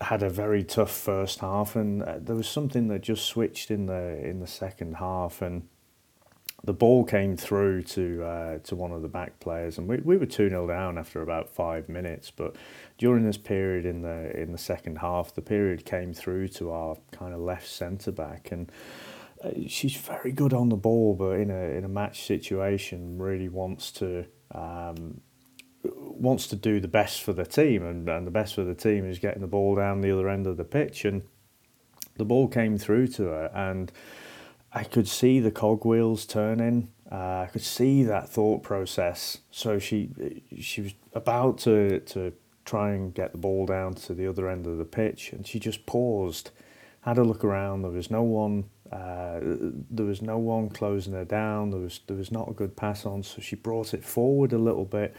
had 0.00 0.22
a 0.22 0.30
very 0.30 0.62
tough 0.62 0.92
first 0.92 1.40
half, 1.40 1.74
and 1.74 2.02
uh, 2.02 2.18
there 2.20 2.36
was 2.36 2.48
something 2.48 2.88
that 2.88 3.02
just 3.02 3.26
switched 3.26 3.70
in 3.70 3.86
the 3.86 4.24
in 4.24 4.38
the 4.38 4.46
second 4.46 4.94
half, 4.96 5.42
and 5.42 5.68
the 6.64 6.72
ball 6.72 7.04
came 7.04 7.36
through 7.36 7.82
to 7.82 8.22
uh, 8.22 8.58
to 8.58 8.76
one 8.76 8.92
of 8.92 9.02
the 9.02 9.08
back 9.08 9.40
players, 9.40 9.78
and 9.78 9.88
we, 9.88 9.96
we 9.98 10.16
were 10.16 10.26
two 10.26 10.48
0 10.48 10.66
down 10.66 10.98
after 10.98 11.22
about 11.22 11.48
five 11.48 11.88
minutes. 11.88 12.30
But 12.30 12.56
during 12.98 13.24
this 13.24 13.38
period 13.38 13.86
in 13.86 14.02
the 14.02 14.38
in 14.38 14.52
the 14.52 14.58
second 14.58 14.98
half, 14.98 15.34
the 15.34 15.42
period 15.42 15.84
came 15.84 16.12
through 16.12 16.48
to 16.48 16.70
our 16.70 16.96
kind 17.12 17.32
of 17.32 17.40
left 17.40 17.66
centre 17.66 18.12
back, 18.12 18.52
and 18.52 18.70
uh, 19.42 19.50
she's 19.66 19.96
very 19.96 20.32
good 20.32 20.52
on 20.52 20.68
the 20.68 20.76
ball, 20.76 21.14
but 21.14 21.40
in 21.40 21.50
a 21.50 21.76
in 21.76 21.84
a 21.84 21.88
match 21.88 22.26
situation, 22.26 23.18
really 23.18 23.48
wants 23.48 23.90
to. 23.92 24.26
Um, 24.52 25.22
wants 25.82 26.46
to 26.48 26.56
do 26.56 26.78
the 26.78 26.88
best 26.88 27.22
for 27.22 27.32
the 27.32 27.46
team 27.46 27.82
and, 27.82 28.06
and 28.06 28.26
the 28.26 28.30
best 28.30 28.54
for 28.54 28.64
the 28.64 28.74
team 28.74 29.08
is 29.08 29.18
getting 29.18 29.40
the 29.40 29.46
ball 29.46 29.74
down 29.74 30.02
the 30.02 30.10
other 30.10 30.28
end 30.28 30.46
of 30.46 30.58
the 30.58 30.64
pitch 30.64 31.06
and 31.06 31.22
the 32.18 32.24
ball 32.24 32.46
came 32.46 32.76
through 32.76 33.06
to 33.06 33.22
her 33.22 33.50
and 33.54 33.90
I 34.72 34.84
could 34.84 35.08
see 35.08 35.40
the 35.40 35.50
cogwheels 35.50 36.26
turning. 36.26 36.90
Uh, 37.10 37.40
I 37.40 37.48
could 37.52 37.62
see 37.62 38.04
that 38.04 38.28
thought 38.28 38.62
process. 38.62 39.38
So 39.50 39.78
she 39.78 40.10
she 40.60 40.82
was 40.82 40.94
about 41.12 41.58
to 41.58 42.00
to 42.00 42.32
try 42.64 42.92
and 42.92 43.12
get 43.12 43.32
the 43.32 43.38
ball 43.38 43.66
down 43.66 43.94
to 43.94 44.14
the 44.14 44.28
other 44.28 44.48
end 44.48 44.66
of 44.66 44.78
the 44.78 44.84
pitch, 44.84 45.32
and 45.32 45.44
she 45.46 45.58
just 45.58 45.86
paused, 45.86 46.50
had 47.00 47.18
a 47.18 47.24
look 47.24 47.42
around. 47.42 47.82
There 47.82 47.90
was 47.90 48.10
no 48.10 48.22
one. 48.22 48.64
Uh, 48.92 49.38
there 49.90 50.06
was 50.06 50.20
no 50.20 50.36
one 50.38 50.68
closing 50.68 51.12
her 51.14 51.24
down. 51.24 51.70
There 51.70 51.80
was 51.80 52.00
there 52.06 52.16
was 52.16 52.30
not 52.30 52.48
a 52.48 52.52
good 52.52 52.76
pass 52.76 53.04
on. 53.04 53.24
So 53.24 53.40
she 53.40 53.56
brought 53.56 53.92
it 53.92 54.04
forward 54.04 54.52
a 54.52 54.58
little 54.58 54.84
bit. 54.84 55.16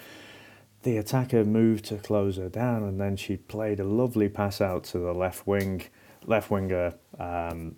The 0.84 0.98
attacker 0.98 1.44
moved 1.44 1.86
to 1.86 1.98
close 1.98 2.38
her 2.38 2.50
down, 2.50 2.84
and 2.84 3.00
then 3.00 3.18
she 3.18 3.36
played 3.36 3.82
a 3.82 3.84
lovely 3.84 4.30
pass 4.30 4.62
out 4.62 4.86
to 4.86 5.00
the 5.00 5.14
left 5.14 5.46
wing. 5.46 5.84
Left 6.26 6.52
winger 6.52 6.94
um, 7.20 7.76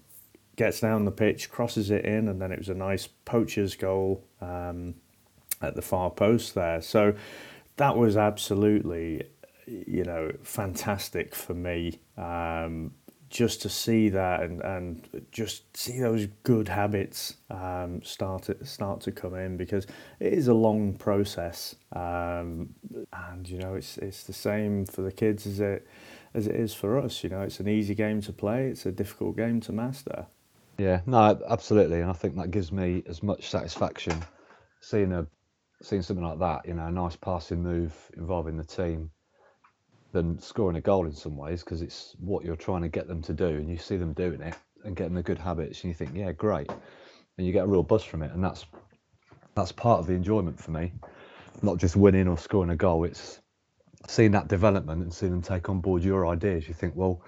gets 0.56 0.80
down 0.80 1.06
the 1.06 1.12
pitch, 1.12 1.50
crosses 1.50 1.92
it 1.92 2.06
in, 2.06 2.28
and 2.28 2.42
then 2.42 2.52
it 2.52 2.60
was 2.60 2.70
a 2.70 2.74
nice 2.74 3.08
poacher's 3.08 3.76
goal 3.76 4.24
um, 4.42 4.96
at 5.62 5.76
the 5.76 5.82
far 5.82 6.12
post 6.12 6.56
there. 6.56 6.82
So 6.82 7.16
that 7.78 7.98
was 7.98 8.18
absolutely, 8.18 9.24
you 9.66 10.04
know, 10.04 10.32
fantastic 10.44 11.34
for 11.34 11.54
me. 11.54 12.00
Um, 12.18 12.92
just 13.34 13.64
to 13.64 13.70
see 13.70 14.10
that 14.10 14.44
and, 14.44 14.62
and 14.62 15.26
just 15.32 15.76
see 15.76 16.00
those 16.00 16.28
good 16.44 16.68
habits 16.68 17.38
um, 17.50 18.00
start 18.04 18.44
to, 18.44 18.64
start 18.64 19.02
to 19.02 19.12
come 19.12 19.34
in 19.34 19.58
because 19.58 19.88
it 20.20 20.34
is 20.34 20.48
a 20.48 20.54
long 20.54 20.94
process 20.94 21.76
um, 21.96 22.70
and 23.12 23.50
you 23.50 23.58
know 23.58 23.74
it's 23.74 23.98
it's 23.98 24.24
the 24.26 24.34
same 24.34 24.86
for 24.86 25.02
the 25.02 25.12
kids 25.12 25.48
as 25.48 25.60
it 25.60 25.88
as 26.36 26.46
it 26.46 26.56
is 26.56 26.76
for 26.76 27.00
us 27.00 27.24
you 27.24 27.30
know 27.30 27.42
it's 27.42 27.60
an 27.60 27.68
easy 27.68 27.96
game 27.96 28.22
to 28.22 28.32
play 28.32 28.68
it's 28.68 28.86
a 28.86 28.92
difficult 28.92 29.36
game 29.36 29.60
to 29.60 29.72
master 29.72 30.28
yeah, 30.78 31.02
no, 31.06 31.42
absolutely, 31.50 32.02
and 32.02 32.10
I 32.10 32.14
think 32.14 32.36
that 32.38 32.52
gives 32.52 32.72
me 32.72 33.04
as 33.08 33.24
much 33.24 33.50
satisfaction 33.50 34.24
seeing 34.82 35.14
a 35.14 35.28
seeing 35.82 36.02
something 36.02 36.26
like 36.26 36.40
that. 36.40 36.68
You 36.68 36.76
know, 36.76 36.88
a 36.88 36.92
nice 36.92 37.16
passing 37.16 37.64
move 37.64 37.94
involving 38.18 38.58
the 38.58 38.64
team. 38.66 39.12
than 40.12 40.40
scoring 40.40 40.78
a 40.78 40.82
goal 40.82 41.06
in 41.06 41.14
some 41.14 41.38
ways 41.38 41.64
because 41.64 41.82
it's 41.82 42.16
what 42.20 42.46
you're 42.46 42.56
trying 42.56 42.82
to 42.84 42.90
get 42.90 43.08
them 43.08 43.22
to 43.24 43.34
do, 43.34 43.48
and 43.48 43.70
you 43.70 43.78
see 43.78 43.98
them 43.98 44.14
doing 44.14 44.42
it 44.42 44.56
and 44.86 44.96
getting 44.96 45.16
the 45.16 45.24
good 45.24 45.40
habits, 45.40 45.84
and 45.84 45.90
you 45.90 45.96
think, 45.96 46.12
yeah, 46.16 46.32
great, 46.32 46.70
and 47.38 47.48
you 47.48 47.54
get 47.54 47.64
a 47.66 47.68
real 47.68 47.84
buzz 47.84 48.04
from 48.04 48.24
it, 48.24 48.32
and 48.32 48.44
that's 48.44 48.66
that's 49.56 49.72
part 49.72 50.00
of 50.00 50.08
the 50.08 50.14
enjoyment 50.14 50.60
for 50.60 50.72
me, 50.72 50.94
not 51.62 51.78
just 51.78 51.96
winning 51.96 52.28
or 52.28 52.38
scoring 52.38 52.72
a 52.72 52.76
goal. 52.76 53.04
It's 53.04 53.42
seeing 54.08 54.32
that 54.32 54.48
development 54.48 55.04
and 55.04 55.14
seeing 55.14 55.32
them 55.32 55.42
take 55.42 55.70
on 55.70 55.82
board 55.82 56.04
your 56.04 56.28
ideas. 56.28 56.68
You 56.68 56.74
think, 56.74 56.96
well, 56.96 57.22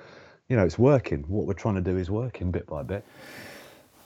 you 0.47 0.55
know, 0.55 0.65
it's 0.65 0.77
working. 0.77 1.23
What 1.27 1.47
we're 1.47 1.53
trying 1.53 1.75
to 1.75 1.81
do 1.81 1.97
is 1.97 2.09
working 2.09 2.51
bit 2.51 2.67
by 2.67 2.83
bit. 2.83 3.05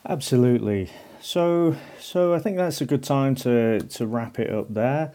Absolutely. 0.08 0.90
So, 1.20 1.76
so 1.98 2.32
I 2.32 2.38
think 2.38 2.56
that's 2.56 2.80
a 2.80 2.86
good 2.86 3.02
time 3.02 3.34
to 3.36 3.80
to 3.80 4.06
wrap 4.06 4.38
it 4.38 4.50
up 4.50 4.72
there. 4.72 5.12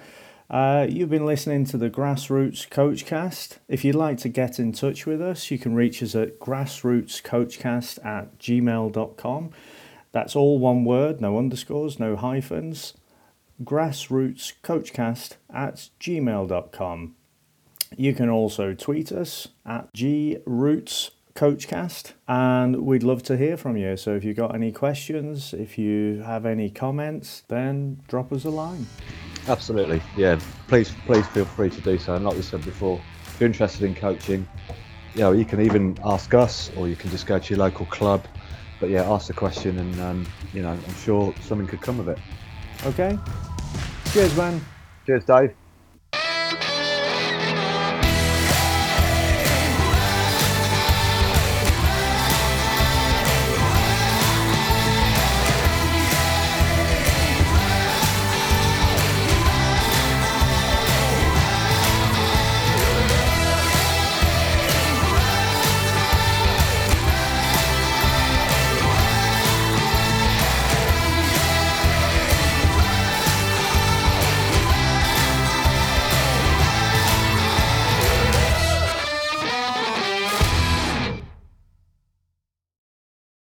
Uh, 0.47 0.86
you've 0.88 1.09
been 1.09 1.26
listening 1.26 1.65
to 1.65 1.78
the 1.78 1.89
Grassroots 1.89 2.69
Coachcast. 2.69 3.57
If 3.67 3.84
you'd 3.84 3.95
like 3.95 4.19
to 4.19 4.30
get 4.30 4.59
in 4.59 4.73
touch 4.73 5.07
with 5.07 5.19
us, 5.19 5.49
you 5.49 5.57
can 5.57 5.73
reach 5.73 6.03
us 6.03 6.13
at 6.13 6.39
grassrootscoachcast 6.39 8.05
at 8.05 8.38
gmail.com. 8.38 9.49
That's 10.11 10.36
all 10.36 10.59
one 10.59 10.86
word, 10.86 11.19
no 11.19 11.39
underscores, 11.39 11.99
no 11.99 12.15
hyphens. 12.15 12.93
Grassrootscoachcast 13.63 15.38
at 15.51 15.89
gmail.com. 15.99 17.15
You 17.98 18.14
can 18.14 18.30
also 18.30 18.74
tweet 18.74 19.12
us 19.12 19.48
at 19.66 19.91
groots 19.93 21.12
coachcast 21.36 22.14
and 22.30 22.78
we'd 22.84 23.04
love 23.04 23.22
to 23.24 23.36
hear 23.36 23.58
from 23.58 23.76
you. 23.76 23.98
So 23.98 24.16
if 24.16 24.24
you've 24.24 24.38
got 24.38 24.56
any 24.56 24.72
questions, 24.72 25.54
if 25.54 25.78
you 25.78 26.22
have 26.26 26.46
any 26.46 26.70
comments, 26.70 27.43
then 27.50 28.02
drop 28.08 28.32
us 28.32 28.46
a 28.46 28.50
line. 28.50 28.88
Absolutely, 29.48 30.02
yeah. 30.16 30.39
Please, 30.68 30.93
please 31.06 31.28
feel 31.28 31.46
free 31.46 31.70
to 31.70 31.82
do 31.82 31.98
so. 31.98 32.16
And 32.16 32.26
like 32.26 32.36
we 32.36 32.41
said 32.41 32.64
before, 32.64 33.02
if 33.26 33.39
you're 33.39 33.48
interested 33.48 33.84
in 33.84 33.93
coaching, 33.96 34.48
you 35.14 35.22
know, 35.22 35.34
you 35.34 35.46
can 35.46 35.62
even 35.62 35.98
ask 36.04 36.34
us, 36.34 36.72
or 36.76 36.88
you 36.88 36.96
can 36.96 37.10
just 37.10 37.28
go 37.28 37.38
to 37.38 37.50
your 37.50 37.60
local 37.60 37.86
club. 37.88 38.26
But 38.80 38.89
yeah, 38.89 39.10
ask 39.10 39.28
the 39.28 39.34
question, 39.34 39.78
and 39.78 40.00
um, 40.02 40.28
you 40.54 40.62
know, 40.62 40.72
I'm 40.72 40.96
sure 40.96 41.34
something 41.41 41.68
could 41.68 41.82
come 41.82 42.00
of 42.00 42.10
it. 42.10 42.20
Okay. 42.86 43.18
Cheers, 44.12 44.36
man. 44.36 44.62
Cheers, 45.06 45.26
Dave. 45.26 45.56